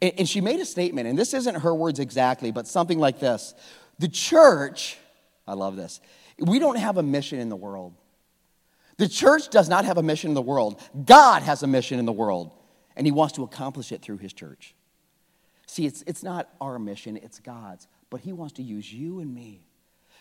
and, 0.00 0.12
and 0.20 0.28
she 0.28 0.40
made 0.40 0.60
a 0.60 0.64
statement, 0.64 1.06
and 1.06 1.18
this 1.18 1.34
isn't 1.34 1.56
her 1.56 1.74
words 1.74 2.00
exactly, 2.00 2.50
but 2.50 2.66
something 2.66 2.98
like 2.98 3.20
this 3.20 3.54
The 3.98 4.08
church, 4.08 4.96
I 5.46 5.52
love 5.52 5.76
this, 5.76 6.00
we 6.42 6.58
don't 6.58 6.78
have 6.78 6.98
a 6.98 7.02
mission 7.02 7.38
in 7.38 7.48
the 7.48 7.56
world. 7.56 7.94
The 8.98 9.08
church 9.08 9.48
does 9.48 9.68
not 9.68 9.84
have 9.84 9.98
a 9.98 10.02
mission 10.02 10.30
in 10.30 10.34
the 10.34 10.42
world. 10.42 10.80
God 11.04 11.42
has 11.42 11.62
a 11.62 11.66
mission 11.66 11.98
in 11.98 12.04
the 12.04 12.12
world, 12.12 12.52
and 12.96 13.06
He 13.06 13.12
wants 13.12 13.34
to 13.34 13.42
accomplish 13.42 13.92
it 13.92 14.02
through 14.02 14.18
His 14.18 14.32
church. 14.32 14.74
See, 15.66 15.86
it's, 15.86 16.02
it's 16.06 16.22
not 16.22 16.48
our 16.60 16.78
mission, 16.78 17.16
it's 17.16 17.38
God's, 17.38 17.86
but 18.10 18.20
He 18.20 18.32
wants 18.32 18.54
to 18.54 18.62
use 18.62 18.92
you 18.92 19.20
and 19.20 19.34
me 19.34 19.66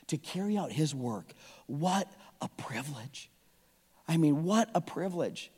to 0.07 0.17
carry 0.17 0.57
out 0.57 0.71
His 0.71 0.95
work. 0.95 1.33
What 1.67 2.11
a 2.41 2.47
privilege! 2.49 3.29
I 4.07 4.17
mean, 4.17 4.43
what 4.43 4.69
a 4.73 4.81
privilege. 4.81 5.51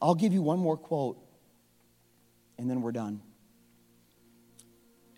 I'll 0.00 0.14
give 0.14 0.32
you 0.32 0.42
one 0.42 0.58
more 0.58 0.76
quote, 0.76 1.18
and 2.56 2.70
then 2.70 2.82
we're 2.82 2.92
done. 2.92 3.20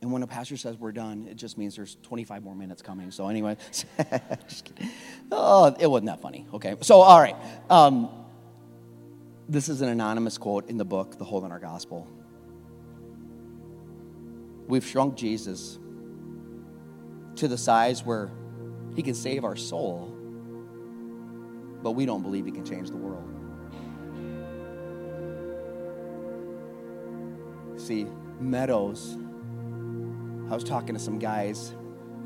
And 0.02 0.10
when 0.10 0.22
a 0.22 0.26
pastor 0.26 0.56
says 0.56 0.78
we're 0.78 0.92
done, 0.92 1.26
it 1.30 1.36
just 1.36 1.58
means 1.58 1.76
there's 1.76 1.96
25 2.02 2.42
more 2.42 2.54
minutes 2.54 2.80
coming. 2.80 3.10
So, 3.10 3.28
anyway, 3.28 3.56
oh, 5.32 5.76
it 5.78 5.86
wasn't 5.86 6.06
that 6.06 6.22
funny. 6.22 6.46
Okay, 6.54 6.74
so, 6.80 7.02
all 7.02 7.20
right. 7.20 7.36
Um, 7.68 8.08
this 9.46 9.68
is 9.68 9.82
an 9.82 9.90
anonymous 9.90 10.38
quote 10.38 10.70
in 10.70 10.78
the 10.78 10.84
book, 10.84 11.18
The 11.18 11.24
Hole 11.24 11.44
in 11.44 11.52
Our 11.52 11.58
Gospel. 11.58 12.08
We've 14.68 14.86
shrunk 14.86 15.16
Jesus 15.16 15.78
to 17.36 17.48
the 17.48 17.58
size 17.58 18.04
where 18.04 18.30
he 18.94 19.02
can 19.02 19.14
save 19.14 19.44
our 19.44 19.56
soul, 19.56 20.14
but 21.82 21.90
we 21.90 22.06
don't 22.06 22.22
believe 22.22 22.46
he 22.46 22.52
can 22.52 22.64
change 22.64 22.88
the 22.90 22.96
world. 22.96 23.26
See, 27.78 28.06
Meadows 28.40 29.18
I 30.50 30.54
was 30.54 30.64
talking 30.64 30.94
to 30.94 31.00
some 31.00 31.20
guys 31.20 31.72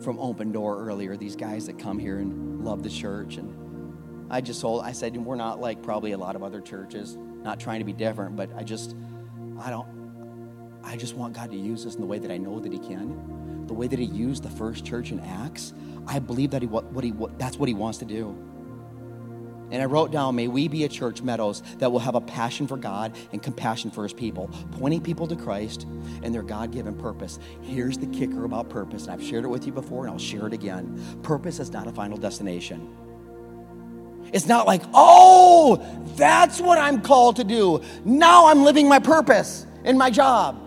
from 0.00 0.18
Open 0.18 0.50
Door 0.50 0.86
earlier, 0.88 1.14
these 1.14 1.36
guys 1.36 1.66
that 1.66 1.78
come 1.78 1.98
here 1.98 2.18
and 2.18 2.64
love 2.64 2.82
the 2.82 2.88
church. 2.88 3.36
And 3.36 4.26
I 4.30 4.40
just 4.40 4.62
told, 4.62 4.82
I 4.82 4.92
said, 4.92 5.14
we're 5.14 5.36
not 5.36 5.60
like 5.60 5.82
probably 5.82 6.12
a 6.12 6.18
lot 6.18 6.34
of 6.34 6.42
other 6.42 6.62
churches, 6.62 7.18
not 7.18 7.60
trying 7.60 7.80
to 7.80 7.84
be 7.84 7.92
different, 7.92 8.34
but 8.34 8.48
I 8.56 8.62
just, 8.62 8.96
I 9.60 9.68
don't, 9.68 9.86
I 10.82 10.96
just 10.96 11.14
want 11.14 11.34
God 11.34 11.50
to 11.50 11.56
use 11.56 11.84
us 11.84 11.96
in 11.96 12.00
the 12.00 12.06
way 12.06 12.18
that 12.18 12.30
I 12.30 12.38
know 12.38 12.60
that 12.60 12.72
He 12.72 12.78
can. 12.78 13.66
The 13.66 13.74
way 13.74 13.88
that 13.88 13.98
He 13.98 14.06
used 14.06 14.42
the 14.42 14.50
first 14.50 14.86
church 14.86 15.12
in 15.12 15.20
Acts, 15.20 15.74
I 16.06 16.18
believe 16.18 16.50
that 16.52 16.62
he, 16.62 16.66
what, 16.66 16.86
what 16.92 17.04
he, 17.04 17.12
what, 17.12 17.38
that's 17.38 17.58
what 17.58 17.68
He 17.68 17.74
wants 17.74 17.98
to 17.98 18.06
do. 18.06 18.34
And 19.70 19.82
I 19.82 19.86
wrote 19.86 20.12
down, 20.12 20.36
may 20.36 20.46
we 20.46 20.68
be 20.68 20.84
a 20.84 20.88
church, 20.88 21.22
Meadows, 21.22 21.62
that 21.78 21.90
will 21.90 21.98
have 21.98 22.14
a 22.14 22.20
passion 22.20 22.66
for 22.66 22.76
God 22.76 23.16
and 23.32 23.42
compassion 23.42 23.90
for 23.90 24.02
his 24.02 24.12
people, 24.12 24.50
pointing 24.72 25.00
people 25.00 25.26
to 25.26 25.36
Christ 25.36 25.86
and 26.22 26.34
their 26.34 26.42
God 26.42 26.70
given 26.70 26.94
purpose. 26.94 27.38
Here's 27.62 27.98
the 27.98 28.06
kicker 28.06 28.44
about 28.44 28.68
purpose, 28.68 29.04
and 29.04 29.12
I've 29.12 29.22
shared 29.22 29.44
it 29.44 29.48
with 29.48 29.66
you 29.66 29.72
before, 29.72 30.04
and 30.04 30.12
I'll 30.12 30.18
share 30.18 30.46
it 30.46 30.52
again. 30.52 31.00
Purpose 31.22 31.60
is 31.60 31.72
not 31.72 31.86
a 31.86 31.92
final 31.92 32.18
destination. 32.18 32.94
It's 34.32 34.46
not 34.46 34.66
like, 34.66 34.82
oh, 34.92 35.84
that's 36.16 36.60
what 36.60 36.78
I'm 36.78 37.00
called 37.00 37.36
to 37.36 37.44
do. 37.44 37.82
Now 38.04 38.46
I'm 38.46 38.64
living 38.64 38.88
my 38.88 38.98
purpose 38.98 39.66
in 39.84 39.96
my 39.96 40.10
job. 40.10 40.63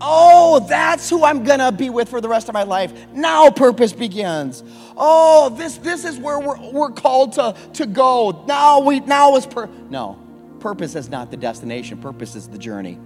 Oh, 0.00 0.64
that's 0.68 1.10
who 1.10 1.24
I'm 1.24 1.44
gonna 1.44 1.72
be 1.72 1.90
with 1.90 2.08
for 2.08 2.20
the 2.20 2.28
rest 2.28 2.48
of 2.48 2.54
my 2.54 2.62
life. 2.62 2.92
Now 3.12 3.50
purpose 3.50 3.92
begins. 3.92 4.62
Oh, 4.96 5.48
this 5.50 5.78
this 5.78 6.04
is 6.04 6.18
where 6.18 6.38
we're, 6.38 6.70
we're 6.70 6.90
called 6.90 7.32
to, 7.34 7.54
to 7.74 7.86
go. 7.86 8.44
Now 8.46 8.80
we 8.80 9.00
now 9.00 9.36
is 9.36 9.46
per 9.46 9.66
no. 9.66 10.18
Purpose 10.60 10.94
is 10.94 11.08
not 11.08 11.30
the 11.30 11.36
destination, 11.36 11.98
purpose 11.98 12.34
is 12.36 12.48
the 12.48 12.58
journey. 12.58 12.98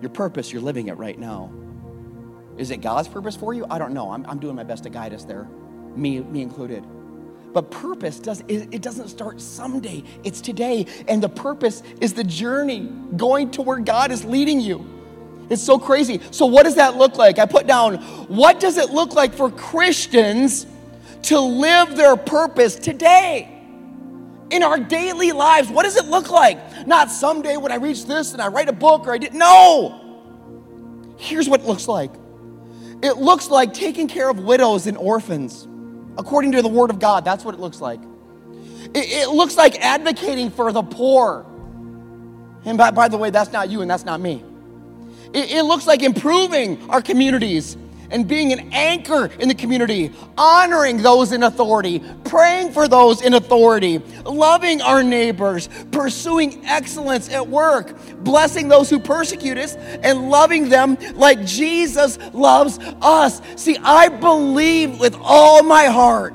Your 0.00 0.10
purpose, 0.10 0.52
you're 0.52 0.62
living 0.62 0.88
it 0.88 0.96
right 0.98 1.18
now. 1.18 1.52
Is 2.56 2.70
it 2.70 2.78
God's 2.78 3.08
purpose 3.08 3.34
for 3.34 3.54
you? 3.54 3.66
I 3.68 3.78
don't 3.78 3.92
know. 3.92 4.12
I'm, 4.12 4.24
I'm 4.26 4.38
doing 4.38 4.54
my 4.54 4.62
best 4.62 4.84
to 4.84 4.90
guide 4.90 5.12
us 5.14 5.24
there, 5.24 5.48
me, 5.96 6.20
me 6.20 6.42
included. 6.42 6.84
But 7.52 7.70
purpose 7.70 8.18
does 8.18 8.42
it 8.48 8.82
doesn't 8.82 9.08
start 9.08 9.40
someday. 9.40 10.02
It's 10.24 10.40
today. 10.40 10.86
And 11.06 11.22
the 11.22 11.28
purpose 11.28 11.82
is 12.00 12.12
the 12.12 12.24
journey 12.24 12.90
going 13.16 13.52
to 13.52 13.62
where 13.62 13.78
God 13.78 14.10
is 14.10 14.24
leading 14.24 14.60
you. 14.60 14.93
It's 15.50 15.62
so 15.62 15.78
crazy. 15.78 16.20
So, 16.30 16.46
what 16.46 16.64
does 16.64 16.76
that 16.76 16.96
look 16.96 17.16
like? 17.16 17.38
I 17.38 17.46
put 17.46 17.66
down, 17.66 17.96
what 18.28 18.60
does 18.60 18.76
it 18.76 18.90
look 18.90 19.14
like 19.14 19.34
for 19.34 19.50
Christians 19.50 20.66
to 21.22 21.38
live 21.38 21.96
their 21.96 22.16
purpose 22.16 22.76
today? 22.76 23.50
In 24.50 24.62
our 24.62 24.78
daily 24.78 25.32
lives, 25.32 25.68
what 25.68 25.84
does 25.84 25.96
it 25.96 26.06
look 26.06 26.30
like? 26.30 26.86
Not 26.86 27.10
someday 27.10 27.56
when 27.56 27.72
I 27.72 27.76
reach 27.76 28.06
this 28.06 28.32
and 28.32 28.42
I 28.42 28.48
write 28.48 28.68
a 28.68 28.72
book 28.72 29.06
or 29.06 29.12
I 29.12 29.18
did. 29.18 29.34
No! 29.34 30.00
Here's 31.18 31.48
what 31.48 31.60
it 31.60 31.66
looks 31.66 31.88
like 31.88 32.10
it 33.02 33.18
looks 33.18 33.48
like 33.48 33.74
taking 33.74 34.08
care 34.08 34.30
of 34.30 34.38
widows 34.38 34.86
and 34.86 34.96
orphans. 34.96 35.68
According 36.16 36.52
to 36.52 36.62
the 36.62 36.68
Word 36.68 36.90
of 36.90 37.00
God, 37.00 37.24
that's 37.24 37.44
what 37.44 37.54
it 37.54 37.60
looks 37.60 37.80
like. 37.80 38.00
It, 38.94 39.10
it 39.10 39.28
looks 39.28 39.56
like 39.56 39.78
advocating 39.80 40.50
for 40.50 40.72
the 40.72 40.82
poor. 40.82 41.44
And 42.64 42.78
by, 42.78 42.92
by 42.92 43.08
the 43.08 43.18
way, 43.18 43.30
that's 43.30 43.52
not 43.52 43.68
you 43.68 43.82
and 43.82 43.90
that's 43.90 44.04
not 44.04 44.20
me. 44.20 44.42
It, 45.34 45.50
it 45.50 45.62
looks 45.64 45.86
like 45.86 46.02
improving 46.02 46.88
our 46.88 47.02
communities 47.02 47.76
and 48.10 48.28
being 48.28 48.52
an 48.52 48.72
anchor 48.72 49.26
in 49.40 49.48
the 49.48 49.54
community, 49.54 50.12
honoring 50.38 50.98
those 51.02 51.32
in 51.32 51.42
authority, 51.42 52.00
praying 52.24 52.72
for 52.72 52.86
those 52.86 53.22
in 53.22 53.34
authority, 53.34 53.98
loving 54.24 54.80
our 54.80 55.02
neighbors, 55.02 55.68
pursuing 55.90 56.64
excellence 56.64 57.28
at 57.28 57.48
work, 57.48 57.98
blessing 58.22 58.68
those 58.68 58.88
who 58.88 59.00
persecute 59.00 59.58
us, 59.58 59.74
and 59.74 60.30
loving 60.30 60.68
them 60.68 60.96
like 61.14 61.44
Jesus 61.44 62.18
loves 62.32 62.78
us. 63.02 63.42
See, 63.56 63.76
I 63.82 64.08
believe 64.08 65.00
with 65.00 65.16
all 65.20 65.64
my 65.64 65.86
heart 65.86 66.34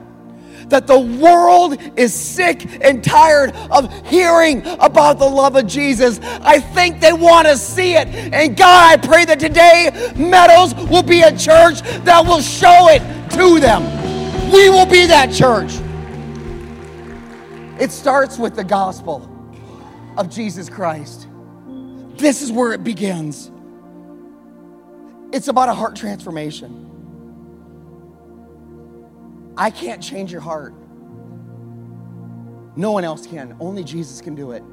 that 0.70 0.88
the 0.88 1.00
world 1.00 1.78
is 1.98 2.14
sick 2.14 2.84
and 2.84 3.04
tired 3.04 3.56
of 3.72 3.92
hearing 4.08 4.66
about 4.80 5.20
the 5.20 5.26
love 5.26 5.56
of 5.56 5.68
Jesus. 5.68 6.20
I 6.42 6.60
think 6.60 7.00
they 7.00 7.14
want 7.14 7.48
to 7.48 7.58
see 7.58 7.96
it. 7.96 8.08
And 8.08 8.56
God, 8.56 8.92
I 8.92 8.98
pray 8.98 9.26
that 9.26 9.40
today 9.40 9.90
Meadows 10.16 10.74
will 10.90 11.04
be 11.04 11.22
a 11.22 11.32
church 11.32 11.82
that 12.04 12.26
will 12.26 12.42
show 12.42 12.90
it 12.90 13.00
to 13.32 13.60
them. 13.60 13.84
We 14.52 14.70
will 14.70 14.86
be 14.86 15.06
that 15.06 15.32
church. 15.32 15.72
It 17.80 17.92
starts 17.92 18.38
with 18.38 18.56
the 18.56 18.64
gospel 18.64 19.30
of 20.18 20.30
Jesus 20.30 20.70
Christ. 20.70 21.28
This 22.18 22.42
is 22.42 22.52
where 22.52 22.74
it 22.74 22.84
begins. 22.84 23.52
It's 25.32 25.48
about 25.48 25.70
a 25.70 25.74
heart 25.74 25.96
transformation. 25.96 26.89
I 29.60 29.70
can't 29.70 30.02
change 30.02 30.32
your 30.32 30.40
heart. 30.40 30.74
No 32.78 32.94
one 32.94 33.04
else 33.04 33.28
can. 33.28 33.58
Only 33.60 33.84
Jesus 33.84 34.22
can 34.22 34.34
do 34.34 34.54
it. 34.54 34.64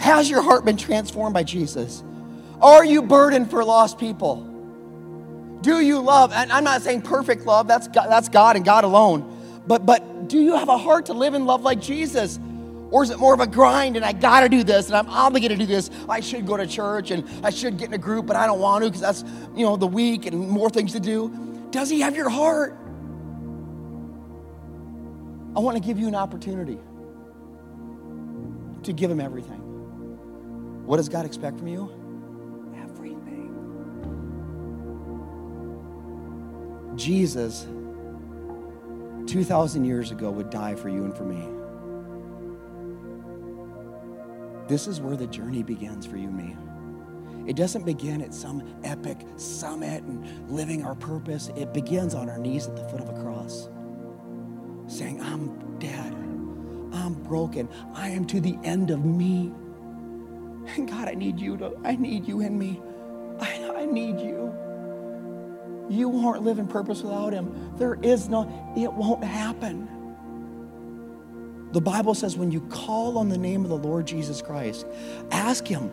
Has 0.00 0.30
your 0.30 0.40
heart 0.40 0.64
been 0.64 0.78
transformed 0.78 1.34
by 1.34 1.42
Jesus? 1.42 2.02
Are 2.62 2.86
you 2.86 3.02
burdened 3.02 3.50
for 3.50 3.62
lost 3.62 3.98
people? 3.98 4.36
Do 5.60 5.80
you 5.80 6.00
love? 6.00 6.32
And 6.32 6.50
I'm 6.50 6.64
not 6.64 6.80
saying 6.80 7.02
perfect 7.02 7.44
love, 7.44 7.68
that's 7.68 7.86
God, 7.86 8.08
that's 8.08 8.30
God 8.30 8.56
and 8.56 8.64
God 8.64 8.84
alone. 8.84 9.62
But, 9.66 9.84
but 9.84 10.28
do 10.28 10.40
you 10.40 10.56
have 10.56 10.70
a 10.70 10.78
heart 10.78 11.06
to 11.06 11.12
live 11.12 11.34
and 11.34 11.44
love 11.44 11.60
like 11.60 11.82
Jesus? 11.82 12.38
Or 12.90 13.02
is 13.02 13.10
it 13.10 13.18
more 13.18 13.34
of 13.34 13.40
a 13.40 13.46
grind 13.46 13.96
and 13.96 14.06
I 14.06 14.12
gotta 14.12 14.48
do 14.48 14.64
this 14.64 14.86
and 14.86 14.96
I'm 14.96 15.10
obligated 15.10 15.58
to 15.58 15.66
do 15.66 15.70
this? 15.70 15.90
I 16.08 16.20
should 16.20 16.46
go 16.46 16.56
to 16.56 16.66
church 16.66 17.10
and 17.10 17.28
I 17.44 17.50
should 17.50 17.76
get 17.76 17.88
in 17.88 17.94
a 17.94 17.98
group, 17.98 18.24
but 18.24 18.36
I 18.36 18.46
don't 18.46 18.60
want 18.60 18.84
to 18.84 18.90
because 18.90 19.02
that's, 19.02 19.22
you 19.54 19.66
know, 19.66 19.76
the 19.76 19.86
week 19.86 20.24
and 20.24 20.48
more 20.48 20.70
things 20.70 20.92
to 20.92 21.00
do. 21.00 21.30
Does 21.70 21.90
he 21.90 22.00
have 22.00 22.16
your 22.16 22.30
heart? 22.30 22.78
I 25.56 25.60
want 25.60 25.76
to 25.76 25.82
give 25.82 25.98
you 25.98 26.08
an 26.08 26.14
opportunity 26.14 26.78
to 28.82 28.92
give 28.92 29.10
Him 29.10 29.20
everything. 29.20 29.60
What 30.84 30.96
does 30.98 31.08
God 31.08 31.24
expect 31.24 31.58
from 31.58 31.68
you? 31.68 31.90
Everything. 32.82 33.50
Jesus, 36.96 37.66
2,000 39.26 39.84
years 39.84 40.10
ago, 40.10 40.30
would 40.30 40.50
die 40.50 40.74
for 40.74 40.88
you 40.88 41.04
and 41.04 41.16
for 41.16 41.24
me. 41.24 41.48
This 44.68 44.86
is 44.86 45.00
where 45.00 45.16
the 45.16 45.26
journey 45.26 45.62
begins 45.62 46.06
for 46.06 46.16
you 46.16 46.28
and 46.28 46.36
me. 46.36 46.56
It 47.46 47.56
doesn't 47.56 47.84
begin 47.84 48.22
at 48.22 48.32
some 48.32 48.62
epic 48.82 49.18
summit 49.36 50.02
and 50.04 50.50
living 50.50 50.84
our 50.84 50.94
purpose. 50.94 51.50
It 51.56 51.74
begins 51.74 52.14
on 52.14 52.30
our 52.30 52.38
knees 52.38 52.66
at 52.66 52.74
the 52.74 52.84
foot 52.88 53.00
of 53.00 53.08
a 53.10 53.22
cross, 53.22 53.68
saying, 54.86 55.20
I'm 55.20 55.78
dead. 55.78 56.12
I'm 56.92 57.14
broken. 57.24 57.68
I 57.94 58.08
am 58.08 58.24
to 58.26 58.40
the 58.40 58.58
end 58.62 58.90
of 58.90 59.04
me. 59.04 59.52
And 60.76 60.88
God, 60.88 61.08
I 61.08 61.14
need 61.14 61.38
you 61.38 61.56
to, 61.58 61.72
I 61.84 61.96
need 61.96 62.26
you 62.26 62.40
in 62.40 62.58
me. 62.58 62.80
I, 63.40 63.72
I 63.76 63.84
need 63.84 64.20
you. 64.20 64.54
You 65.88 66.08
won't 66.08 66.42
live 66.42 66.58
in 66.58 66.66
purpose 66.66 67.02
without 67.02 67.32
him. 67.32 67.72
There 67.76 67.98
is 68.02 68.28
no, 68.28 68.42
it 68.76 68.92
won't 68.92 69.22
happen. 69.22 69.88
The 71.72 71.80
Bible 71.80 72.14
says 72.14 72.36
when 72.36 72.52
you 72.52 72.60
call 72.62 73.18
on 73.18 73.28
the 73.28 73.36
name 73.36 73.64
of 73.64 73.68
the 73.68 73.76
Lord 73.76 74.06
Jesus 74.06 74.40
Christ, 74.40 74.86
ask 75.30 75.66
him 75.66 75.90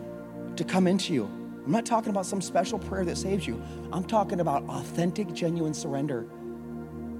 to 0.56 0.64
come 0.64 0.86
into 0.86 1.12
you. 1.12 1.24
I'm 1.64 1.72
not 1.72 1.84
talking 1.84 2.10
about 2.10 2.24
some 2.26 2.40
special 2.40 2.78
prayer 2.78 3.04
that 3.04 3.18
saves 3.18 3.46
you. 3.46 3.60
I'm 3.92 4.04
talking 4.04 4.40
about 4.40 4.64
authentic, 4.68 5.32
genuine 5.32 5.74
surrender. 5.74 6.26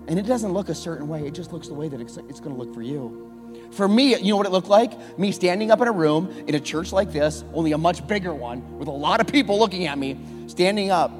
And 0.08 0.18
it 0.18 0.26
doesn't 0.26 0.52
look 0.52 0.68
a 0.68 0.74
certain 0.74 1.08
way, 1.08 1.26
it 1.26 1.34
just 1.34 1.52
looks 1.52 1.68
the 1.68 1.74
way 1.74 1.88
that 1.88 2.00
it's, 2.00 2.16
going 2.16 2.32
to 2.32 2.48
look 2.50 2.74
for 2.74 2.82
you. 2.82 3.30
For 3.70 3.88
me, 3.88 4.16
you 4.16 4.32
know 4.32 4.36
what 4.36 4.46
it 4.46 4.52
looked 4.52 4.68
like? 4.68 5.18
Me 5.18 5.32
standing 5.32 5.70
up 5.70 5.80
in 5.80 5.88
a 5.88 5.92
room 5.92 6.44
in 6.46 6.54
a 6.54 6.60
church 6.60 6.92
like 6.92 7.12
this, 7.12 7.44
only 7.54 7.72
a 7.72 7.78
much 7.78 8.06
bigger 8.06 8.34
one, 8.34 8.78
with 8.78 8.88
a 8.88 8.92
lot 8.92 9.20
of 9.20 9.26
people 9.26 9.58
looking 9.58 9.86
at 9.86 9.96
me, 9.98 10.18
standing 10.48 10.90
up 10.90 11.10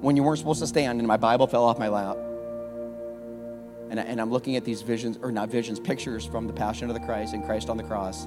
when 0.00 0.16
you 0.16 0.22
weren't 0.22 0.38
supposed 0.38 0.60
to 0.60 0.66
stand, 0.66 0.98
and 0.98 1.08
my 1.08 1.16
Bible 1.16 1.46
fell 1.46 1.64
off 1.64 1.78
my 1.78 1.88
lap. 1.88 2.16
And, 3.90 3.98
I, 3.98 4.04
and 4.04 4.20
I'm 4.20 4.30
looking 4.30 4.56
at 4.56 4.64
these 4.64 4.82
visions, 4.82 5.18
or 5.20 5.32
not 5.32 5.48
visions, 5.48 5.80
pictures 5.80 6.24
from 6.24 6.46
the 6.46 6.52
Passion 6.52 6.88
of 6.88 6.94
the 6.94 7.00
Christ 7.00 7.34
and 7.34 7.44
Christ 7.44 7.68
on 7.68 7.76
the 7.76 7.82
cross. 7.82 8.26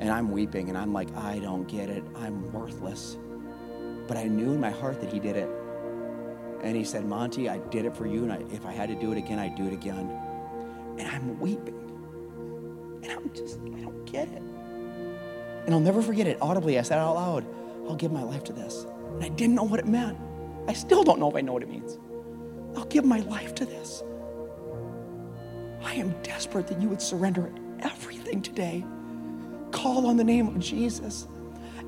And 0.00 0.10
I'm 0.10 0.30
weeping, 0.30 0.68
and 0.68 0.78
I'm 0.78 0.92
like, 0.92 1.14
I 1.16 1.38
don't 1.38 1.68
get 1.68 1.90
it. 1.90 2.02
I'm 2.16 2.50
worthless. 2.52 3.16
But 4.08 4.16
I 4.16 4.24
knew 4.24 4.52
in 4.52 4.60
my 4.60 4.70
heart 4.70 5.00
that 5.00 5.12
He 5.12 5.18
did 5.18 5.36
it. 5.36 5.48
And 6.64 6.74
He 6.74 6.82
said, 6.82 7.04
Monty, 7.04 7.50
I 7.50 7.58
did 7.58 7.84
it 7.84 7.94
for 7.94 8.06
you, 8.06 8.22
and 8.22 8.32
I, 8.32 8.42
if 8.50 8.64
I 8.64 8.72
had 8.72 8.88
to 8.88 8.94
do 8.94 9.12
it 9.12 9.18
again, 9.18 9.38
I'd 9.38 9.54
do 9.54 9.66
it 9.66 9.74
again. 9.74 10.10
And 10.98 11.06
I'm 11.06 11.38
weeping. 11.38 11.78
And 13.02 13.12
I'm 13.12 13.30
just, 13.34 13.58
I 13.60 13.80
don't 13.80 14.04
get 14.06 14.28
it. 14.28 14.42
And 15.66 15.74
I'll 15.74 15.80
never 15.80 16.00
forget 16.00 16.26
it. 16.26 16.38
Audibly, 16.40 16.78
I 16.78 16.82
said 16.82 16.98
out 16.98 17.16
loud, 17.16 17.44
I'll 17.86 17.96
give 17.96 18.12
my 18.12 18.22
life 18.22 18.44
to 18.44 18.54
this. 18.54 18.86
And 19.12 19.22
I 19.22 19.28
didn't 19.28 19.54
know 19.54 19.64
what 19.64 19.78
it 19.78 19.86
meant. 19.86 20.18
I 20.66 20.72
still 20.72 21.04
don't 21.04 21.20
know 21.20 21.28
if 21.28 21.36
I 21.36 21.42
know 21.42 21.52
what 21.52 21.62
it 21.62 21.68
means. 21.68 21.98
I'll 22.76 22.86
give 22.86 23.04
my 23.04 23.20
life 23.20 23.54
to 23.56 23.66
this. 23.66 24.02
I 25.82 25.94
am 25.96 26.14
desperate 26.22 26.66
that 26.68 26.80
you 26.80 26.88
would 26.88 27.02
surrender 27.02 27.52
everything 27.80 28.40
today. 28.40 28.86
Call 29.70 30.06
on 30.06 30.16
the 30.16 30.24
name 30.24 30.48
of 30.48 30.58
Jesus. 30.60 31.28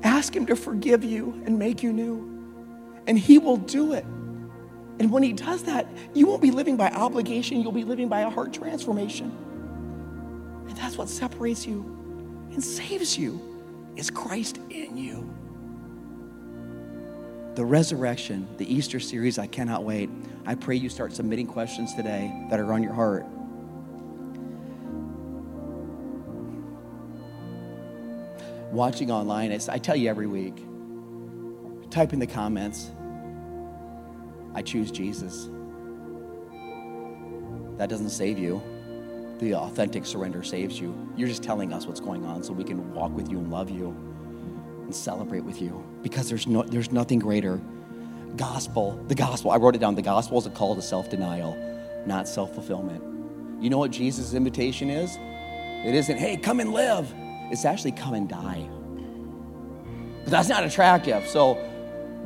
Ask 0.03 0.35
Him 0.35 0.45
to 0.45 0.55
forgive 0.55 1.03
you 1.03 1.41
and 1.47 1.57
make 1.57 1.81
you 1.81 1.91
new. 1.91 3.01
And 3.07 3.17
He 3.17 3.39
will 3.39 3.57
do 3.57 3.93
it. 3.93 4.05
And 4.99 5.11
when 5.11 5.23
He 5.23 5.33
does 5.33 5.63
that, 5.63 5.87
you 6.13 6.25
won't 6.27 6.41
be 6.41 6.51
living 6.51 6.77
by 6.77 6.89
obligation, 6.89 7.61
you'll 7.61 7.71
be 7.71 7.83
living 7.83 8.09
by 8.09 8.21
a 8.21 8.29
heart 8.29 8.53
transformation. 8.53 9.35
And 10.67 10.77
that's 10.77 10.97
what 10.97 11.09
separates 11.09 11.65
you 11.65 11.81
and 12.51 12.63
saves 12.63 13.17
you 13.17 13.39
is 13.95 14.09
Christ 14.09 14.59
in 14.69 14.97
you. 14.97 15.33
The 17.55 17.65
resurrection, 17.65 18.47
the 18.57 18.71
Easter 18.71 18.99
series, 18.99 19.39
I 19.39 19.47
cannot 19.47 19.83
wait. 19.83 20.09
I 20.45 20.55
pray 20.55 20.75
you 20.75 20.89
start 20.89 21.13
submitting 21.13 21.47
questions 21.47 21.93
today 21.95 22.31
that 22.49 22.59
are 22.59 22.71
on 22.73 22.83
your 22.83 22.93
heart. 22.93 23.25
watching 28.71 29.11
online, 29.11 29.51
I 29.51 29.77
tell 29.79 29.95
you 29.95 30.09
every 30.09 30.27
week, 30.27 30.55
type 31.89 32.13
in 32.13 32.19
the 32.19 32.27
comments, 32.27 32.91
I 34.57 34.63
choose 34.63 34.91
Jesus. 34.91 35.49
That 37.77 37.89
doesn't 37.89 38.09
save 38.09 38.39
you. 38.39 38.59
The 39.37 39.53
authentic 39.53 40.03
surrender 40.03 40.41
saves 40.41 40.79
you. 40.79 40.97
You're 41.15 41.27
just 41.27 41.43
telling 41.43 41.71
us 41.71 41.85
what's 41.85 41.99
going 41.99 42.25
on 42.25 42.41
so 42.41 42.53
we 42.53 42.63
can 42.63 42.91
walk 42.95 43.15
with 43.15 43.29
you 43.29 43.37
and 43.37 43.51
love 43.51 43.69
you 43.69 43.89
and 44.81 44.95
celebrate 44.95 45.41
with 45.41 45.61
you 45.61 45.83
because 46.01 46.27
there's, 46.27 46.47
no, 46.47 46.63
there's 46.63 46.91
nothing 46.91 47.19
greater. 47.19 47.61
Gospel, 48.35 48.99
the 49.07 49.13
gospel, 49.15 49.51
I 49.51 49.57
wrote 49.57 49.75
it 49.75 49.79
down. 49.79 49.93
The 49.93 50.01
gospel 50.01 50.39
is 50.39 50.47
a 50.47 50.49
call 50.49 50.75
to 50.75 50.81
self 50.81 51.07
denial, 51.09 51.55
not 52.07 52.27
self 52.27 52.55
fulfillment. 52.55 53.03
You 53.63 53.69
know 53.69 53.77
what 53.77 53.91
Jesus' 53.91 54.33
invitation 54.33 54.89
is? 54.89 55.15
It 55.85 55.93
isn't, 55.93 56.17
hey, 56.17 56.35
come 56.35 56.59
and 56.59 56.73
live 56.73 57.13
it's 57.49 57.65
actually 57.65 57.93
come 57.93 58.13
and 58.13 58.27
die. 58.27 58.67
But 60.23 60.31
that's 60.31 60.49
not 60.49 60.63
attractive. 60.63 61.27
So 61.27 61.55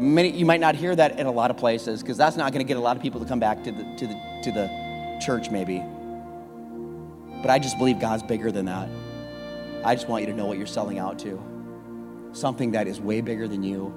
many 0.02 0.32
you 0.32 0.46
might 0.46 0.60
not 0.60 0.76
hear 0.76 0.96
that 0.96 1.20
in 1.20 1.28
a 1.28 1.32
lot 1.32 1.52
of 1.52 1.58
places 1.58 2.02
because 2.02 2.18
that's 2.18 2.36
not 2.36 2.52
going 2.52 2.66
to 2.66 2.68
get 2.68 2.78
a 2.78 2.82
lot 2.82 2.98
of 2.98 3.04
people 3.04 3.22
to 3.22 3.26
come 3.26 3.40
back 3.40 3.64
to 3.64 3.72
the 3.72 3.84
to 3.98 4.08
the 4.08 4.40
to 4.44 4.52
the 4.52 5.20
church 5.24 5.52
maybe. 5.52 5.84
But 7.42 7.52
I 7.52 7.60
just 7.60 7.78
believe 7.78 8.00
God's 8.00 8.24
bigger 8.24 8.52
than 8.52 8.66
that. 8.66 8.90
I 9.84 9.96
just 9.96 10.08
want 10.08 10.24
you 10.24 10.32
to 10.32 10.36
know 10.36 10.46
what 10.46 10.58
you're 10.58 10.68
selling 10.68 11.00
out 11.00 11.18
to. 11.20 11.42
Something 12.34 12.72
that 12.72 12.88
is 12.88 13.00
way 13.00 13.22
bigger 13.22 13.48
than 13.48 13.64
you. 13.64 13.94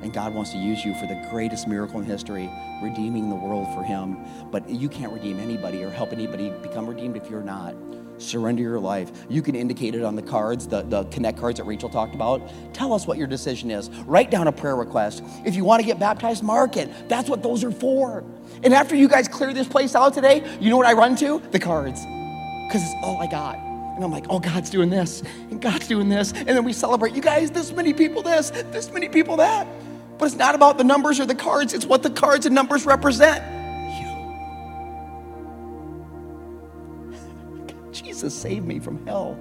And 0.00 0.12
God 0.12 0.32
wants 0.32 0.52
to 0.52 0.58
use 0.58 0.84
you 0.84 0.94
for 0.94 1.06
the 1.06 1.26
greatest 1.30 1.66
miracle 1.66 1.98
in 1.98 2.06
history, 2.06 2.48
redeeming 2.82 3.28
the 3.28 3.36
world 3.36 3.66
for 3.74 3.82
Him. 3.82 4.18
But 4.50 4.68
you 4.68 4.88
can't 4.88 5.12
redeem 5.12 5.40
anybody 5.40 5.82
or 5.82 5.90
help 5.90 6.12
anybody 6.12 6.50
become 6.62 6.86
redeemed 6.86 7.16
if 7.16 7.28
you're 7.28 7.42
not 7.42 7.74
surrender 8.18 8.62
your 8.62 8.78
life. 8.78 9.10
You 9.28 9.42
can 9.42 9.54
indicate 9.54 9.94
it 9.94 10.02
on 10.02 10.16
the 10.16 10.22
cards, 10.22 10.66
the, 10.66 10.82
the 10.82 11.04
connect 11.04 11.38
cards 11.38 11.58
that 11.58 11.64
Rachel 11.64 11.88
talked 11.88 12.14
about. 12.14 12.42
Tell 12.74 12.92
us 12.92 13.06
what 13.06 13.18
your 13.18 13.26
decision 13.26 13.70
is. 13.70 13.90
Write 14.06 14.30
down 14.30 14.48
a 14.48 14.52
prayer 14.52 14.76
request. 14.76 15.22
If 15.44 15.54
you 15.54 15.64
want 15.64 15.80
to 15.80 15.86
get 15.86 15.98
baptized, 15.98 16.42
mark 16.42 16.76
it. 16.76 16.90
That's 17.08 17.28
what 17.28 17.42
those 17.42 17.64
are 17.64 17.72
for. 17.72 18.24
And 18.62 18.74
after 18.74 18.96
you 18.96 19.08
guys 19.08 19.28
clear 19.28 19.52
this 19.52 19.68
place 19.68 19.94
out 19.94 20.14
today, 20.14 20.44
you 20.60 20.70
know 20.70 20.76
what 20.76 20.86
I 20.86 20.92
run 20.92 21.16
to? 21.16 21.42
The 21.50 21.58
cards. 21.58 22.00
Because 22.66 22.82
it's 22.82 22.94
all 23.02 23.20
I 23.20 23.26
got. 23.26 23.56
And 23.56 24.04
I'm 24.04 24.12
like, 24.12 24.26
oh, 24.30 24.38
God's 24.38 24.70
doing 24.70 24.90
this, 24.90 25.22
and 25.50 25.60
God's 25.60 25.88
doing 25.88 26.08
this. 26.08 26.32
And 26.32 26.48
then 26.48 26.62
we 26.62 26.72
celebrate, 26.72 27.14
you 27.16 27.22
guys, 27.22 27.50
this 27.50 27.72
many 27.72 27.92
people 27.92 28.22
this, 28.22 28.50
this 28.50 28.92
many 28.92 29.08
people 29.08 29.36
that. 29.38 29.66
But 30.18 30.26
it's 30.26 30.36
not 30.36 30.54
about 30.54 30.78
the 30.78 30.84
numbers 30.84 31.18
or 31.18 31.26
the 31.26 31.34
cards, 31.34 31.74
it's 31.74 31.84
what 31.84 32.02
the 32.04 32.10
cards 32.10 32.46
and 32.46 32.54
numbers 32.54 32.86
represent. 32.86 33.57
Jesus 37.92 38.34
saved 38.34 38.66
me 38.66 38.78
from 38.78 39.04
hell. 39.06 39.38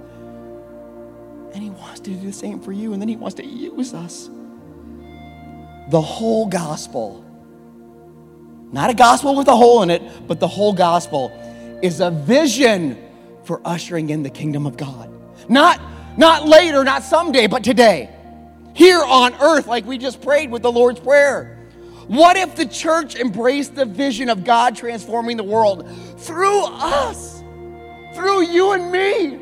And 1.53 1.63
He 1.63 1.69
wants 1.69 1.99
to 2.01 2.11
do 2.11 2.25
the 2.25 2.33
same 2.33 2.59
for 2.59 2.71
you, 2.71 2.93
and 2.93 3.01
then 3.01 3.09
He 3.09 3.15
wants 3.15 3.35
to 3.35 3.45
use 3.45 3.93
us. 3.93 4.29
The 5.89 6.01
whole 6.01 6.47
gospel, 6.47 7.23
not 8.71 8.89
a 8.89 8.93
gospel 8.93 9.35
with 9.35 9.47
a 9.47 9.55
hole 9.55 9.83
in 9.83 9.89
it, 9.89 10.27
but 10.27 10.39
the 10.39 10.47
whole 10.47 10.73
gospel 10.73 11.31
is 11.81 12.01
a 12.01 12.11
vision 12.11 13.01
for 13.43 13.61
ushering 13.63 14.09
in 14.09 14.23
the 14.23 14.29
kingdom 14.29 14.65
of 14.65 14.75
God. 14.75 15.09
Not, 15.47 15.79
not 16.17 16.47
later, 16.47 16.83
not 16.83 17.03
someday, 17.03 17.47
but 17.47 17.63
today. 17.63 18.09
Here 18.73 19.01
on 19.01 19.33
earth, 19.35 19.67
like 19.67 19.85
we 19.85 19.97
just 19.97 20.21
prayed 20.21 20.51
with 20.51 20.61
the 20.61 20.71
Lord's 20.71 20.99
Prayer. 20.99 21.57
What 22.07 22.37
if 22.37 22.55
the 22.55 22.65
church 22.65 23.15
embraced 23.15 23.75
the 23.75 23.85
vision 23.85 24.29
of 24.29 24.43
God 24.43 24.75
transforming 24.75 25.37
the 25.37 25.43
world 25.43 25.89
through 26.17 26.65
us? 26.65 27.36
Through 28.17 28.41
you 28.47 28.71
and 28.71 28.91
me. 28.91 29.39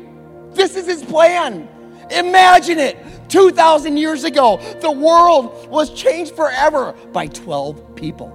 This 0.54 0.76
is 0.76 0.86
his 0.86 1.02
plan. 1.02 1.66
Imagine 2.10 2.78
it. 2.78 2.98
2,000 3.30 3.96
years 3.96 4.24
ago, 4.24 4.58
the 4.80 4.90
world 4.90 5.66
was 5.68 5.92
changed 5.92 6.36
forever 6.36 6.92
by 7.12 7.26
12 7.26 7.96
people. 7.96 8.28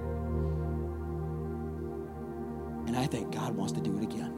And 2.87 2.97
I 2.97 3.05
think 3.05 3.31
God 3.31 3.55
wants 3.55 3.71
to 3.73 3.81
do 3.81 3.95
it 3.97 4.03
again. 4.03 4.33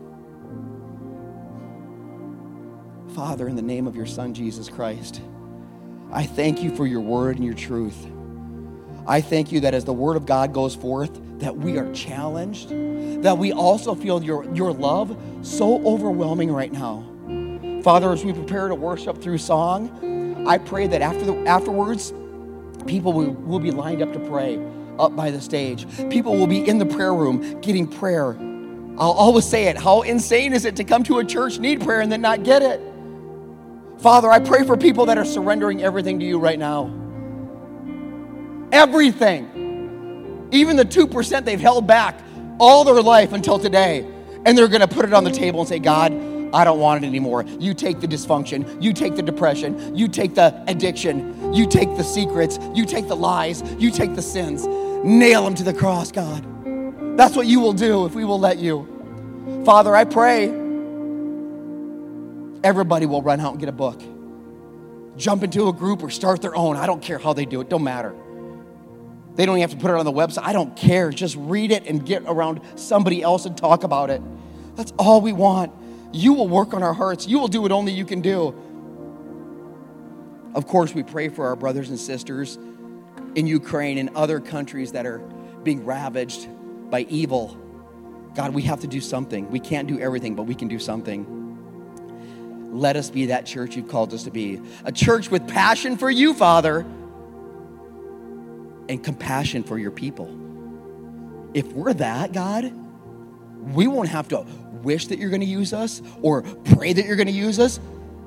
Father, 3.16 3.47
in 3.47 3.56
the 3.56 3.62
name 3.62 3.88
of 3.88 3.95
your 3.95 4.06
Son, 4.06 4.34
Jesus 4.34 4.68
Christ, 4.68 5.22
I 6.12 6.26
thank 6.26 6.62
you 6.62 6.76
for 6.76 6.86
your 6.86 7.01
word 7.01 7.38
and 7.38 7.45
your 7.45 7.56
truth. 7.56 8.06
I 9.08 9.22
thank 9.22 9.51
you 9.51 9.60
that 9.62 9.74
as 9.74 9.86
the 9.86 9.93
word 9.93 10.18
of 10.18 10.26
God 10.26 10.54
goes 10.54 10.76
forth, 10.76 11.20
that 11.39 11.56
we 11.56 11.78
are 11.78 11.91
challenged, 11.93 12.70
that 13.24 13.38
we 13.38 13.51
also 13.51 13.95
feel 13.95 14.24
your, 14.24 14.45
your 14.54 14.72
love 14.72 15.18
so 15.41 15.86
overwhelming 15.86 16.51
right 16.51 16.72
now. 16.72 17.04
Father, 17.84 18.12
as 18.12 18.24
we 18.24 18.32
prepare 18.32 18.70
to 18.70 18.76
worship 18.76 19.22
through 19.22 19.38
song, 19.38 20.45
I 20.47 20.58
pray 20.58 20.88
that 20.88 21.01
after 21.01 21.26
the, 21.26 21.36
afterwards, 21.45 22.14
people 22.88 23.14
will, 23.14 23.32
will 23.32 23.60
be 23.60 23.72
lined 23.72 24.01
up 24.01 24.14
to 24.14 24.20
pray 24.20 24.60
up 24.99 25.16
by 25.16 25.32
the 25.32 25.41
stage. 25.41 25.86
People 26.10 26.38
will 26.38 26.47
be 26.47 26.68
in 26.68 26.78
the 26.78 26.86
prayer 26.86 27.14
room 27.14 27.60
getting 27.62 27.88
prayer 27.88 28.38
I'll 28.97 29.12
always 29.12 29.45
say 29.45 29.66
it. 29.66 29.78
How 29.78 30.04
insane 30.04 30.54
is 30.54 30.66
it 30.66 30.76
to 30.76 30.84
come 30.84 31.04
to 31.06 31.18
a 31.18 31.26
church, 31.26 31.58
need 31.58 31.82
prayer, 31.82 32.01
and 32.01 32.12
then 32.12 32.22
not 32.22 32.43
get 32.43 32.62
it? 32.62 32.80
Father, 33.97 34.30
I 34.30 34.39
pray 34.39 34.64
for 34.66 34.78
people 34.78 35.08
that 35.08 35.18
are 35.18 35.26
surrendering 35.26 35.82
everything 35.82 36.20
to 36.20 36.26
you 36.26 36.38
right 36.38 36.60
now. 36.60 36.93
Everything. 38.74 40.50
Even 40.52 40.76
the 40.76 40.84
2% 40.84 41.46
they've 41.46 41.60
held 41.60 41.88
back 41.88 42.20
all 42.60 42.84
their 42.84 43.02
life 43.02 43.32
until 43.32 43.60
today. 43.60 44.06
And 44.46 44.58
they're 44.58 44.68
going 44.68 44.82
to 44.82 44.88
put 44.88 45.06
it 45.06 45.14
on 45.14 45.24
the 45.24 45.32
table 45.32 45.62
and 45.62 45.70
say, 45.70 45.80
God, 45.80 46.12
I 46.54 46.64
don't 46.64 46.80
want 46.80 47.04
it 47.04 47.08
anymore. 47.08 47.46
You 47.60 47.74
take 47.74 48.00
the 48.00 48.08
dysfunction. 48.08 48.82
You 48.82 48.92
take 48.92 49.16
the 49.16 49.22
depression. 49.22 49.96
You 49.96 50.08
take 50.08 50.36
the 50.36 50.64
addiction. 50.68 51.54
You 51.54 51.68
take 51.68 51.96
the 51.98 52.04
secrets. 52.04 52.60
You 52.74 52.86
take 52.86 53.08
the 53.08 53.16
lies. 53.16 53.64
You 53.80 53.92
take 53.92 54.16
the 54.16 54.22
sins. 54.22 54.68
Nail 55.06 55.44
them 55.44 55.56
to 55.56 55.64
the 55.64 55.74
cross, 55.74 56.12
God. 56.12 56.44
That's 57.16 57.36
what 57.36 57.46
you 57.46 57.60
will 57.60 57.74
do 57.74 58.06
if 58.06 58.16
we 58.16 58.26
will 58.26 58.40
let 58.40 58.58
you. 58.58 58.88
Father, 59.66 59.96
I 59.96 60.04
pray 60.04 60.46
everybody 62.64 63.06
will 63.06 63.22
run 63.22 63.40
out 63.40 63.52
and 63.52 63.60
get 63.60 63.70
a 63.70 63.74
book. 63.74 64.02
Jump 65.16 65.44
into 65.44 65.68
a 65.68 65.74
group 65.74 66.02
or 66.02 66.10
start 66.10 66.42
their 66.42 66.56
own. 66.56 66.76
I 66.76 66.88
don't 66.88 67.02
care 67.02 67.20
how 67.20 67.34
they 67.34 67.46
do 67.46 67.62
it, 67.62 67.70
don't 67.70 67.84
matter. 67.84 68.16
They 69.36 69.46
don't 69.46 69.58
even 69.58 69.70
have 69.70 69.78
to 69.78 69.82
put 69.82 69.92
it 69.92 69.98
on 69.98 70.06
the 70.06 70.12
website. 70.12 70.44
I 70.44 70.54
don't 70.54 70.76
care. 70.76 71.10
Just 71.10 71.36
read 71.38 71.72
it 71.72 71.88
and 71.88 72.06
get 72.06 72.24
around 72.28 72.62
somebody 72.76 73.22
else 73.22 73.46
and 73.46 73.58
talk 73.58 73.84
about 73.84 74.10
it. 74.10 74.22
That's 74.76 74.94
all 74.98 75.22
we 75.22 75.34
want. 75.34 75.74
You 76.12 76.34
will 76.34 76.48
work 76.48 76.74
on 76.74 76.84
our 76.84 76.94
hearts. 76.94 77.28
You 77.28 77.40
will 77.40 77.48
do 77.48 77.62
what 77.62 77.72
only 77.72 77.92
you 77.92 78.06
can 78.06 78.22
do. 78.22 78.56
Of 80.54 80.68
course, 80.68 80.94
we 80.94 81.02
pray 81.02 81.30
for 81.30 81.48
our 81.48 81.56
brothers 81.56 81.90
and 81.90 82.00
sisters 82.00 82.60
in 83.34 83.48
Ukraine 83.48 83.98
and 83.98 84.16
other 84.16 84.40
countries 84.40 84.92
that 84.92 85.08
are 85.08 85.18
being 85.64 85.84
ravaged 85.84 86.48
by 86.92 87.02
evil. 87.10 87.58
God, 88.36 88.54
we 88.54 88.62
have 88.64 88.82
to 88.82 88.88
do 88.88 89.02
something. 89.02 89.50
We 89.50 89.60
can't 89.60 89.88
do 89.88 90.00
everything, 90.00 90.36
but 90.36 90.44
we 90.44 90.54
can 90.54 90.68
do 90.68 90.78
something. 90.78 91.26
Let 92.72 92.96
us 92.96 93.10
be 93.10 93.28
that 93.28 93.48
church 93.48 93.76
you've 93.76 93.88
called 93.88 94.14
us 94.14 94.24
to 94.24 94.32
be 94.32 94.62
a 94.84 94.92
church 94.92 95.32
with 95.32 95.48
passion 95.48 95.98
for 95.98 96.10
you, 96.10 96.34
Father, 96.34 96.86
and 98.90 99.04
compassion 99.04 99.64
for 99.64 99.78
your 99.78 99.92
people. 99.92 100.28
If 101.54 101.72
we're 101.74 101.94
that, 101.94 102.34
God, 102.34 102.72
we 103.74 103.88
won't 103.88 104.10
have 104.10 104.28
to 104.30 104.46
wish 104.82 105.08
that 105.08 105.20
you're 105.20 105.30
going 105.30 105.42
to 105.42 105.48
use 105.48 105.74
us 105.74 106.02
or 106.22 106.42
pray 106.42 106.94
that 106.94 107.06
you're 107.06 107.16
going 107.16 107.28
to 107.28 107.34
use 107.34 107.60
us. 107.60 107.80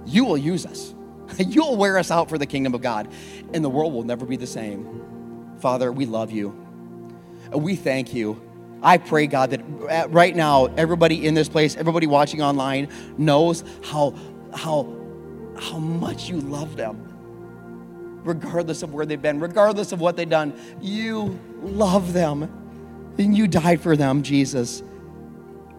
You 0.07 0.25
will 0.25 0.39
use 0.39 0.65
us. 0.65 0.95
You'll 1.39 1.77
wear 1.77 1.99
us 1.99 2.11
out 2.13 2.29
for 2.29 2.39
the 2.39 2.47
kingdom 2.47 2.73
of 2.75 2.83
God, 2.83 3.09
and 3.53 3.65
the 3.65 3.69
world 3.69 3.93
will 3.93 4.05
never 4.05 4.25
be 4.25 4.37
the 4.37 4.47
same. 4.47 5.57
Father, 5.59 5.91
we 5.91 6.07
love 6.07 6.31
you. 6.31 6.57
We 7.53 7.75
thank 7.75 8.15
you 8.15 8.41
I 8.83 8.99
pray, 8.99 9.27
God, 9.27 9.51
that 9.51 9.61
uh, 9.91 10.09
right 10.11 10.35
now, 10.35 10.67
everybody 10.67 11.27
in 11.27 11.35
this 11.35 11.49
place, 11.49 11.77
everybody 11.77 12.07
watching 12.07 12.43
online 12.43 12.89
knows 13.17 13.65
how, 13.83 14.15
how, 14.55 14.95
how 15.59 15.79
much 15.79 16.29
you 16.29 16.41
love 16.41 16.77
them. 16.77 17.16
Regardless 18.27 18.83
of 18.83 18.93
where 18.93 19.07
they've 19.07 19.23
been, 19.23 19.41
regardless 19.41 19.93
of 19.93 20.01
what 20.01 20.17
they've 20.17 20.29
done, 20.29 20.53
you 20.81 21.39
love 21.63 22.13
them. 22.13 22.43
And 23.19 23.37
you 23.37 23.47
died 23.47 23.81
for 23.81 23.97
them, 23.97 24.23
Jesus. 24.23 24.83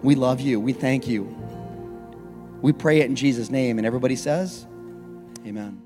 We 0.01 0.15
love 0.15 0.39
you. 0.39 0.59
We 0.59 0.73
thank 0.73 1.07
you. 1.07 1.23
We 2.61 2.73
pray 2.73 3.01
it 3.01 3.05
in 3.05 3.15
Jesus' 3.15 3.49
name. 3.49 3.77
And 3.77 3.85
everybody 3.85 4.15
says, 4.15 4.65
Amen. 5.45 5.81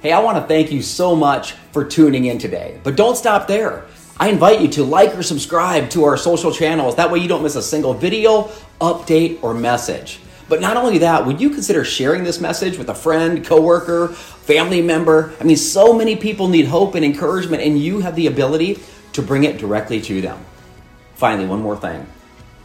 Hey, 0.00 0.12
I 0.12 0.20
want 0.20 0.38
to 0.38 0.44
thank 0.44 0.72
you 0.72 0.82
so 0.82 1.14
much 1.14 1.52
for 1.72 1.84
tuning 1.84 2.24
in 2.24 2.38
today. 2.38 2.80
But 2.82 2.96
don't 2.96 3.16
stop 3.16 3.46
there. 3.46 3.84
I 4.18 4.28
invite 4.28 4.60
you 4.60 4.68
to 4.68 4.84
like 4.84 5.16
or 5.16 5.22
subscribe 5.22 5.90
to 5.90 6.04
our 6.04 6.16
social 6.16 6.52
channels. 6.52 6.96
That 6.96 7.10
way 7.10 7.18
you 7.18 7.28
don't 7.28 7.42
miss 7.42 7.56
a 7.56 7.62
single 7.62 7.94
video, 7.94 8.44
update, 8.80 9.42
or 9.42 9.54
message. 9.54 10.20
But 10.48 10.60
not 10.60 10.76
only 10.76 10.98
that, 10.98 11.26
would 11.26 11.40
you 11.40 11.50
consider 11.50 11.84
sharing 11.84 12.24
this 12.24 12.40
message 12.40 12.76
with 12.76 12.88
a 12.88 12.94
friend, 12.94 13.44
coworker, 13.44 14.08
family 14.08 14.82
member? 14.82 15.34
I 15.40 15.44
mean, 15.44 15.56
so 15.56 15.92
many 15.92 16.16
people 16.16 16.48
need 16.48 16.66
hope 16.66 16.94
and 16.94 17.04
encouragement, 17.04 17.62
and 17.62 17.78
you 17.78 18.00
have 18.00 18.16
the 18.16 18.26
ability 18.26 18.82
to 19.12 19.22
bring 19.22 19.44
it 19.44 19.58
directly 19.58 20.00
to 20.02 20.20
them. 20.20 20.44
Finally, 21.14 21.46
one 21.46 21.60
more 21.60 21.76
thing. 21.76 22.06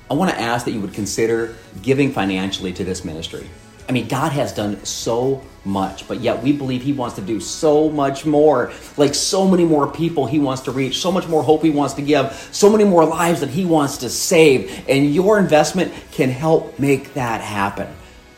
I 0.09 0.13
want 0.13 0.31
to 0.31 0.39
ask 0.39 0.65
that 0.65 0.71
you 0.71 0.79
would 0.81 0.93
consider 0.93 1.55
giving 1.81 2.11
financially 2.11 2.73
to 2.73 2.83
this 2.83 3.03
ministry. 3.03 3.49
I 3.87 3.93
mean, 3.93 4.07
God 4.07 4.33
has 4.33 4.53
done 4.53 4.83
so 4.83 5.41
much, 5.63 6.07
but 6.07 6.19
yet 6.19 6.43
we 6.43 6.51
believe 6.51 6.81
He 6.81 6.93
wants 6.93 7.15
to 7.15 7.21
do 7.21 7.39
so 7.39 7.89
much 7.89 8.25
more. 8.25 8.71
Like 8.97 9.15
so 9.15 9.47
many 9.47 9.63
more 9.63 9.91
people 9.91 10.25
He 10.25 10.39
wants 10.39 10.63
to 10.63 10.71
reach, 10.71 10.99
so 10.99 11.11
much 11.11 11.27
more 11.27 11.43
hope 11.43 11.61
He 11.63 11.69
wants 11.69 11.93
to 11.95 12.01
give, 12.01 12.33
so 12.51 12.69
many 12.69 12.83
more 12.83 13.05
lives 13.05 13.39
that 13.41 13.49
He 13.49 13.65
wants 13.65 13.97
to 13.99 14.09
save. 14.09 14.87
And 14.89 15.13
your 15.13 15.39
investment 15.39 15.93
can 16.11 16.29
help 16.29 16.79
make 16.79 17.13
that 17.13 17.41
happen. 17.41 17.87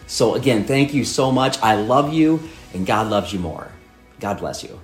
So, 0.07 0.35
again, 0.35 0.65
thank 0.65 0.93
you 0.93 1.05
so 1.05 1.31
much. 1.31 1.59
I 1.61 1.75
love 1.75 2.13
you, 2.13 2.49
and 2.73 2.85
God 2.85 3.09
loves 3.09 3.31
you 3.31 3.39
more. 3.39 3.71
God 4.19 4.39
bless 4.39 4.63
you. 4.63 4.79